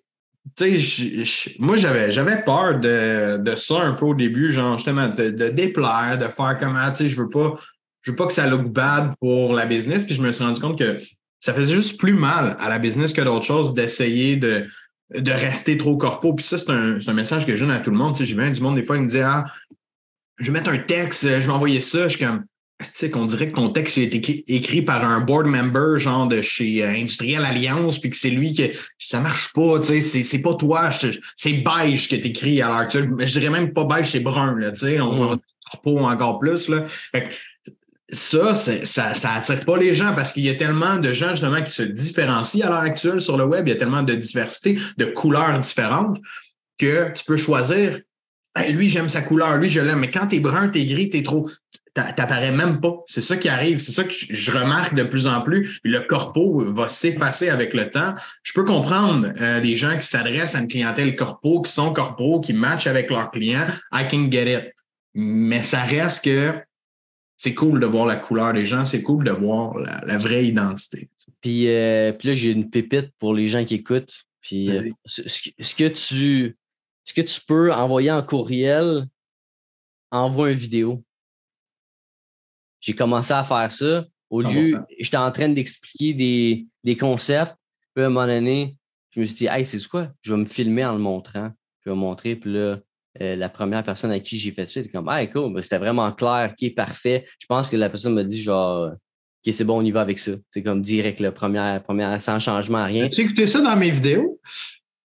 tu 0.56 0.80
sais, 0.80 1.56
moi, 1.60 1.76
j'avais, 1.76 2.12
j'avais 2.12 2.44
peur 2.44 2.80
de, 2.80 3.38
de, 3.38 3.56
ça 3.56 3.82
un 3.82 3.94
peu 3.94 4.06
au 4.06 4.15
début, 4.15 4.54
genre, 4.54 4.78
justement, 4.78 5.10
de, 5.10 5.30
de 5.30 5.50
déplaire, 5.50 6.18
de 6.18 6.28
faire 6.28 6.58
comment, 6.58 6.89
tu 6.92 7.04
sais, 7.04 7.10
je 7.10 7.22
veux 7.22 7.30
pas, 7.30 7.56
je 8.02 8.12
veux 8.12 8.15
pas 8.15 8.28
que 8.28 8.34
ça 8.34 8.48
look 8.48 8.68
bad 8.68 9.13
pour 9.20 9.54
la 9.54 9.65
business. 9.65 10.04
Puis 10.04 10.15
je 10.15 10.22
me 10.22 10.32
suis 10.32 10.44
rendu 10.44 10.60
compte 10.60 10.78
que 10.78 10.98
ça 11.39 11.54
faisait 11.54 11.75
juste 11.75 11.99
plus 11.99 12.13
mal 12.13 12.58
à 12.60 12.69
la 12.69 12.80
business 12.80 13.13
que 13.13 13.21
d'autres 13.21 13.45
choses 13.45 13.73
d'essayer 13.73 14.36
de, 14.36 14.67
de 15.15 15.32
rester 15.32 15.78
trop 15.78 15.97
corpo. 15.97 16.34
Puis 16.34 16.45
ça, 16.45 16.58
c'est 16.58 16.69
un, 16.69 16.99
un, 17.06 17.13
message 17.13 17.45
que 17.45 17.56
je 17.56 17.63
donne 17.63 17.73
à 17.73 17.80
tout 17.80 17.91
le 17.91 17.97
monde. 17.97 18.13
Tu 18.15 18.19
sais, 18.19 18.25
j'ai 18.25 18.36
vu 18.36 18.52
du 18.52 18.62
monde, 18.62 18.75
des 18.75 18.84
fois, 18.84 18.97
il 18.97 19.04
me 19.04 19.10
dit 19.10 19.21
Ah, 19.21 19.45
je 20.38 20.52
vais 20.52 20.60
mettre 20.60 20.69
un 20.69 20.80
texte, 20.80 21.23
je 21.23 21.45
vais 21.45 21.49
envoyer 21.49 21.82
ça. 21.82 22.08
Je 22.08 22.17
suis 22.17 22.25
comme 22.25 22.43
tu 22.80 22.86
sais, 22.93 23.12
qu'on 23.12 23.25
dirait 23.25 23.49
que 23.49 23.56
ton 23.56 23.71
texte 23.71 23.97
a 23.97 24.02
été 24.02 24.45
écrit, 24.47 24.82
par 24.82 25.04
un 25.04 25.19
board 25.19 25.47
member, 25.47 25.99
genre 25.99 26.28
de 26.28 26.41
chez 26.41 26.82
euh, 26.82 26.89
Industriel 26.89 27.43
Alliance, 27.43 27.99
puis 27.99 28.10
que 28.10 28.15
c'est 28.15 28.30
lui 28.30 28.54
qui. 28.54 28.69
Ça 28.97 29.19
marche 29.19 29.52
pas, 29.52 29.80
tu 29.82 29.99
sais, 29.99 30.23
c'est 30.23 30.41
pas 30.41 30.54
toi, 30.54 30.89
c'est 31.36 31.54
beige 31.54 32.08
que 32.08 32.15
t'écris 32.15 32.62
à 32.62 32.69
l'heure 32.69 32.78
actuelle. 32.78 33.12
Je 33.19 33.39
dirais 33.39 33.49
même 33.49 33.73
pas 33.73 33.84
beige, 33.84 34.12
c'est 34.12 34.21
brun, 34.21 34.56
là, 34.58 34.71
tu 34.71 34.82
sais, 34.82 35.02
on 35.02 35.13
s'en 35.13 35.28
va 35.28 35.38
encore 35.84 36.39
plus, 36.39 36.69
là. 36.69 36.86
Fait 36.86 37.28
que, 37.28 37.34
ça, 38.12 38.56
ça, 38.56 39.13
ça 39.13 39.34
attire 39.34 39.60
pas 39.62 39.78
les 39.78 39.93
gens 39.93 40.13
parce 40.13 40.32
qu'il 40.32 40.43
y 40.43 40.50
a 40.50 40.56
tellement 40.56 40.98
de 40.98 41.13
gens 41.13 41.30
justement 41.32 41.62
qui 41.62 41.72
se 41.72 41.84
différencient 41.84 42.65
à 42.65 42.69
l'heure 42.69 42.80
actuelle 42.80 43.22
sur 43.22 43.38
le 43.38 43.45
web, 43.45 43.67
il 43.67 43.72
y 43.72 43.76
a 43.76 43.78
tellement 43.78 44.04
de 44.04 44.13
diversité, 44.13 44.78
de 44.98 45.06
couleurs 45.06 45.58
différentes 45.60 46.17
que 46.78 47.12
tu 47.13 47.24
peux 47.26 47.38
choisir. 47.38 48.00
lui, 48.69 48.89
j'aime 48.89 49.10
sa 49.10 49.22
couleur, 49.22 49.58
lui, 49.58 49.69
je 49.69 49.82
l'aime. 49.82 50.00
Mais 50.00 50.12
quand 50.12 50.28
tu 50.28 50.38
es 50.38 50.39
brun, 50.39 50.69
tu 50.69 50.80
es 50.80 50.86
gris, 50.86 51.10
tu 51.10 51.17
es 51.17 51.24
trop. 51.24 51.50
T'apparais 51.93 52.52
même 52.52 52.80
pas. 52.80 53.04
C'est 53.08 53.22
ça 53.22 53.36
qui 53.36 53.50
arrive. 53.50 53.80
C'est 53.80 53.91
ça 53.91 54.06
que 54.06 54.13
je 54.13 54.52
remarque 54.52 54.93
de 54.93 55.04
plus 55.04 55.28
en 55.28 55.41
plus. 55.41 55.80
Le 55.84 56.00
corpo 56.00 56.63
va 56.74 56.88
s'effacer 56.88 57.50
avec 57.50 57.74
le 57.74 57.89
temps. 57.89 58.13
Je 58.43 58.54
peux 58.54 58.63
comprendre 58.63 59.28
euh, 59.41 59.60
les 59.60 59.76
gens 59.76 59.98
qui 59.98 60.08
s'adressent 60.08 60.56
à 60.56 60.60
une 60.60 60.67
clientèle 60.67 61.15
corpo, 61.15 61.62
qui 61.62 61.72
sont 61.72 61.91
corpo, 61.91 62.39
qui 62.39 62.54
matchent 62.54 62.88
avec 62.88 63.10
leurs 63.10 63.32
clients. 63.32 63.67
I 63.91 64.08
can 64.10 64.30
get 64.32 64.52
it. 64.52 64.74
Mais 65.13 65.63
ça 65.63 65.82
reste 65.82 66.24
que 66.24 66.54
c'est 67.39 67.54
cool 67.54 67.80
de 67.80 67.86
voir 67.86 68.06
la 68.06 68.17
couleur 68.17 68.52
des 68.52 68.65
gens, 68.65 68.84
c'est 68.84 69.02
cool 69.02 69.23
de 69.23 69.32
voir 69.32 69.80
la, 69.80 70.17
vraie 70.17 70.45
identité. 70.45 71.10
Puis, 71.39 71.69
euh, 71.69 72.12
puis 72.12 72.28
là, 72.28 72.34
j'ai 72.34 72.52
une 72.52 72.69
pépite 72.69 73.12
pour 73.17 73.34
les 73.34 73.47
gens 73.47 73.63
qui 73.63 73.75
écoutent. 73.75 74.25
Puis, 74.41 74.69
euh, 74.69 74.91
ce, 75.06 75.21
que 75.73 75.88
tu, 75.88 76.58
ce 77.06 77.13
que 77.13 77.21
tu 77.21 77.39
peux 77.47 77.73
envoyer 77.73 78.12
en 78.12 78.21
courriel, 78.23 79.08
envoie 80.12 80.52
une 80.52 80.58
vidéo. 80.58 81.02
J'ai 82.82 82.93
commencé 82.93 83.32
à 83.32 83.45
faire 83.45 83.71
ça. 83.71 84.06
Au 84.30 84.41
lieu, 84.41 84.78
j'étais 84.99 85.17
en 85.17 85.32
train 85.32 85.47
d'expliquer 85.47 86.13
des, 86.13 86.67
des, 86.84 86.97
concepts. 86.97 87.56
Puis 87.95 88.04
à 88.04 88.08
un 88.08 88.10
moment 88.10 88.28
donné, 88.28 88.75
je 89.12 89.21
me 89.21 89.25
suis 89.25 89.38
dit, 89.38 89.47
hey, 89.47 89.65
c'est 89.65 89.82
quoi? 89.88 90.10
Je 90.21 90.34
vais 90.34 90.39
me 90.39 90.45
filmer 90.45 90.84
en 90.84 90.91
le 90.91 90.99
montrant. 90.99 91.52
Je 91.86 91.89
vais 91.89 91.95
montrer. 91.95 92.36
Puis 92.36 92.52
là, 92.52 92.80
euh, 93.22 93.36
la 93.36 93.50
première 93.50 93.84
personne 93.84 94.12
à 94.12 94.19
qui 94.19 94.38
j'ai 94.38 94.52
fait 94.52 94.67
ça, 94.67 94.80
était 94.80 94.89
comme 94.89 95.10
Ah, 95.10 95.26
cool, 95.28 95.54
ben, 95.54 95.62
c'était 95.62 95.78
vraiment 95.78 96.12
clair, 96.12 96.54
qui 96.58 96.67
est 96.67 96.76
parfait. 96.76 97.26
Je 97.39 97.48
pense 97.48 97.69
que 97.69 97.78
la 97.78 97.89
personne 97.89 98.13
m'a 98.13 98.24
dit 98.24 98.41
genre 98.41 98.91
Ok, 99.45 99.54
c'est 99.54 99.63
bon, 99.63 99.80
on 99.80 99.86
y 99.86 99.91
va 99.91 100.02
avec 100.02 100.19
ça. 100.19 100.32
C'est 100.52 100.62
comme 100.62 100.82
direct, 100.82 101.19
le 101.22 101.32
premier, 101.32 101.80
première, 101.84 102.22
sans 102.22 102.39
changement, 102.39 102.84
rien. 102.84 103.06
As-tu 103.06 103.22
écouté 103.22 103.45
ça 103.45 103.62
dans 103.62 103.76
mes 103.76 103.89
vidéos? 103.89 104.39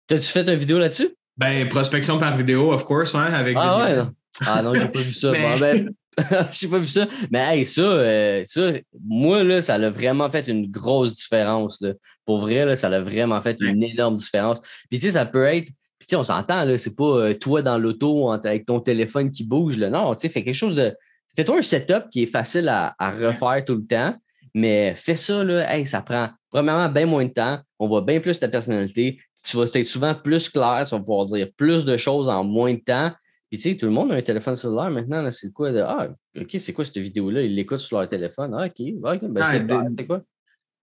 T'as-tu 0.07 0.31
fait 0.31 0.47
une 0.47 0.55
vidéo 0.55 0.79
là-dessus? 0.79 1.15
Ben, 1.37 1.67
prospection 1.67 2.17
par 2.17 2.37
vidéo, 2.37 2.71
of 2.71 2.85
course, 2.85 3.13
hein, 3.15 3.33
avec 3.33 3.55
Ah 3.59 3.83
ouais, 3.83 3.95
non. 3.97 4.11
Ah 4.45 4.61
non, 4.61 4.73
j'ai 4.73 4.87
pas 4.87 5.01
vu 5.01 5.11
ça. 5.11 5.31
Mais... 5.59 5.59
ben, 5.59 5.89
j'ai 6.51 6.67
pas 6.67 6.77
vu 6.77 6.87
ça. 6.87 7.07
Mais 7.29 7.39
hey, 7.39 7.65
ça, 7.65 7.81
euh, 7.81 8.43
ça, 8.45 8.73
moi, 9.03 9.43
là, 9.43 9.61
ça 9.61 9.75
a 9.75 9.89
vraiment 9.89 10.29
fait 10.29 10.47
une 10.47 10.69
grosse 10.69 11.15
différence. 11.15 11.79
Là. 11.81 11.93
Pour 12.25 12.39
vrai, 12.39 12.65
là, 12.65 12.75
ça 12.75 12.87
a 12.87 12.99
vraiment 12.99 13.41
fait 13.41 13.57
une 13.59 13.83
énorme 13.83 14.17
différence. 14.17 14.61
Puis 14.89 14.99
tu 14.99 15.07
sais, 15.07 15.11
ça 15.11 15.25
peut 15.25 15.45
être 15.45 15.69
puis, 16.07 16.15
on 16.15 16.23
s'entend, 16.23 16.63
là, 16.63 16.77
c'est 16.77 16.95
pas 16.95 17.03
euh, 17.03 17.33
toi 17.35 17.61
dans 17.61 17.77
l'auto 17.77 18.31
avec 18.31 18.65
ton 18.65 18.79
téléphone 18.79 19.29
qui 19.29 19.43
bouge. 19.43 19.77
Là. 19.77 19.89
Non, 19.89 20.15
tu 20.15 20.21
sais, 20.21 20.29
fais 20.29 20.43
quelque 20.43 20.55
chose 20.55 20.75
de. 20.75 20.95
Fais-toi 21.35 21.59
un 21.59 21.61
setup 21.61 22.09
qui 22.09 22.23
est 22.23 22.27
facile 22.27 22.67
à, 22.67 22.95
refaire 22.99 23.63
tout 23.65 23.75
le 23.75 23.85
temps, 23.85 24.15
mais 24.53 24.95
fais 24.95 25.15
ça, 25.15 25.43
là, 25.43 25.73
hey, 25.73 25.85
ça 25.85 26.01
prend 26.01 26.29
premièrement 26.49 26.89
bien 26.89 27.05
moins 27.05 27.25
de 27.25 27.31
temps. 27.31 27.59
On 27.79 27.87
voit 27.87 28.01
bien 28.01 28.19
plus 28.19 28.39
ta 28.39 28.49
personnalité. 28.49 29.19
Tu 29.45 29.55
vas 29.57 29.63
être 29.63 29.83
souvent 29.85 30.13
plus 30.13 30.49
clair, 30.49 30.83
tu 30.85 30.93
vas 30.93 30.99
pouvoir 30.99 31.25
dire 31.25 31.47
plus 31.55 31.85
de 31.85 31.95
choses 31.95 32.27
en 32.27 32.43
moins 32.43 32.73
de 32.73 32.79
temps. 32.79 33.11
Puis, 33.49 33.59
tu 33.59 33.69
sais, 33.69 33.77
tout 33.77 33.85
le 33.85 33.91
monde 33.91 34.11
a 34.11 34.15
un 34.15 34.21
téléphone 34.21 34.55
cellulaire 34.55 34.89
maintenant. 34.89 35.29
C'est 35.31 35.53
quoi? 35.53 35.71
De, 35.71 35.79
ah, 35.79 36.09
OK, 36.39 36.55
c'est 36.57 36.73
quoi 36.73 36.83
cette 36.83 36.97
vidéo-là? 36.97 37.41
Ils 37.41 37.55
l'écoutent 37.55 37.79
sur 37.79 37.99
leur 37.99 38.09
téléphone. 38.09 38.53
Ah, 38.57 38.65
OK, 38.65 38.93
ben, 38.95 39.41
ah, 39.41 39.53
c'est 39.95 40.07
quoi? 40.07 40.21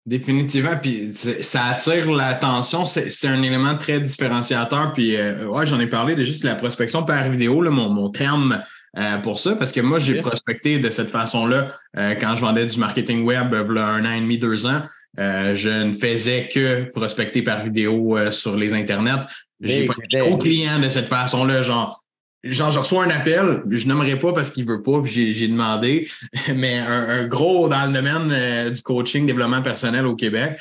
Définitivement, 0.08 0.78
puis 0.80 1.12
ça 1.14 1.66
attire 1.66 2.10
l'attention, 2.10 2.86
c'est 2.86 3.28
un 3.28 3.42
élément 3.42 3.76
très 3.76 4.00
différenciateur. 4.00 4.94
Puis 4.94 5.14
euh, 5.16 5.44
ouais, 5.44 5.66
j'en 5.66 5.78
ai 5.80 5.86
parlé 5.86 6.14
de 6.14 6.24
juste 6.24 6.44
la 6.44 6.54
prospection 6.54 7.02
par 7.02 7.28
vidéo, 7.28 7.60
là, 7.60 7.70
mon, 7.70 7.90
mon 7.90 8.08
terme 8.08 8.62
euh, 8.96 9.18
pour 9.18 9.38
ça, 9.38 9.54
parce 9.56 9.70
que 9.70 9.82
moi, 9.82 9.98
j'ai 9.98 10.22
prospecté 10.22 10.78
de 10.78 10.88
cette 10.88 11.10
façon-là 11.10 11.74
euh, 11.98 12.14
quand 12.14 12.36
je 12.36 12.40
vendais 12.40 12.64
du 12.64 12.78
marketing 12.78 13.22
web 13.22 13.54
il 13.54 13.78
un 13.78 14.06
an 14.06 14.12
et 14.12 14.20
demi, 14.22 14.38
deux 14.38 14.64
ans. 14.64 14.80
je 15.18 15.84
ne 15.84 15.92
faisais 15.92 16.48
que 16.50 16.84
prospecter 16.92 17.42
par 17.42 17.62
vidéo 17.62 18.16
sur 18.30 18.56
les 18.56 18.72
internets. 18.72 19.26
J'ai 19.60 19.84
pas 19.84 19.92
de 19.92 20.36
clients 20.38 20.78
de 20.78 20.88
cette 20.88 21.08
façon-là, 21.08 21.60
genre 21.60 22.02
genre, 22.44 22.70
je 22.70 22.78
reçois 22.78 23.04
un 23.04 23.10
appel, 23.10 23.62
je 23.66 23.86
n'aimerais 23.86 24.18
pas 24.18 24.32
parce 24.32 24.50
qu'il 24.50 24.66
veut 24.66 24.82
pas, 24.82 25.00
puis 25.02 25.32
j'ai 25.32 25.48
demandé, 25.48 26.08
mais 26.54 26.78
un, 26.78 27.26
gros 27.26 27.68
dans 27.68 27.86
le 27.86 27.92
domaine 27.92 28.30
euh, 28.32 28.70
du 28.70 28.82
coaching, 28.82 29.26
développement 29.26 29.62
personnel 29.62 30.06
au 30.06 30.16
Québec. 30.16 30.58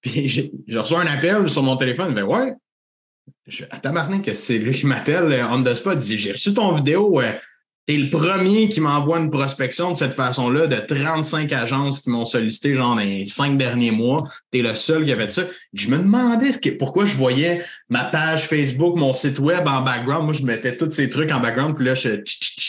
Puis 0.00 0.52
je 0.68 0.78
reçois 0.78 1.00
un 1.00 1.06
appel 1.06 1.48
sur 1.48 1.62
mon 1.62 1.76
téléphone, 1.76 2.08
il 2.10 2.16
fait 2.16 2.22
Ouais, 2.22 2.54
je, 3.46 3.64
attends, 3.70 4.20
que 4.20 4.34
c'est 4.34 4.58
lui 4.58 4.74
qui 4.74 4.86
m'appelle 4.86 5.32
euh, 5.32 5.48
on 5.50 5.62
the 5.62 5.74
spot, 5.74 5.94
il 5.96 6.00
dit 6.00 6.18
J'ai 6.18 6.32
reçu 6.32 6.54
ton 6.54 6.74
vidéo, 6.74 7.20
euh, 7.20 7.32
T'es 7.86 7.96
le 7.96 8.10
premier 8.10 8.68
qui 8.68 8.80
m'envoie 8.80 9.18
une 9.18 9.30
prospection 9.30 9.92
de 9.92 9.96
cette 9.96 10.14
façon-là 10.14 10.66
de 10.66 10.76
35 10.76 11.52
agences 11.52 12.00
qui 12.00 12.10
m'ont 12.10 12.24
sollicité 12.24 12.74
genre 12.74 12.94
dans 12.94 13.00
les 13.00 13.26
cinq 13.26 13.56
derniers 13.56 13.90
mois. 13.90 14.28
T'es 14.50 14.62
le 14.62 14.74
seul 14.74 15.04
qui 15.04 15.12
avait 15.12 15.26
fait 15.26 15.32
ça. 15.32 15.42
Je 15.72 15.88
me 15.88 15.98
demandais 15.98 16.52
pourquoi 16.78 17.06
je 17.06 17.16
voyais 17.16 17.64
ma 17.88 18.04
page 18.04 18.46
Facebook, 18.46 18.96
mon 18.96 19.12
site 19.12 19.38
web 19.38 19.66
en 19.66 19.82
background. 19.82 20.24
Moi, 20.24 20.34
je 20.34 20.42
mettais 20.42 20.76
tous 20.76 20.92
ces 20.92 21.08
trucs 21.10 21.32
en 21.32 21.40
background, 21.40 21.74
puis 21.74 21.86
là, 21.86 21.94
je, 21.94 22.20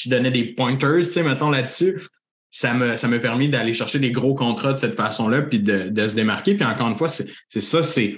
donnais 0.10 0.32
des 0.32 0.46
pointers, 0.46 0.98
tu 0.98 1.04
sais, 1.04 1.24
mettons 1.24 1.50
là-dessus. 1.52 2.02
Ça 2.50 2.74
me, 2.74 2.98
ça 2.98 3.08
m'a 3.08 3.20
permis 3.20 3.48
d'aller 3.48 3.74
chercher 3.74 4.00
des 4.00 4.12
gros 4.12 4.34
contrats 4.34 4.74
de 4.74 4.80
cette 4.80 4.96
façon-là, 4.96 5.44
puis 5.44 5.60
de, 5.60 5.90
de 5.90 6.08
se 6.08 6.16
démarquer. 6.16 6.56
Puis 6.56 6.66
encore 6.66 6.88
une 6.88 6.98
fois, 6.98 7.10
c'est 7.10 7.62
ça, 7.62 7.84
c'est 7.84 8.18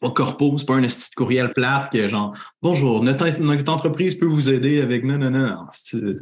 c'est 0.00 0.08
pas 0.08 0.14
corpo, 0.14 0.56
c'est 0.56 0.66
pas 0.66 0.74
un 0.74 0.82
petit 0.82 1.10
courriel 1.14 1.52
plate 1.52 1.92
que 1.92 2.08
genre 2.08 2.36
Bonjour, 2.62 3.02
notre, 3.02 3.70
entreprise 3.70 4.14
peut 4.14 4.26
vous 4.26 4.48
aider 4.48 4.80
avec 4.80 5.04
non, 5.04 5.18
non, 5.18 5.30
non. 5.30 5.66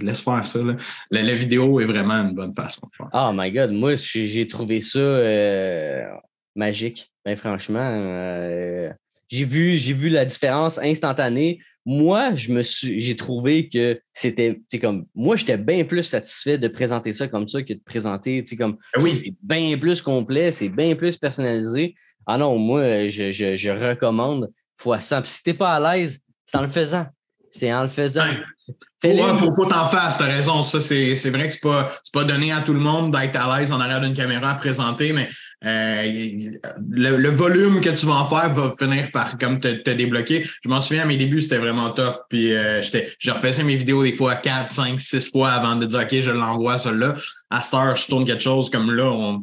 laisse 0.00 0.22
faire 0.22 0.44
ça. 0.44 0.60
La, 1.10 1.34
vidéo 1.34 1.80
est 1.80 1.84
vraiment 1.84 2.14
une 2.14 2.34
bonne 2.34 2.54
façon. 2.54 2.88
Oh 3.12 3.30
my 3.32 3.52
god, 3.52 3.70
moi 3.70 3.94
j'ai 3.94 4.48
trouvé 4.48 4.80
ça 4.80 4.98
euh, 4.98 6.04
magique. 6.56 7.12
Ben, 7.24 7.36
franchement, 7.36 7.78
euh, 7.82 8.90
j'ai 9.28 9.44
vu, 9.44 9.76
j'ai 9.76 9.92
vu 9.92 10.08
la 10.08 10.24
différence 10.24 10.78
instantanée. 10.78 11.60
Moi, 11.84 12.34
je 12.34 12.52
me 12.52 12.62
suis, 12.62 13.00
j'ai 13.00 13.16
trouvé 13.16 13.68
que 13.68 14.00
c'était, 14.12 14.60
comme, 14.80 15.06
moi, 15.14 15.36
j'étais 15.36 15.56
bien 15.56 15.84
plus 15.84 16.02
satisfait 16.02 16.58
de 16.58 16.68
présenter 16.68 17.12
ça 17.12 17.28
comme 17.28 17.48
ça 17.48 17.62
que 17.62 17.72
de 17.72 17.80
présenter, 17.84 18.42
tu 18.42 18.50
sais, 18.50 18.56
comme, 18.56 18.76
ah 18.94 19.00
oui. 19.02 19.16
c'est 19.16 19.34
bien 19.42 19.78
plus 19.78 20.02
complet, 20.02 20.52
c'est 20.52 20.68
bien 20.68 20.94
plus 20.96 21.16
personnalisé. 21.16 21.94
Ah 22.30 22.36
non, 22.36 22.58
moi, 22.58 23.08
je, 23.08 23.32
je, 23.32 23.70
recommande 23.70 24.50
fois 24.76 25.00
100. 25.00 25.22
Puis 25.22 25.30
si 25.30 25.42
t'es 25.42 25.54
pas 25.54 25.72
à 25.72 25.96
l'aise, 25.96 26.20
c'est 26.44 26.58
en 26.58 26.62
le 26.62 26.68
faisant. 26.68 27.06
C'est 27.50 27.72
en 27.72 27.82
le 27.82 27.88
faisant. 27.88 28.26
Il 29.02 29.18
faut, 29.18 29.54
faut, 29.54 29.64
t'en 29.64 29.88
faire, 29.88 30.14
t'as 30.14 30.26
raison. 30.26 30.62
Ça, 30.62 30.78
c'est, 30.78 31.30
vrai 31.30 31.46
que 31.46 31.54
c'est 31.54 31.62
pas, 31.62 31.90
pas 32.12 32.24
donné 32.24 32.52
à 32.52 32.60
tout 32.60 32.74
le 32.74 32.80
monde 32.80 33.16
d'être 33.16 33.34
à 33.36 33.58
l'aise 33.58 33.72
en 33.72 33.80
arrière 33.80 34.02
d'une 34.02 34.12
caméra 34.12 34.50
à 34.50 34.54
présenter, 34.56 35.14
mais 35.14 35.26
euh, 35.64 36.38
le, 36.90 37.28
volume 37.30 37.80
que 37.80 37.88
tu 37.88 38.04
vas 38.04 38.16
en 38.16 38.26
faire 38.26 38.52
va 38.52 38.74
finir 38.78 39.10
par 39.10 39.38
comme 39.38 39.58
te, 39.58 39.68
te 39.68 39.90
débloquer. 39.90 40.46
Je 40.62 40.68
m'en 40.68 40.82
souviens 40.82 41.04
à 41.04 41.06
mes 41.06 41.16
débuts, 41.16 41.40
c'était 41.40 41.56
vraiment 41.56 41.88
tough. 41.90 42.16
Puis 42.28 42.52
euh, 42.52 42.82
je 42.82 43.30
refaisais 43.30 43.64
mes 43.64 43.76
vidéos 43.76 44.02
des 44.02 44.12
fois 44.12 44.34
4, 44.34 44.70
5, 44.70 45.00
6 45.00 45.30
fois 45.30 45.52
avant 45.52 45.76
de 45.76 45.86
dire 45.86 46.00
OK, 46.00 46.20
je 46.20 46.30
l'envoie 46.30 46.76
celle-là. 46.76 47.14
À 47.48 47.62
cette 47.62 47.72
heure, 47.72 47.96
je 47.96 48.06
tourne 48.06 48.26
quelque 48.26 48.42
chose 48.42 48.68
comme 48.68 48.92
là, 48.92 49.04
on, 49.04 49.42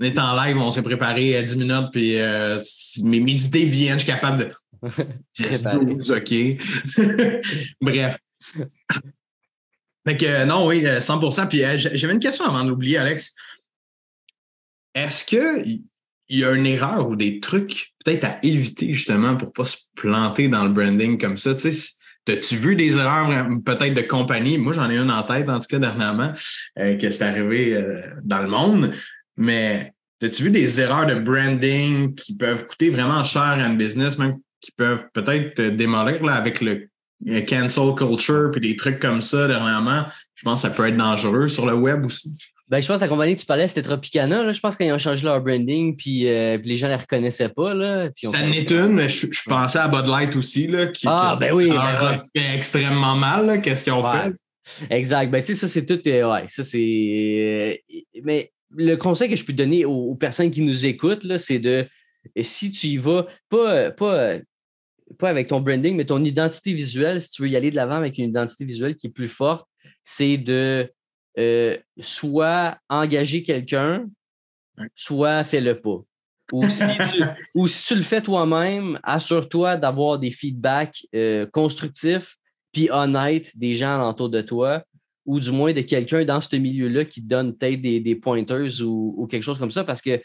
on 0.00 0.04
est 0.04 0.18
en 0.18 0.34
live, 0.36 0.58
on 0.58 0.70
s'est 0.70 0.82
préparé 0.82 1.36
à 1.36 1.42
10 1.42 1.56
minutes, 1.56 1.90
puis 1.92 2.18
euh, 2.18 2.60
mes, 3.02 3.18
idées 3.18 3.64
viennent, 3.64 3.98
je 3.98 4.04
suis 4.04 4.12
capable 4.12 4.44
de. 4.44 4.50
10, 5.38 5.62
12, 5.62 6.10
OK. 6.10 6.34
Bref. 7.80 8.18
Fait 10.06 10.16
que 10.16 10.44
non, 10.44 10.66
oui, 10.66 10.82
100% 10.82 11.40
euh, 11.40 11.46
Puis 11.46 11.64
euh, 11.64 11.76
j'avais 11.76 12.12
une 12.12 12.20
question 12.20 12.44
avant 12.44 12.62
de 12.62 12.68
l'oublier, 12.68 12.98
Alex. 12.98 13.34
Est-ce 14.94 15.24
qu'il 15.24 15.82
y 16.28 16.44
a 16.44 16.52
une 16.52 16.66
erreur 16.66 17.08
ou 17.08 17.16
des 17.16 17.40
trucs 17.40 17.94
peut-être 18.04 18.24
à 18.24 18.38
éviter 18.42 18.92
justement 18.92 19.36
pour 19.36 19.48
ne 19.48 19.52
pas 19.52 19.66
se 19.66 19.78
planter 19.94 20.48
dans 20.48 20.64
le 20.64 20.70
branding 20.70 21.18
comme 21.18 21.38
ça? 21.38 21.54
Tu 21.54 21.72
sais, 21.72 21.94
As-tu 22.28 22.56
vu 22.56 22.74
des 22.74 22.98
erreurs 22.98 23.28
peut-être 23.64 23.94
de 23.94 24.02
compagnie? 24.02 24.58
Moi, 24.58 24.72
j'en 24.72 24.90
ai 24.90 24.96
une 24.96 25.12
en 25.12 25.22
tête, 25.22 25.48
en 25.48 25.60
tout 25.60 25.68
cas, 25.68 25.78
dernièrement, 25.78 26.32
que 26.76 27.10
c'est 27.10 27.22
arrivé 27.22 27.80
dans 28.24 28.42
le 28.42 28.48
monde. 28.48 28.92
Mais 29.36 29.92
as-tu 30.22 30.44
vu 30.44 30.50
des 30.50 30.80
erreurs 30.80 31.06
de 31.06 31.14
branding 31.14 32.14
qui 32.14 32.36
peuvent 32.36 32.66
coûter 32.66 32.90
vraiment 32.90 33.22
cher 33.24 33.42
à 33.42 33.54
un 33.54 33.74
business, 33.74 34.18
même 34.18 34.38
qui 34.60 34.72
peuvent 34.72 35.04
peut-être 35.12 35.54
te 35.54 35.68
démolir 35.70 36.22
là, 36.24 36.34
avec 36.34 36.60
le 36.60 36.88
cancel 37.42 37.94
culture 37.94 38.50
et 38.56 38.60
des 38.60 38.76
trucs 38.76 38.98
comme 38.98 39.22
ça 39.22 39.46
dernièrement? 39.46 40.04
Je 40.34 40.42
pense 40.42 40.62
que 40.62 40.68
ça 40.68 40.74
peut 40.74 40.88
être 40.88 40.96
dangereux 40.96 41.48
sur 41.48 41.66
le 41.66 41.74
web 41.74 42.04
aussi. 42.06 42.34
Ben, 42.68 42.80
je 42.80 42.88
pense 42.88 42.96
que 42.96 43.02
la 43.02 43.08
compagnie 43.08 43.36
que 43.36 43.40
tu 43.40 43.46
parlais, 43.46 43.68
c'était 43.68 43.82
Tropicana. 43.82 44.42
Là. 44.42 44.50
Je 44.50 44.58
pense 44.58 44.76
qu'ils 44.76 44.92
ont 44.92 44.98
changé 44.98 45.24
leur 45.24 45.40
branding, 45.40 45.96
puis, 45.96 46.28
euh, 46.28 46.58
les 46.64 46.74
gens 46.74 46.88
ne 46.88 46.92
les 46.92 46.98
reconnaissaient 46.98 47.48
pas. 47.48 47.72
Là, 47.74 48.08
ça 48.20 48.44
n'est 48.44 48.62
une, 48.62 48.88
mais 48.88 49.08
je, 49.08 49.28
pensais 49.46 49.78
à 49.78 49.86
Bud 49.86 50.06
Light 50.08 50.34
aussi, 50.34 50.66
là, 50.66 50.88
qui, 50.88 51.06
ah, 51.08 51.36
ben 51.38 51.52
oui, 51.52 51.70
ben 51.70 52.20
fait 52.34 52.56
extrêmement 52.56 53.14
mal. 53.14 53.62
Qu'est-ce 53.62 53.84
qu'ils 53.84 53.92
ont 53.92 54.02
fait? 54.02 54.32
Exact. 54.90 55.30
Ben, 55.30 55.42
tu 55.42 55.54
sais, 55.54 55.54
ça, 55.54 55.68
c'est 55.68 55.86
tout. 55.86 56.00
Euh, 56.08 56.32
ouais, 56.32 56.44
ça, 56.48 56.64
c'est. 56.64 57.78
Euh, 57.88 57.98
mais 58.24 58.50
le 58.70 58.96
conseil 58.96 59.28
que 59.28 59.36
je 59.36 59.44
peux 59.44 59.52
donner 59.52 59.84
aux, 59.84 60.14
personnes 60.14 60.50
qui 60.50 60.62
nous 60.62 60.86
écoutent, 60.86 61.38
c'est 61.38 61.58
de 61.58 61.86
si 62.42 62.72
tu 62.72 62.88
y 62.88 62.96
vas, 62.96 63.26
pas, 63.48 63.90
pas, 63.90 64.38
pas 65.18 65.28
avec 65.28 65.48
ton 65.48 65.60
branding, 65.60 65.96
mais 65.96 66.04
ton 66.04 66.22
identité 66.24 66.72
visuelle, 66.72 67.22
si 67.22 67.30
tu 67.30 67.42
veux 67.42 67.48
y 67.48 67.56
aller 67.56 67.70
de 67.70 67.76
l'avant 67.76 67.96
avec 67.96 68.18
une 68.18 68.30
identité 68.30 68.64
visuelle 68.64 68.96
qui 68.96 69.06
est 69.08 69.10
plus 69.10 69.28
forte, 69.28 69.66
c'est 70.02 70.36
de 70.36 70.90
euh, 71.38 71.76
soit 72.00 72.78
engager 72.88 73.42
quelqu'un, 73.42 74.06
soit 74.94 75.44
fais-le 75.44 75.80
pas. 75.80 76.02
Ou 76.52 76.68
si, 76.68 76.84
tu, 76.84 77.22
ou 77.54 77.68
si 77.68 77.86
tu 77.86 77.94
le 77.94 78.02
fais 78.02 78.22
toi-même, 78.22 78.98
assure-toi 79.02 79.76
d'avoir 79.76 80.18
des 80.18 80.30
feedbacks 80.30 81.06
euh, 81.14 81.46
constructifs 81.46 82.36
puis 82.72 82.90
honnêtes 82.90 83.56
des 83.56 83.74
gens 83.74 83.94
alentour 83.94 84.28
de 84.28 84.42
toi 84.42 84.84
ou 85.26 85.40
du 85.40 85.50
moins 85.50 85.72
de 85.72 85.80
quelqu'un 85.80 86.24
dans 86.24 86.40
ce 86.40 86.56
milieu-là 86.56 87.04
qui 87.04 87.20
donne 87.20 87.56
peut-être 87.56 87.82
des, 87.82 88.00
des, 88.00 88.14
pointers 88.14 88.80
ou, 88.82 89.26
quelque 89.30 89.42
chose 89.42 89.58
comme 89.58 89.70
ça, 89.70 89.84
parce 89.84 90.00
que 90.00 90.22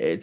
euh, 0.00 0.16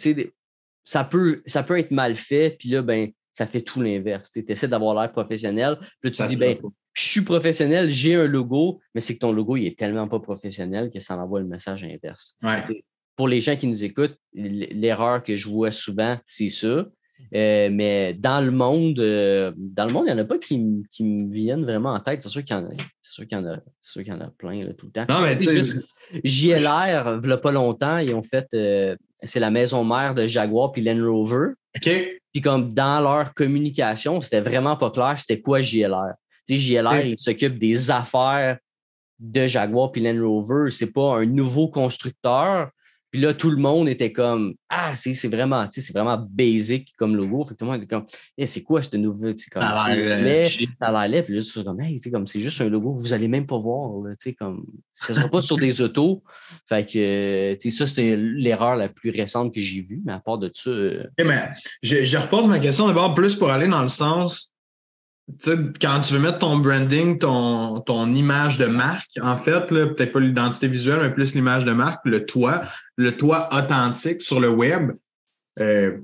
ça 0.84 1.04
peut, 1.04 1.42
ça 1.46 1.62
peut 1.62 1.78
être 1.78 1.90
mal 1.90 2.16
fait, 2.16 2.56
puis 2.58 2.70
là, 2.70 2.82
ben, 2.82 3.10
ça 3.32 3.46
fait 3.46 3.60
tout 3.60 3.80
l'inverse. 3.80 4.30
Tu 4.30 4.44
essaies 4.48 4.68
d'avoir 4.68 4.94
l'air 4.94 5.12
professionnel, 5.12 5.76
puis 6.00 6.10
là, 6.10 6.10
tu 6.10 6.26
dis, 6.28 6.36
ben, 6.36 6.56
je 6.92 7.02
suis 7.02 7.22
professionnel, 7.22 7.90
j'ai 7.90 8.14
un 8.14 8.26
logo, 8.26 8.80
mais 8.94 9.00
c'est 9.00 9.14
que 9.14 9.20
ton 9.20 9.32
logo, 9.32 9.56
il 9.56 9.66
est 9.66 9.78
tellement 9.78 10.08
pas 10.08 10.20
professionnel 10.20 10.90
que 10.90 11.00
ça 11.00 11.16
envoie 11.16 11.40
le 11.40 11.46
message 11.46 11.84
inverse. 11.84 12.36
Pour 13.16 13.28
les 13.28 13.40
gens 13.40 13.56
qui 13.56 13.66
nous 13.66 13.84
écoutent, 13.84 14.16
l'erreur 14.32 15.22
que 15.22 15.36
je 15.36 15.48
vois 15.48 15.72
souvent, 15.72 16.18
c'est 16.26 16.48
ça. 16.48 16.86
Euh, 17.34 17.68
mais 17.70 18.14
dans 18.14 18.44
le 18.44 18.50
monde, 18.50 18.98
euh, 18.98 19.52
dans 19.56 19.86
le 19.86 19.92
monde, 19.92 20.04
il 20.08 20.14
n'y 20.14 20.20
en 20.20 20.22
a 20.22 20.26
pas 20.26 20.38
qui, 20.38 20.58
me 20.58 21.32
viennent 21.32 21.64
vraiment 21.64 21.92
en 21.92 22.00
tête. 22.00 22.22
C'est 22.22 22.28
sûr 22.28 22.44
qu'il 22.44 22.56
y 22.56 22.58
en 22.58 22.66
a. 22.66 22.70
C'est 23.02 23.12
sûr 23.12 23.26
qu'il 23.26 23.38
y 23.38 23.40
en 23.40 23.46
a. 23.46 23.58
sûr 23.82 24.02
qu'il 24.02 24.12
y 24.12 24.16
en 24.16 24.20
a 24.20 24.30
plein 24.30 24.64
tout 24.76 24.86
le 24.86 24.92
temps. 24.92 25.06
Non, 25.08 25.20
mais 25.22 25.38
JLR, 26.24 27.20
il 27.22 27.26
n'y 27.26 27.32
a 27.32 27.36
pas 27.36 27.52
longtemps, 27.52 27.98
ils 27.98 28.14
ont 28.14 28.22
fait. 28.22 28.46
Euh, 28.54 28.96
c'est 29.22 29.40
la 29.40 29.50
maison 29.50 29.84
mère 29.84 30.14
de 30.14 30.26
Jaguar 30.26 30.72
puis 30.72 30.82
Land 30.82 31.04
Rover. 31.04 31.52
OK. 31.76 31.90
Puis 32.32 32.42
comme 32.42 32.72
dans 32.72 33.00
leur 33.00 33.34
communication, 33.34 34.20
c'était 34.20 34.40
vraiment 34.40 34.76
pas 34.76 34.90
clair 34.90 35.14
c'était 35.18 35.40
quoi 35.40 35.60
JLR. 35.60 36.14
Tu 36.48 36.54
sais, 36.54 36.60
JLR, 36.60 37.00
il 37.04 37.18
s'occupe 37.18 37.58
des 37.58 37.90
affaires 37.90 38.58
de 39.18 39.46
Jaguar 39.46 39.92
puis 39.92 40.02
Land 40.02 40.26
Rover. 40.26 40.70
C'est 40.70 40.92
pas 40.92 41.16
un 41.16 41.26
nouveau 41.26 41.68
constructeur. 41.68 42.70
Puis 43.10 43.20
là, 43.20 43.34
tout 43.34 43.50
le 43.50 43.56
monde 43.56 43.88
était 43.88 44.12
comme 44.12 44.54
Ah, 44.68 44.94
c'est 44.94 45.28
vraiment, 45.28 45.66
c'est 45.70 45.92
vraiment 45.92 46.24
basic 46.30 46.92
comme 46.96 47.16
logo. 47.16 47.44
Fait 47.44 47.54
que 47.54 47.58
tout 47.58 47.64
le 47.64 47.72
monde 47.72 47.82
était 47.82 47.94
comme 47.94 48.06
hey, 48.38 48.46
c'est 48.46 48.62
quoi 48.62 48.82
ce 48.82 48.96
nouveau? 48.96 49.32
Comme, 49.52 49.62
ça 49.62 49.68
a 49.68 49.94
l'air 49.94 51.08
laid. 51.08 51.22
Puis 51.24 51.34
juste 51.34 51.64
comme 51.64 51.80
hey, 51.80 52.00
comme 52.10 52.26
c'est 52.26 52.40
juste 52.40 52.60
un 52.60 52.68
logo, 52.68 52.92
vous 52.92 53.12
allez 53.12 53.28
même 53.28 53.46
pas 53.46 53.58
voir. 53.58 54.02
Là, 54.02 54.14
comme, 54.38 54.64
ça 54.94 55.12
ne 55.12 55.18
sera 55.18 55.28
pas 55.28 55.42
sur 55.42 55.56
des 55.56 55.80
autos. 55.82 56.22
Fait 56.68 56.86
que 56.86 57.70
ça, 57.70 57.86
c'était 57.86 58.16
l'erreur 58.16 58.76
la 58.76 58.88
plus 58.88 59.10
récente 59.10 59.52
que 59.52 59.60
j'ai 59.60 59.82
vue. 59.82 60.00
Mais 60.04 60.12
à 60.12 60.20
part 60.20 60.38
de 60.38 60.50
ça. 60.54 60.70
Euh, 60.70 61.04
mais 61.18 61.48
je, 61.82 62.04
je 62.04 62.18
repose 62.18 62.46
ma 62.46 62.58
question 62.58 62.86
d'abord 62.86 63.14
plus 63.14 63.34
pour 63.34 63.50
aller 63.50 63.66
dans 63.66 63.82
le 63.82 63.88
sens 63.88 64.52
quand 65.80 66.00
tu 66.00 66.14
veux 66.14 66.20
mettre 66.20 66.38
ton 66.38 66.58
branding, 66.58 67.18
ton, 67.18 67.80
ton 67.80 68.12
image 68.12 68.58
de 68.58 68.66
marque, 68.66 69.10
en 69.22 69.36
fait, 69.36 69.66
peut-être 69.66 70.12
pas 70.12 70.20
l'identité 70.20 70.68
visuelle, 70.68 71.00
mais 71.02 71.10
plus 71.10 71.34
l'image 71.34 71.64
de 71.64 71.72
marque, 71.72 72.00
le 72.04 72.26
toit, 72.26 72.62
le 72.96 73.16
toit 73.16 73.48
authentique 73.52 74.22
sur 74.22 74.40
le 74.40 74.48
web, 74.48 74.92
euh, 75.58 75.98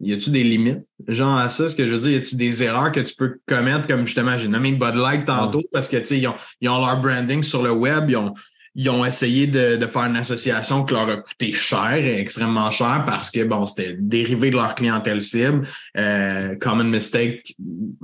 y 0.00 0.12
a-tu 0.12 0.30
des 0.30 0.42
limites, 0.42 0.84
genre 1.06 1.36
à 1.36 1.48
ça? 1.48 1.68
Ce 1.68 1.76
que 1.76 1.86
je 1.86 1.94
veux 1.94 2.00
dire, 2.00 2.10
y 2.10 2.16
a-tu 2.16 2.36
des 2.36 2.62
erreurs 2.62 2.90
que 2.92 3.00
tu 3.00 3.14
peux 3.14 3.38
commettre, 3.46 3.86
comme 3.86 4.06
justement, 4.06 4.36
j'ai 4.36 4.48
nommé 4.48 4.72
Bud 4.72 4.94
Light 4.94 5.24
tantôt, 5.26 5.62
parce 5.72 5.88
que, 5.88 5.96
tu 5.98 6.04
sais, 6.04 6.18
ils 6.18 6.26
ont, 6.26 6.34
ils 6.60 6.68
ont 6.68 6.84
leur 6.84 7.00
branding 7.00 7.42
sur 7.42 7.62
le 7.62 7.70
web, 7.70 8.10
ils 8.10 8.16
ont, 8.16 8.34
ils 8.74 8.88
ont 8.88 9.04
essayé 9.04 9.46
de, 9.46 9.76
de, 9.76 9.86
faire 9.86 10.04
une 10.04 10.16
association 10.16 10.84
qui 10.84 10.94
leur 10.94 11.08
a 11.08 11.18
coûté 11.18 11.52
cher, 11.52 11.92
extrêmement 11.92 12.70
cher, 12.70 13.04
parce 13.06 13.30
que 13.30 13.44
bon, 13.44 13.66
c'était 13.66 13.96
dérivé 13.98 14.50
de 14.50 14.56
leur 14.56 14.74
clientèle 14.74 15.20
cible. 15.20 15.66
Euh, 15.98 16.56
common 16.56 16.84
mistake, 16.84 17.54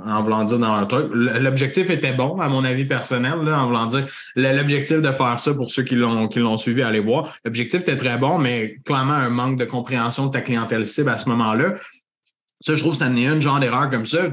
en 0.05 0.23
voulant 0.23 0.45
dire 0.45 0.59
dans 0.59 0.77
leur 0.77 0.87
truc. 0.87 1.11
L'objectif 1.13 1.89
était 1.89 2.13
bon, 2.13 2.39
à 2.39 2.49
mon 2.49 2.65
avis 2.65 2.85
personnel, 2.85 3.39
là, 3.45 3.63
en 3.63 3.67
voulant 3.67 3.87
dire 3.87 4.07
l'objectif 4.37 4.99
de 4.99 5.11
faire 5.11 5.39
ça 5.39 5.55
pour 5.55 5.71
ceux 5.71 5.85
qui 5.85 5.95
l'ont 5.95 6.29
qui 6.29 6.39
l'ont 6.39 6.59
suivi, 6.59 6.83
allez 6.83 7.01
voir. 7.01 7.35
L'objectif 7.45 7.81
était 7.81 7.97
très 7.97 8.19
bon, 8.19 8.39
mais 8.39 8.77
clairement 8.85 9.15
un 9.15 9.31
manque 9.31 9.59
de 9.59 9.65
compréhension 9.65 10.27
de 10.27 10.33
ta 10.33 10.43
clientèle 10.43 10.87
cible 10.87 11.09
à 11.09 11.19
ce 11.19 11.29
moment-là. 11.31 11.77
Ça, 12.61 12.75
je 12.75 12.81
trouve 12.81 12.93
que 12.93 12.99
ça 12.99 13.09
n'est 13.09 13.25
une 13.25 13.41
genre 13.41 13.61
d'erreur 13.61 13.89
comme 13.89 14.05
ça. 14.05 14.29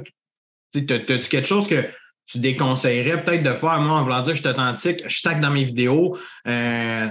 Tu 0.74 0.80
as-tu 0.89 1.30
quelque 1.30 1.48
chose 1.48 1.69
que 1.69 1.76
tu 2.25 2.39
déconseillerais 2.39 3.23
peut-être 3.23 3.43
de 3.43 3.53
faire, 3.53 3.79
moi, 3.81 3.99
en 3.99 4.03
voulant 4.03 4.21
dire 4.21 4.35
je 4.35 4.41
suis 4.41 4.49
authentique, 4.49 5.03
je 5.05 5.17
stack 5.17 5.39
dans 5.39 5.51
mes 5.51 5.63
vidéos, 5.63 6.17
euh, 6.47 7.07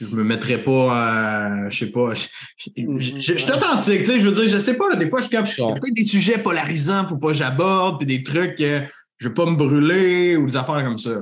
je 0.00 0.06
me 0.06 0.24
mettrais 0.24 0.58
pas, 0.58 0.70
euh, 1.06 1.70
je 1.70 1.78
sais 1.78 1.90
pas, 1.90 2.12
je, 2.14 2.26
suis 2.58 3.50
authentique, 3.50 4.00
tu 4.00 4.06
sais, 4.06 4.20
je 4.20 4.28
veux 4.28 4.34
dire, 4.34 4.48
je 4.48 4.58
sais 4.58 4.76
pas, 4.76 4.94
des 4.96 5.08
fois, 5.08 5.20
je 5.20 5.28
suis 5.28 5.36
comme, 5.36 5.46
il 5.46 5.60
y 5.60 5.62
a 5.64 5.74
peut-être 5.74 5.94
des 5.94 6.04
sujets 6.04 6.38
polarisants, 6.38 7.06
faut 7.06 7.16
pas 7.16 7.28
que 7.28 7.34
j'aborde, 7.34 7.98
puis 7.98 8.06
des 8.06 8.22
trucs, 8.22 8.60
euh, 8.60 8.80
je 9.18 9.28
veux 9.28 9.34
pas 9.34 9.46
me 9.46 9.56
brûler 9.56 10.36
ou 10.36 10.46
des 10.46 10.56
affaires 10.56 10.84
comme 10.84 10.98
ça. 10.98 11.12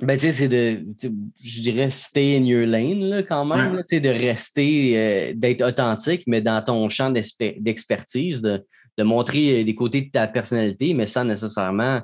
Ben, 0.00 0.16
tu 0.16 0.26
sais, 0.26 0.32
c'est 0.32 0.48
de, 0.48 0.82
je 1.44 1.60
dirais, 1.60 1.90
stay 1.90 2.38
in 2.38 2.44
your 2.44 2.66
lane, 2.66 3.04
là, 3.04 3.22
quand 3.22 3.44
même, 3.44 3.76
tu 3.88 3.96
sais, 3.96 4.00
de 4.00 4.08
rester, 4.08 5.34
d'être 5.36 5.62
authentique, 5.62 6.24
mais 6.26 6.40
dans 6.40 6.62
ton 6.64 6.88
champ 6.88 7.10
d'expertise, 7.10 8.40
de, 8.40 8.64
de 8.96 9.02
montrer 9.04 9.62
des 9.62 9.74
côtés 9.74 10.00
de 10.00 10.10
ta 10.10 10.26
personnalité, 10.26 10.94
mais 10.94 11.06
sans 11.06 11.24
nécessairement 11.24 12.00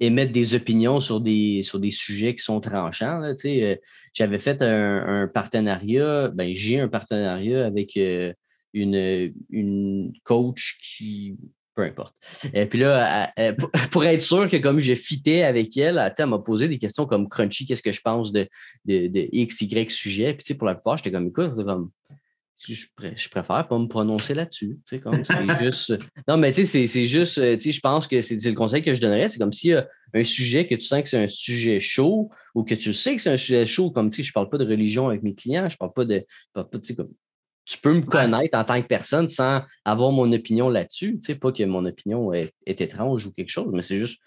émettre 0.00 0.32
des 0.32 0.54
opinions 0.54 0.98
sur 0.98 1.20
des, 1.20 1.62
sur 1.62 1.78
des 1.78 1.90
sujets 1.90 2.34
qui 2.34 2.42
sont 2.42 2.60
tranchants. 2.60 3.22
Euh, 3.22 3.76
j'avais 4.14 4.38
fait 4.38 4.62
un, 4.62 5.28
partenariat, 5.32 6.28
ben, 6.28 6.54
j'ai 6.54 6.80
un 6.80 6.88
partenariat 6.88 7.66
avec 7.66 7.96
euh, 7.96 8.32
une, 8.72 9.32
une 9.50 10.12
coach 10.24 10.78
qui, 10.82 11.36
peu 11.74 11.82
importe. 11.82 12.14
Et 12.54 12.66
puis 12.66 12.78
là, 12.78 13.32
pour 13.90 14.04
être 14.04 14.22
sûr 14.22 14.48
que 14.48 14.56
comme 14.56 14.80
je 14.80 14.94
fitais 14.94 15.42
avec 15.42 15.76
elle, 15.76 16.12
elle, 16.18 16.26
m'a 16.26 16.38
posé 16.38 16.68
des 16.68 16.78
questions 16.78 17.04
comme 17.04 17.28
Crunchy, 17.28 17.66
qu'est-ce 17.66 17.82
que 17.82 17.92
je 17.92 18.00
pense 18.00 18.32
de, 18.32 18.48
de, 18.86 19.06
de 19.06 19.28
X, 19.32 19.60
Y 19.60 19.90
sujet. 19.90 20.34
Puis 20.34 20.54
pour 20.54 20.66
la 20.66 20.74
plupart, 20.74 20.96
j'étais 20.96 21.12
comme 21.12 21.28
écoute, 21.28 21.54
comme 21.54 21.90
je, 22.68 22.86
je, 23.16 23.28
préfère 23.28 23.66
pas 23.66 23.78
me 23.78 23.86
prononcer 23.86 24.34
là-dessus. 24.34 24.78
C'est 24.88 25.02
juste. 25.60 25.98
Non, 26.28 26.36
mais 26.36 26.52
tu 26.52 26.66
sais, 26.66 26.86
c'est 26.86 27.06
juste. 27.06 27.36
Je 27.36 27.80
pense 27.80 28.06
que 28.06 28.20
c'est 28.20 28.44
le 28.44 28.54
conseil 28.54 28.82
que 28.82 28.94
je 28.94 29.00
donnerais. 29.00 29.28
C'est 29.28 29.38
comme 29.38 29.52
s'il 29.52 29.70
y 29.70 29.74
a 29.74 29.88
un 30.12 30.24
sujet 30.24 30.66
que 30.66 30.74
tu 30.74 30.82
sens 30.82 31.02
que 31.02 31.08
c'est 31.08 31.22
un 31.22 31.28
sujet 31.28 31.80
chaud 31.80 32.30
ou 32.54 32.64
que 32.64 32.74
tu 32.74 32.92
sais 32.92 33.16
que 33.16 33.22
c'est 33.22 33.30
un 33.30 33.36
sujet 33.36 33.64
chaud, 33.64 33.90
comme 33.90 34.10
tu 34.10 34.16
sais, 34.16 34.22
je 34.22 34.32
parle 34.32 34.50
pas 34.50 34.58
de 34.58 34.66
religion 34.66 35.08
avec 35.08 35.22
mes 35.22 35.34
clients, 35.34 35.68
je 35.68 35.76
parle 35.76 35.92
pas 35.92 36.04
de. 36.04 36.24
pas, 36.52 36.64
comme, 36.64 37.14
tu 37.64 37.78
peux 37.78 37.94
me 37.94 38.02
connaître 38.02 38.58
en 38.58 38.64
tant 38.64 38.82
que 38.82 38.86
personne 38.86 39.28
sans 39.28 39.62
avoir 39.84 40.12
mon 40.12 40.30
opinion 40.32 40.68
là-dessus. 40.68 41.14
Tu 41.14 41.22
sais, 41.22 41.34
pas 41.36 41.52
que 41.52 41.62
mon 41.64 41.84
opinion 41.86 42.32
est, 42.32 42.52
étrange 42.66 43.26
ou 43.26 43.32
quelque 43.32 43.50
chose, 43.50 43.70
mais 43.72 43.82
c'est 43.82 44.00
juste. 44.00 44.20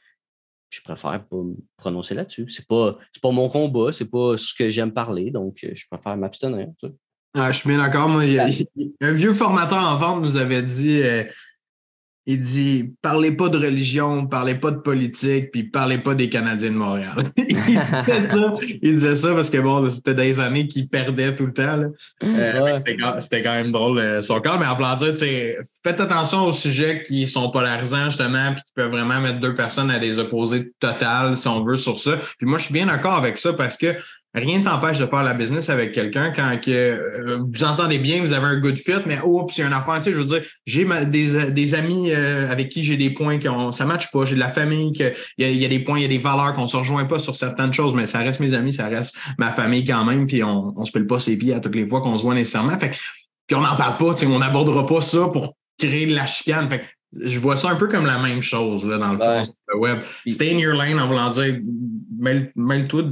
Je 0.69 0.81
préfère 0.81 1.23
pas 1.27 1.37
me 1.37 1.55
prononcer 1.77 2.15
là-dessus. 2.15 2.49
C'est 2.49 2.65
pas, 2.65 2.97
pas 3.21 3.29
mon 3.29 3.47
combat, 3.47 3.91
c'est 3.91 4.09
pas 4.09 4.39
ce 4.39 4.55
que 4.55 4.71
j'aime 4.71 4.91
parler, 4.91 5.29
donc 5.29 5.59
je 5.61 5.85
préfère 5.87 6.17
m'abstenir. 6.17 6.69
Ah, 7.35 7.51
je 7.51 7.59
suis 7.59 7.69
bien 7.69 7.79
d'accord. 7.79 8.09
Moi, 8.09 8.23
un 9.01 9.11
vieux 9.11 9.33
formateur 9.33 9.79
en 9.79 9.95
vente 9.95 10.21
nous 10.21 10.37
avait 10.37 10.61
dit 10.61 11.01
euh, 11.01 11.23
il 12.25 12.39
dit 12.39 12.93
parlez 13.01 13.31
pas 13.31 13.49
de 13.49 13.57
religion, 13.57 14.27
parlez 14.27 14.55
pas 14.55 14.71
de 14.71 14.77
politique, 14.77 15.51
puis 15.51 15.63
parlez 15.63 15.97
pas 15.97 16.15
des 16.15 16.29
Canadiens 16.29 16.71
de 16.71 16.75
Montréal. 16.75 17.15
il, 17.37 17.55
disait 17.55 18.25
ça, 18.25 18.53
il 18.81 18.95
disait 18.95 19.15
ça 19.15 19.33
parce 19.33 19.49
que 19.49 19.57
bon, 19.57 19.89
c'était 19.89 20.13
des 20.13 20.39
années 20.39 20.67
qu'il 20.67 20.87
perdait 20.87 21.35
tout 21.35 21.45
le 21.45 21.53
temps. 21.53 21.83
Euh, 22.23 22.79
c'était 23.19 23.41
quand 23.41 23.53
même 23.53 23.71
drôle 23.71 23.99
euh, 23.99 24.21
son 24.21 24.39
corps, 24.39 24.57
mais 24.57 24.67
en 24.67 24.75
plan 24.75 24.95
dire, 24.95 25.13
faites 25.83 25.99
attention 25.99 26.45
aux 26.45 26.53
sujets 26.53 27.03
qui 27.05 27.27
sont 27.27 27.49
polarisants, 27.49 28.05
justement, 28.05 28.53
puis 28.53 28.63
qui 28.63 28.73
peuvent 28.73 28.91
vraiment 28.91 29.19
mettre 29.19 29.41
deux 29.41 29.55
personnes 29.55 29.91
à 29.91 29.99
des 29.99 30.17
opposés 30.17 30.71
totales, 30.79 31.35
si 31.35 31.47
on 31.49 31.63
veut, 31.65 31.75
sur 31.75 31.99
ça. 31.99 32.17
Puis 32.37 32.47
moi, 32.47 32.57
je 32.57 32.65
suis 32.65 32.73
bien 32.73 32.85
d'accord 32.85 33.15
avec 33.15 33.37
ça 33.37 33.51
parce 33.51 33.75
que 33.75 33.87
Rien 34.35 34.59
ne 34.59 34.63
t'empêche 34.63 34.97
de 34.97 35.05
faire 35.05 35.21
la 35.21 35.35
business 35.35 35.69
avec 35.69 35.91
quelqu'un 35.91 36.31
quand 36.35 36.59
que, 36.59 36.71
euh, 36.71 37.37
vous 37.53 37.63
entendez 37.63 37.99
bien, 37.99 38.19
vous 38.19 38.33
avez 38.33 38.47
un 38.47 38.59
good 38.59 38.77
fit, 38.77 38.93
mais 39.05 39.19
oups, 39.23 39.55
il 39.55 39.61
y 39.61 39.63
a 39.63 39.67
une 39.67 39.73
affaire. 39.73 39.97
Tu 39.97 40.05
sais, 40.05 40.11
je 40.11 40.17
veux 40.17 40.25
dire, 40.25 40.41
j'ai 40.65 40.87
des, 41.05 41.51
des, 41.51 41.75
amis 41.75 42.11
euh, 42.11 42.49
avec 42.51 42.69
qui 42.69 42.83
j'ai 42.83 42.97
des 42.97 43.11
points 43.11 43.37
qui 43.37 43.47
ont, 43.47 43.71
ça 43.71 43.83
ne 43.83 43.89
matche 43.89 44.09
pas. 44.11 44.25
J'ai 44.25 44.33
de 44.33 44.39
la 44.39 44.49
famille, 44.49 44.91
il 45.37 45.47
y, 45.47 45.57
y, 45.57 45.65
a 45.65 45.67
des 45.67 45.79
points, 45.79 45.99
il 45.99 46.01
y 46.01 46.05
a 46.05 46.07
des 46.07 46.17
valeurs 46.17 46.53
qu'on 46.55 46.63
ne 46.63 46.67
se 46.67 46.77
rejoint 46.77 47.05
pas 47.05 47.19
sur 47.19 47.35
certaines 47.35 47.73
choses, 47.73 47.93
mais 47.93 48.07
ça 48.07 48.19
reste 48.19 48.39
mes 48.39 48.55
amis, 48.55 48.73
ça 48.73 48.87
reste 48.87 49.15
ma 49.37 49.51
famille 49.51 49.85
quand 49.85 50.03
même, 50.03 50.25
puis 50.25 50.43
on 50.43 50.73
ne 50.75 50.85
se 50.85 50.91
pile 50.91 51.05
pas 51.05 51.19
ses 51.19 51.37
pieds 51.37 51.53
à 51.53 51.59
toutes 51.59 51.75
les 51.75 51.85
fois 51.85 52.01
qu'on 52.01 52.17
se 52.17 52.23
voit 52.23 52.33
nécessairement. 52.33 52.77
Fait 52.79 52.91
puis 53.45 53.55
on 53.55 53.61
n'en 53.61 53.75
parle 53.75 53.97
pas, 53.97 54.15
tu 54.15 54.21
sais, 54.21 54.25
on 54.25 54.39
n'abordera 54.39 54.85
pas 54.85 55.01
ça 55.01 55.27
pour 55.27 55.55
créer 55.77 56.07
de 56.07 56.15
la 56.15 56.25
chicane. 56.25 56.69
Fait 56.69 56.81
je 57.21 57.39
vois 57.39 57.55
ça 57.55 57.69
un 57.69 57.75
peu 57.75 57.87
comme 57.87 58.07
la 58.07 58.17
même 58.17 58.41
chose 58.41 58.85
là, 58.87 58.97
dans 58.97 59.11
le 59.11 59.17
fond 59.19 59.43
le 59.67 59.77
web. 59.77 59.99
Stay 60.27 60.53
in 60.53 60.57
your 60.57 60.73
lane 60.73 60.99
en 60.99 61.07
voulant 61.07 61.29
dire 61.29 61.59
mêle-toi 62.17 63.03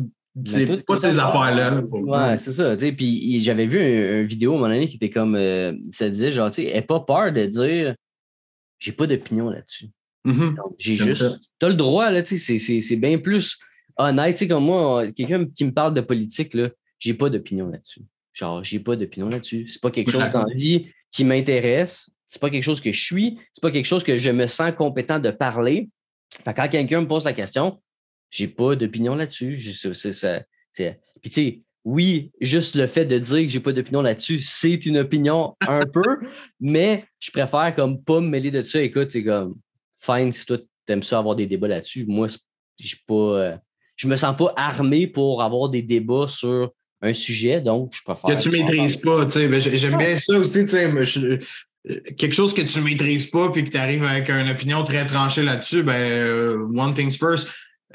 c'est 0.46 0.86
pas 0.86 1.00
ces 1.00 1.20
affaires-là. 1.20 1.82
Ouais, 1.82 2.38
c'est 2.38 2.52
ça. 2.52 2.76
Puis 2.76 3.42
j'avais 3.42 3.68
vu 3.68 3.80
une, 3.80 4.26
vidéo 4.26 4.52
à 4.52 4.56
un 4.56 4.58
moment 4.60 4.74
donné 4.74 4.88
qui 4.88 4.96
était 4.96 5.10
comme. 5.10 5.36
Euh, 5.36 5.74
ça 5.90 6.10
disait 6.10 6.32
genre, 6.32 6.50
tu 6.50 6.64
sais, 6.64 6.82
pas 6.82 7.02
peur 7.02 7.32
de 7.32 7.46
dire 7.46 7.96
j'ai 8.80 8.92
pas 8.94 9.08
d'opinion 9.08 9.50
là-dessus. 9.50 9.90
Mm-hmm. 10.26 10.56
J'ai 10.78 10.96
juste. 10.96 11.40
Tu 11.60 11.66
as 11.66 11.70
le 11.70 11.76
droit, 11.76 12.10
là, 12.10 12.24
tu 12.24 12.38
sais, 12.38 12.60
c'est 12.60 12.96
bien 12.96 13.18
plus 13.18 13.58
honnête. 13.98 14.36
Tu 14.36 14.40
sais, 14.40 14.48
comme 14.48 14.66
moi, 14.66 15.12
quelqu'un 15.12 15.46
qui 15.46 15.66
me 15.66 15.74
parle 15.74 15.94
de 15.94 16.02
politique, 16.02 16.54
là, 16.54 16.70
j'ai 17.00 17.14
pas 17.14 17.30
d'opinion 17.30 17.68
là-dessus. 17.68 18.02
Genre, 18.34 18.64
j'ai 18.64 18.80
pas 18.80 18.96
d'opinion 18.96 19.30
là-dessus. 19.30 19.68
C'est 19.68 19.82
pas 19.82 19.92
quelque 19.92 20.12
chose 20.12 20.30
dans 20.32 20.46
la 20.46 20.54
vie 20.54 20.88
qui 21.12 21.26
m'intéresse. 21.26 22.10
C'est 22.28 22.40
pas 22.40 22.50
quelque 22.50 22.64
chose 22.64 22.80
que 22.80 22.92
je 22.92 23.02
suis. 23.02 23.38
C'est 23.54 23.62
pas 23.62 23.72
quelque 23.72 23.86
chose 23.86 24.04
que 24.04 24.18
je 24.18 24.32
me 24.32 24.48
sens 24.48 24.72
compétent 24.78 25.20
de 25.20 25.32
parler. 25.32 25.90
Fait 26.46 26.54
quand 26.54 26.70
quelqu'un 26.70 27.02
me 27.02 27.08
pose 27.08 27.26
la 27.26 27.34
question, 27.34 27.82
j'ai 28.32 28.48
pas 28.48 28.76
d'opinion 28.76 29.14
là-dessus. 29.14 29.58
Puis 30.74 31.30
tu 31.30 31.32
sais, 31.32 31.62
oui, 31.84 32.32
juste 32.40 32.76
le 32.76 32.88
fait 32.88 33.06
de 33.06 33.20
dire 33.20 33.42
que 33.44 33.50
j'ai 33.50 33.60
pas 33.60 33.74
d'opinion 33.74 34.02
là-dessus, 34.02 34.40
c'est 34.40 34.86
une 34.86 34.98
opinion 34.98 35.56
un 35.68 35.86
peu, 35.86 36.20
mais 36.60 37.06
je 37.20 37.32
préfère 37.32 37.74
comme 37.76 38.02
pas 38.02 38.22
me 38.22 38.28
mêler 38.28 38.52
de 38.52 38.64
ça. 38.64 38.82
Écoute, 38.82 39.12
c'est 39.12 39.24
comme 39.24 39.56
fine 40.00 40.32
si 40.32 40.46
toi 40.46 40.58
t'aimes 40.86 41.04
ça 41.04 41.20
avoir 41.20 41.36
des 41.36 41.46
débats 41.46 41.68
là-dessus. 41.68 42.06
Moi, 42.08 42.28
j'ai 42.78 42.98
pas. 43.08 43.14
Euh, 43.14 43.58
je 43.96 44.08
me 44.08 44.16
sens 44.16 44.36
pas 44.36 44.54
armé 44.56 45.06
pour 45.06 45.44
avoir 45.44 45.70
des 45.70 45.82
débats 45.82 46.28
sur 46.28 46.72
un 47.02 47.14
sujet, 47.14 47.62
donc 47.62 47.94
je 47.96 48.02
préfère. 48.04 48.38
Que 48.38 48.42
tu 48.42 48.50
maîtrises 48.50 48.98
pas, 48.98 49.26
tu 49.26 49.32
sais. 49.32 49.48
Ben, 49.48 49.60
j'aime 49.60 49.98
bien 49.98 50.16
ça 50.16 50.38
aussi, 50.38 50.66
tu 50.66 50.70
sais. 50.70 50.86
Euh, 51.90 52.00
quelque 52.16 52.34
chose 52.34 52.54
que 52.54 52.62
tu 52.62 52.80
maîtrises 52.82 53.26
pas 53.26 53.50
puis 53.50 53.64
que 53.64 53.72
tu 53.72 53.78
arrives 53.78 54.04
avec 54.04 54.30
une 54.30 54.50
opinion 54.50 54.84
très 54.84 55.04
tranchée 55.08 55.42
là-dessus, 55.42 55.82
ben, 55.82 55.94
euh, 55.94 56.68
one 56.76 56.94
things 56.94 57.18
first 57.18 57.48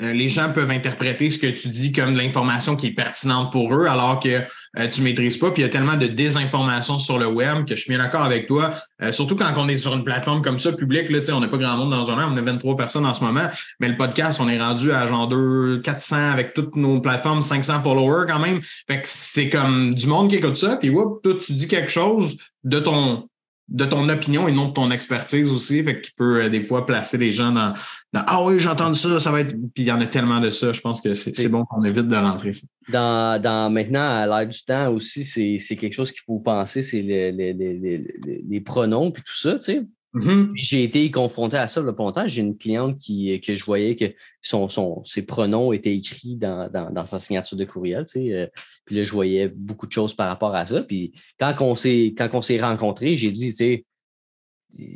euh, 0.03 0.12
les 0.12 0.28
gens 0.28 0.53
peuvent 0.53 0.70
interpréter 0.70 1.30
ce 1.30 1.38
que 1.38 1.47
tu 1.47 1.68
dis 1.68 1.92
comme 1.92 2.14
de 2.14 2.18
l'information 2.18 2.76
qui 2.76 2.88
est 2.88 2.92
pertinente 2.92 3.51
pour 3.51 3.74
eux, 3.74 3.86
alors 3.86 4.20
que 4.20 4.42
euh, 4.78 4.88
tu 4.88 5.01
ne 5.01 5.05
maîtrises 5.07 5.38
pas. 5.38 5.51
Puis 5.51 5.62
il 5.62 5.66
y 5.66 5.68
a 5.68 5.70
tellement 5.70 5.97
de 5.97 6.07
désinformation 6.07 6.99
sur 6.99 7.18
le 7.18 7.26
web 7.26 7.64
que 7.64 7.74
je 7.74 7.80
suis 7.80 7.88
bien 7.88 7.99
d'accord 7.99 8.22
avec 8.22 8.47
toi. 8.47 8.74
Euh, 9.03 9.12
surtout 9.12 9.36
quand 9.36 9.53
on 9.57 9.68
est 9.68 9.78
sur 9.78 9.94
une 9.94 10.05
plateforme 10.05 10.42
comme 10.42 10.59
ça, 10.59 10.72
publique, 10.72 11.09
là, 11.09 11.20
on 11.32 11.40
n'a 11.40 11.49
pas 11.49 11.57
grand 11.57 11.76
monde 11.76 11.90
dans 11.90 12.11
un 12.11 12.22
an, 12.22 12.32
on 12.32 12.36
a 12.36 12.42
23 12.42 12.76
personnes 12.76 13.07
en 13.07 13.14
ce 13.14 13.24
moment. 13.24 13.49
Mais 13.80 13.88
le 13.88 13.97
podcast, 13.97 14.40
on 14.40 14.49
est 14.49 14.59
rendu 14.59 14.92
à 14.92 15.07
genre 15.07 15.28
2, 15.28 15.80
400 15.82 16.16
avec 16.32 16.53
toutes 16.53 16.76
nos 16.76 17.01
plateformes, 17.01 17.42
500 17.42 17.82
followers 17.82 18.26
quand 18.28 18.38
même. 18.38 18.61
Fait 18.86 19.01
que 19.01 19.09
c'est 19.09 19.49
comme 19.49 19.94
du 19.94 20.07
monde 20.07 20.28
qui 20.28 20.36
écoute 20.36 20.57
ça. 20.57 20.76
Puis 20.76 20.90
whoop, 20.90 21.22
toi, 21.22 21.34
tu 21.44 21.53
dis 21.53 21.68
quelque 21.68 21.90
chose 21.90 22.36
de 22.64 22.78
ton 22.80 23.28
de 23.69 23.85
ton 23.85 24.09
opinion 24.09 24.47
et 24.47 24.53
non 24.53 24.69
de 24.69 24.73
ton 24.73 24.91
expertise 24.91 25.53
aussi, 25.53 25.83
fait 25.83 26.01
qu'il 26.01 26.14
peut 26.14 26.43
euh, 26.43 26.49
des 26.49 26.61
fois 26.61 26.87
placer 26.87 27.19
les 27.19 27.33
gens 27.33 27.51
dans, 27.51 27.75
Ah 28.14 28.45
oui, 28.45 28.61
j'entends 28.61 28.95
ça, 28.95 29.19
ça 29.19 29.33
va 29.33 29.41
être. 29.41 29.55
Puis 29.75 29.83
il 29.83 29.87
y 29.87 29.93
en 29.93 30.01
a 30.01 30.07
tellement 30.07 30.39
de 30.41 30.51
ça, 30.51 30.73
je 30.73 30.81
pense 30.81 31.01
que 31.01 31.14
c'est 31.14 31.49
bon 31.49 31.64
qu'on 31.64 31.83
évite 31.83 32.07
de 32.07 32.17
rentrer. 32.17 32.53
Dans, 32.89 33.43
dans 33.43 33.71
maintenant, 33.71 34.09
à 34.09 34.27
l'ère 34.27 34.49
du 34.49 34.62
temps 34.62 34.93
aussi, 34.93 35.25
c'est 35.25 35.77
quelque 35.77 35.95
chose 35.95 36.12
qu'il 36.12 36.23
faut 36.25 36.39
penser, 36.39 36.83
c'est 36.83 37.03
les, 37.03 37.33
les, 37.33 37.53
les, 37.53 38.43
les, 38.49 38.61
pronoms 38.61 39.11
et 39.11 39.12
tout 39.21 39.37
ça, 39.37 39.55
tu 39.55 39.61
sais. 39.61 39.83
Mm-hmm. 40.17 40.53
J'ai 40.55 40.83
été 40.83 41.11
confronté 41.11 41.59
à 41.59 41.69
ça 41.69 41.83
le 41.83 41.95
longtemps. 41.97 42.27
J'ai 42.27 42.41
une 42.41 42.57
cliente 42.57 42.97
qui, 42.99 43.39
que 43.41 43.55
je 43.55 43.64
voyais 43.64 43.97
que 43.97 44.07
son, 44.41 44.69
son, 44.69 45.05
ses 45.05 45.23
pronoms 45.23 45.75
étaient 45.75 45.95
écrits 45.95 46.37
dans, 46.37 46.71
dans, 46.71 47.07
sa 47.07 47.19
signature 47.19 47.59
de 47.59 47.64
courriel. 47.64 48.07
Tu 48.07 48.12
sais, 48.12 48.33
euh, 48.33 48.47
puis 48.87 48.97
là, 48.97 49.03
je 49.03 49.12
voyais 49.12 49.49
beaucoup 49.49 49.87
de 49.87 49.93
choses 49.93 50.14
par 50.14 50.29
rapport 50.29 50.55
à 50.55 50.64
ça. 50.64 50.83
Puis 50.83 51.12
quand 51.39 51.55
on 51.61 51.75
s'est, 51.77 52.14
quand 52.17 52.31
on 52.33 52.41
s'est 52.41 52.61
rencontrés, 52.61 53.17
j'ai 53.17 53.31
dit, 53.31 53.51
tu 53.55 53.85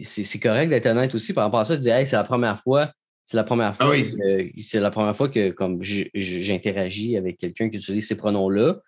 sais, 0.02 0.24
c'est 0.24 0.38
correct 0.38 0.70
d'être 0.70 0.86
honnête 0.86 1.14
aussi 1.14 1.34
par 1.34 1.44
rapport 1.44 1.60
à 1.60 1.64
ça. 1.66 1.76
De 1.76 1.82
dire, 1.82 1.96
hey, 1.96 2.06
c'est 2.06 2.16
la 2.16 2.24
première 2.24 2.60
fois. 2.60 2.90
C'est 3.26 3.36
la 3.36 3.44
première 3.44 3.76
fois, 3.76 3.94
ah 3.94 4.42
c'est 4.58 4.80
la 4.80 4.90
première 4.90 5.16
fois 5.16 5.28
que 5.28 5.50
comme 5.50 5.80
j'interagis 5.82 7.16
avec 7.16 7.38
quelqu'un 7.38 7.70
qui 7.70 7.76
utilise 7.76 8.08
ces 8.08 8.16
pronoms-là. 8.16 8.80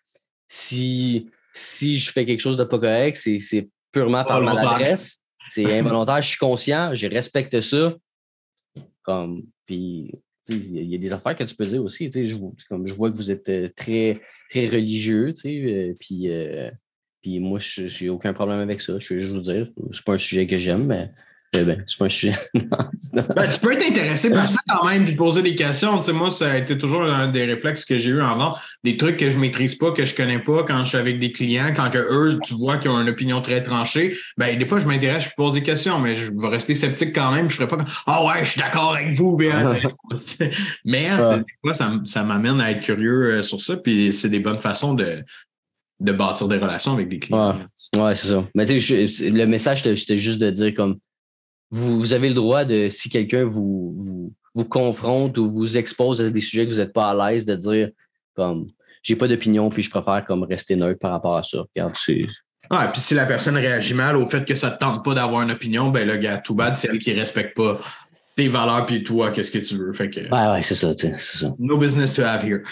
Si, 0.48 1.28
si 1.52 1.96
je 1.96 2.10
fais 2.10 2.26
quelque 2.26 2.40
chose 2.40 2.56
de 2.56 2.64
pas 2.64 2.80
correct, 2.80 3.16
c'est 3.16 3.68
purement 3.92 4.24
par 4.24 4.40
maladresse. 4.40 5.21
C'est 5.48 5.78
involontaire, 5.78 6.22
je 6.22 6.28
suis 6.28 6.38
conscient, 6.38 6.94
je 6.94 7.06
respecte 7.06 7.60
ça. 7.60 7.94
Comme, 9.02 9.44
puis, 9.66 10.12
il 10.48 10.86
y 10.86 10.94
a 10.94 10.98
des 10.98 11.12
affaires 11.12 11.36
que 11.36 11.44
tu 11.44 11.54
peux 11.54 11.66
dire 11.66 11.82
aussi. 11.82 12.10
Je, 12.12 12.36
comme 12.68 12.86
je 12.86 12.94
vois 12.94 13.10
que 13.10 13.16
vous 13.16 13.30
êtes 13.30 13.48
euh, 13.48 13.68
très, 13.74 14.20
très 14.50 14.66
religieux, 14.66 15.32
euh, 15.44 15.94
puis, 15.98 16.28
euh, 16.30 16.70
puis 17.22 17.40
moi, 17.40 17.58
je 17.58 18.04
n'ai 18.04 18.10
aucun 18.10 18.32
problème 18.32 18.58
avec 18.58 18.80
ça. 18.80 18.98
Je 18.98 19.14
veux 19.14 19.20
juste 19.20 19.32
vous 19.32 19.40
dire, 19.40 19.70
c'est 19.90 20.04
pas 20.04 20.14
un 20.14 20.18
sujet 20.18 20.46
que 20.46 20.58
j'aime, 20.58 20.86
mais 20.86 21.10
c'est 21.52 21.98
pas 21.98 22.06
un 22.06 22.08
sujet. 22.08 22.34
ben, 22.54 23.48
tu 23.50 23.60
peux 23.60 23.72
être 23.72 23.86
intéressé 23.86 24.30
par 24.30 24.48
ça 24.48 24.58
quand 24.68 24.86
même 24.86 25.04
puis 25.04 25.14
poser 25.14 25.42
des 25.42 25.54
questions. 25.54 25.98
Tu 25.98 26.04
sais, 26.04 26.12
moi, 26.12 26.30
ça 26.30 26.52
a 26.52 26.58
été 26.58 26.78
toujours 26.78 27.02
un 27.02 27.28
des 27.28 27.44
réflexes 27.44 27.84
que 27.84 27.98
j'ai 27.98 28.10
eu 28.10 28.22
en 28.22 28.36
vente. 28.36 28.58
Des 28.84 28.96
trucs 28.96 29.18
que 29.18 29.28
je 29.28 29.38
maîtrise 29.38 29.74
pas, 29.74 29.92
que 29.92 30.04
je 30.06 30.14
connais 30.14 30.38
pas 30.38 30.64
quand 30.64 30.78
je 30.84 30.90
suis 30.90 30.98
avec 30.98 31.18
des 31.18 31.30
clients, 31.30 31.72
quand 31.76 31.90
que 31.90 31.98
eux, 31.98 32.38
tu 32.42 32.54
vois 32.54 32.78
qu'ils 32.78 32.90
ont 32.90 33.00
une 33.00 33.08
opinion 33.10 33.42
très 33.42 33.62
tranchée. 33.62 34.16
Ben, 34.38 34.58
des 34.58 34.64
fois, 34.64 34.80
je 34.80 34.86
m'intéresse, 34.86 35.24
je 35.24 35.30
pose 35.36 35.52
des 35.52 35.62
questions, 35.62 35.98
mais 35.98 36.14
je 36.14 36.32
vais 36.32 36.48
rester 36.48 36.74
sceptique 36.74 37.14
quand 37.14 37.30
même. 37.32 37.50
Je 37.50 37.56
ferai 37.56 37.68
pas 37.68 37.76
comme 37.76 37.86
Ah 38.06 38.24
ouais, 38.24 38.44
je 38.44 38.50
suis 38.50 38.60
d'accord 38.60 38.94
avec 38.94 39.14
vous. 39.14 39.36
Bien, 39.36 39.52
mais 40.84 41.10
des 41.10 41.44
fois, 41.62 41.74
ça, 41.74 41.92
ça 42.06 42.22
m'amène 42.22 42.60
à 42.60 42.70
être 42.70 42.80
curieux 42.80 43.24
euh, 43.24 43.42
sur 43.42 43.60
ça. 43.60 43.76
Puis 43.76 44.12
c'est 44.12 44.30
des 44.30 44.40
bonnes 44.40 44.58
façons 44.58 44.94
de, 44.94 45.22
de 46.00 46.12
bâtir 46.12 46.48
des 46.48 46.56
relations 46.56 46.94
avec 46.94 47.08
des 47.08 47.18
clients. 47.18 47.58
Ouais, 47.96 48.14
c'est 48.14 48.28
ça. 48.28 48.44
Mais 48.54 48.64
tu 48.64 48.80
sais, 48.80 49.28
le 49.28 49.44
message, 49.44 49.82
c'était 49.82 50.16
juste 50.16 50.38
de 50.38 50.50
dire 50.50 50.72
comme 50.74 50.98
vous, 51.72 52.12
avez 52.12 52.28
le 52.28 52.34
droit 52.34 52.64
de, 52.64 52.88
si 52.90 53.08
quelqu'un 53.08 53.44
vous, 53.44 54.32
vous, 54.54 54.64
confronte 54.66 55.38
ou 55.38 55.50
vous 55.50 55.78
expose 55.78 56.20
à 56.20 56.28
des 56.28 56.40
sujets 56.40 56.66
que 56.66 56.72
vous 56.72 56.78
n'êtes 56.78 56.92
pas 56.92 57.10
à 57.10 57.32
l'aise, 57.32 57.44
de 57.44 57.56
dire 57.56 57.90
comme 58.34 58.68
j'ai 59.02 59.16
pas 59.16 59.26
d'opinion, 59.26 59.68
puis 59.70 59.82
je 59.82 59.90
préfère 59.90 60.24
comme 60.24 60.44
rester 60.44 60.76
neutre 60.76 61.00
par 61.00 61.10
rapport 61.10 61.36
à 61.36 61.42
ça. 61.42 61.64
Regarde, 61.74 61.94
c'est. 61.96 62.26
Ouais, 62.70 62.90
puis 62.92 63.00
si 63.00 63.14
la 63.14 63.26
personne 63.26 63.56
réagit 63.56 63.94
mal 63.94 64.16
au 64.16 64.26
fait 64.26 64.44
que 64.46 64.54
ça 64.54 64.68
ne 64.68 64.74
te 64.74 64.78
tente 64.78 65.04
pas 65.04 65.14
d'avoir 65.14 65.42
une 65.42 65.50
opinion, 65.50 65.90
ben 65.90 66.06
le 66.06 66.16
gars, 66.16 66.38
tout 66.38 66.54
bad, 66.54 66.76
c'est 66.76 66.88
elle 66.88 66.98
qui 66.98 67.12
respecte 67.12 67.56
pas 67.56 67.80
tes 68.36 68.48
valeurs 68.48 68.86
puis 68.86 69.02
toi, 69.02 69.30
qu'est-ce 69.30 69.50
que 69.50 69.58
tu 69.58 69.74
veux. 69.76 69.92
Fait 69.92 70.08
que, 70.08 70.20
ouais, 70.20 70.52
ouais, 70.52 70.62
c'est 70.62 70.74
ça, 70.74 70.92
c'est 70.96 71.16
ça. 71.16 71.54
No 71.58 71.78
business 71.78 72.14
to 72.14 72.22
have 72.22 72.44
here. 72.44 72.62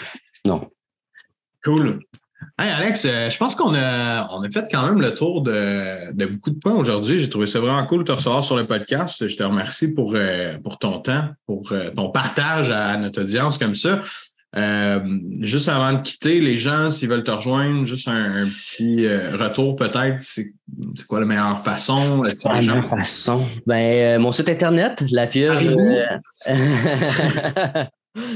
Non. 0.45 0.69
Cool. 1.63 1.99
Hey 2.61 2.69
Alex, 2.69 3.05
euh, 3.05 3.27
je 3.27 3.37
pense 3.39 3.55
qu'on 3.55 3.73
a, 3.73 4.29
on 4.31 4.43
a 4.43 4.49
fait 4.51 4.67
quand 4.71 4.85
même 4.85 5.01
le 5.01 5.15
tour 5.15 5.41
de, 5.41 6.13
de 6.13 6.27
beaucoup 6.27 6.51
de 6.51 6.59
points 6.59 6.75
aujourd'hui. 6.75 7.17
J'ai 7.17 7.27
trouvé 7.27 7.47
ça 7.47 7.59
vraiment 7.59 7.83
cool 7.87 8.01
de 8.01 8.03
te 8.03 8.11
recevoir 8.11 8.43
sur 8.43 8.55
le 8.55 8.67
podcast. 8.67 9.27
Je 9.27 9.35
te 9.35 9.41
remercie 9.41 9.95
pour, 9.95 10.13
euh, 10.13 10.59
pour 10.59 10.77
ton 10.77 10.99
temps, 10.99 11.29
pour 11.47 11.71
euh, 11.71 11.89
ton 11.89 12.11
partage 12.11 12.69
à 12.69 12.97
notre 12.97 13.21
audience 13.21 13.57
comme 13.57 13.73
ça. 13.73 13.99
juste 15.39 15.69
avant 15.69 15.93
de 15.93 16.03
quitter, 16.03 16.39
les 16.39 16.55
gens, 16.55 16.91
s'ils 16.91 17.09
veulent 17.09 17.23
te 17.23 17.31
rejoindre, 17.31 17.83
juste 17.85 18.07
un, 18.07 18.45
petit 18.45 19.07
retour 19.07 19.75
peut-être, 19.75 20.17
c'est 20.21 20.53
quoi 21.07 21.19
la 21.19 21.25
meilleure 21.25 21.63
façon? 21.63 22.21
La 22.21 22.53
meilleure 22.53 22.87
façon? 22.87 23.41
Ben, 23.65 24.21
mon 24.21 24.31
site 24.31 24.49
internet, 24.49 25.03
la 25.09 25.25
pieuvre. 25.25 25.63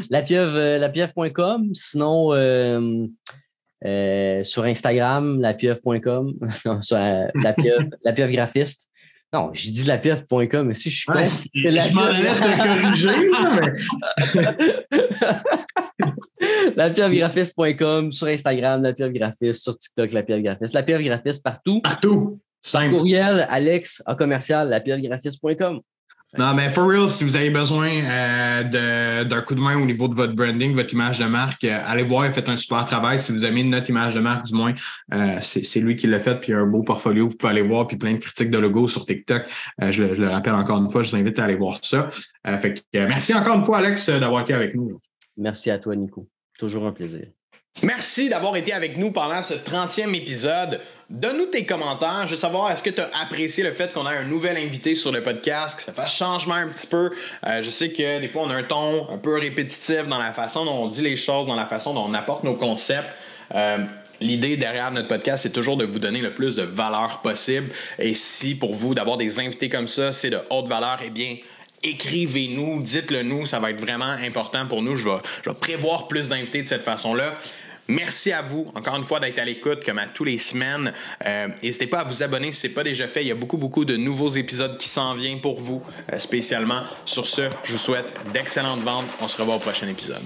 la 0.10 0.22
pieuvre, 0.24 0.78
la 0.80 0.90
pieuvre.com. 0.90 1.70
Sinon, 1.76 2.34
euh, 3.86 4.44
sur 4.44 4.64
Instagram, 4.64 5.40
lapieuvre.com. 5.40 6.34
sur 6.82 6.98
euh, 6.98 7.26
la, 7.36 7.54
pieuvre, 7.54 7.86
la 8.04 8.14
pieuvre 8.14 8.32
graphiste. 8.32 8.90
Non, 9.34 9.50
j'ai 9.54 9.72
dit 9.72 9.84
lapieuvre.com, 9.84 10.68
mais 10.68 10.74
si 10.74 10.90
je 10.90 11.00
suis 11.00 11.12
ouais, 11.12 11.26
Je 11.26 11.94
m'en 11.94 12.06
corriger. 12.64 13.12
lapieuvregraphiste.com, 16.76 18.12
sur 18.12 18.28
Instagram, 18.28 18.82
la 18.82 18.94
pieuvre 18.94 19.12
graphiste, 19.12 19.64
sur 19.64 19.78
TikTok, 19.78 20.12
la 20.14 20.24
pieuvre 20.24 20.42
graphiste. 20.42 20.74
La 20.74 20.84
pieuvre 20.84 21.04
graphiste 21.04 21.44
partout. 21.44 21.82
Partout. 21.82 22.40
Simple. 22.64 22.96
Courriel, 22.96 23.46
alex, 23.50 24.02
en 24.06 24.16
commercial, 24.16 24.70
lapieuvregraphiste.com. 24.70 25.82
Non, 26.38 26.54
mais 26.54 26.70
for 26.70 26.86
real, 26.86 27.08
si 27.08 27.24
vous 27.24 27.38
avez 27.38 27.50
besoin 27.50 27.90
euh, 27.90 29.24
d'un 29.24 29.42
coup 29.42 29.56
de 29.56 29.62
main 29.62 29.78
au 29.82 29.86
niveau 29.86 30.08
de 30.10 30.16
votre 30.16 30.34
branding, 30.34 30.76
votre 30.76 30.94
image 30.94 31.20
de 31.20 31.26
marque, 31.26 31.64
euh, 31.64 31.80
allez 31.86 32.04
voir, 32.04 32.30
faites 32.34 32.50
un 32.50 32.58
super 32.58 32.84
travail. 32.84 33.20
Si 33.20 33.32
vous 33.32 33.46
aimez 33.46 33.64
notre 33.64 33.90
image 33.90 34.16
de 34.16 34.20
marque, 34.20 34.46
du 34.46 34.54
moins, 34.54 34.74
euh, 35.14 35.38
c'est 35.42 35.80
lui 35.80 35.96
qui 35.96 36.08
l'a 36.08 36.20
fait, 36.20 36.40
puis 36.42 36.52
il 36.52 36.56
a 36.56 36.60
un 36.60 36.66
beau 36.66 36.84
portfolio, 36.84 37.30
vous 37.30 37.38
pouvez 37.38 37.52
aller 37.52 37.62
voir, 37.62 37.88
puis 37.88 37.96
plein 37.96 38.14
de 38.14 38.18
critiques 38.18 38.52
de 38.52 38.58
logo 38.58 38.88
sur 38.88 39.06
TikTok. 39.06 39.44
Je, 39.90 40.04
le 40.04 40.28
rappelle 40.28 40.56
encore 40.56 40.80
une 40.80 40.90
fois, 40.90 41.04
je 41.04 41.12
vous 41.12 41.18
invite 41.18 41.40
à 41.40 41.46
aller 41.46 41.56
voir 41.56 41.78
ça. 41.82 42.10
fait 42.60 42.84
merci 42.94 43.34
encore 43.34 43.56
une 43.56 43.64
fois, 43.64 43.78
Alex, 43.78 44.10
d'avoir 44.10 44.42
été 44.42 44.54
avec 44.54 44.76
nous. 44.76 45.00
Merci 45.38 45.72
à 45.72 45.80
toi, 45.80 45.96
Nico. 45.96 46.28
Toujours 46.58 46.86
un 46.86 46.92
plaisir. 46.92 47.28
Merci 47.84 48.30
d'avoir 48.30 48.56
été 48.56 48.72
avec 48.72 48.98
nous 48.98 49.12
pendant 49.12 49.44
ce 49.44 49.54
30e 49.54 50.14
épisode. 50.16 50.80
Donne-nous 51.10 51.48
tes 51.48 51.66
commentaires. 51.66 52.24
Je 52.24 52.32
veux 52.32 52.38
savoir, 52.38 52.72
est-ce 52.72 52.82
que 52.82 52.90
tu 52.90 53.02
as 53.02 53.10
apprécié 53.22 53.64
le 53.64 53.74
fait 53.74 53.92
qu'on 53.92 54.10
ait 54.10 54.16
un 54.16 54.24
nouvel 54.24 54.58
invité 54.58 54.96
sur 54.96 55.12
le 55.12 55.22
podcast, 55.22 55.76
que 55.76 55.82
ça 55.82 55.92
fasse 55.92 56.16
changement 56.16 56.56
un 56.56 56.70
petit 56.70 56.88
peu? 56.88 57.12
Euh, 57.46 57.62
je 57.62 57.70
sais 57.70 57.92
que 57.92 58.22
des 58.22 58.30
fois, 58.30 58.44
on 58.44 58.50
a 58.50 58.56
un 58.56 58.64
ton 58.64 59.10
un 59.12 59.18
peu 59.18 59.38
répétitif 59.38 60.08
dans 60.08 60.18
la 60.18 60.32
façon 60.32 60.64
dont 60.64 60.84
on 60.84 60.88
dit 60.88 61.02
les 61.02 61.18
choses, 61.18 61.48
dans 61.48 61.56
la 61.56 61.66
façon 61.66 61.94
dont 61.94 62.06
on 62.08 62.14
apporte 62.14 62.44
nos 62.44 62.56
concepts. 62.56 63.10
Euh, 63.54 63.80
l'idée 64.22 64.56
derrière 64.56 64.92
notre 64.92 65.10
podcast, 65.10 65.44
c'est 65.44 65.52
toujours 65.52 65.76
de 65.76 65.86
vous 65.86 66.00
donner 66.00 66.22
le 66.22 66.34
plus 66.34 66.56
de 66.56 66.64
valeur 66.64 67.20
possible. 67.22 67.70
Et 68.00 68.16
si 68.16 68.56
pour 68.56 68.74
vous, 68.74 68.96
d'avoir 68.96 69.18
des 69.18 69.40
invités 69.40 69.68
comme 69.70 69.90
ça, 69.90 70.14
c'est 70.14 70.30
de 70.30 70.40
haute 70.50 70.68
valeur, 70.68 71.00
eh 71.06 71.10
bien, 71.10 71.36
écrivez-nous, 71.84 72.82
dites-le 72.82 73.24
nous, 73.24 73.46
ça 73.46 73.60
va 73.60 73.70
être 73.70 73.82
vraiment 73.82 74.06
important 74.06 74.66
pour 74.66 74.82
nous. 74.82 74.96
Je 74.96 75.08
vais 75.08 75.54
prévoir 75.60 76.08
plus 76.08 76.30
d'invités 76.30 76.62
de 76.62 76.68
cette 76.68 76.84
façon-là. 76.84 77.36
Merci 77.88 78.32
à 78.32 78.42
vous, 78.42 78.72
encore 78.74 78.96
une 78.96 79.04
fois, 79.04 79.20
d'être 79.20 79.38
à 79.38 79.46
l'écoute 79.46 79.84
comme 79.84 80.00
à 80.00 80.08
tous 80.08 80.24
les 80.24 80.38
semaines. 80.38 80.92
Euh, 81.26 81.48
n'hésitez 81.62 81.88
pas 81.88 82.00
à 82.00 82.04
vous 82.04 82.24
abonner 82.24 82.52
si 82.52 82.62
ce 82.62 82.68
n'est 82.68 82.74
pas 82.74 82.84
déjà 82.84 83.08
fait. 83.08 83.22
Il 83.22 83.28
y 83.28 83.32
a 83.32 83.36
beaucoup, 83.36 83.58
beaucoup 83.58 83.86
de 83.86 83.96
nouveaux 83.96 84.30
épisodes 84.30 84.78
qui 84.78 84.88
s'en 84.88 85.14
viennent 85.14 85.42
pour 85.42 85.60
vous, 85.60 85.84
euh, 86.12 86.18
spécialement. 86.18 86.82
Sur 87.06 87.28
ce, 87.28 87.44
je 87.64 87.74
vous 87.74 87.78
souhaite 87.78 88.12
d'excellentes 88.34 88.82
ventes. 88.82 89.06
On 89.22 89.28
se 89.28 89.38
revoit 89.38 89.56
au 89.56 89.60
prochain 89.60 89.88
épisode. 89.88 90.24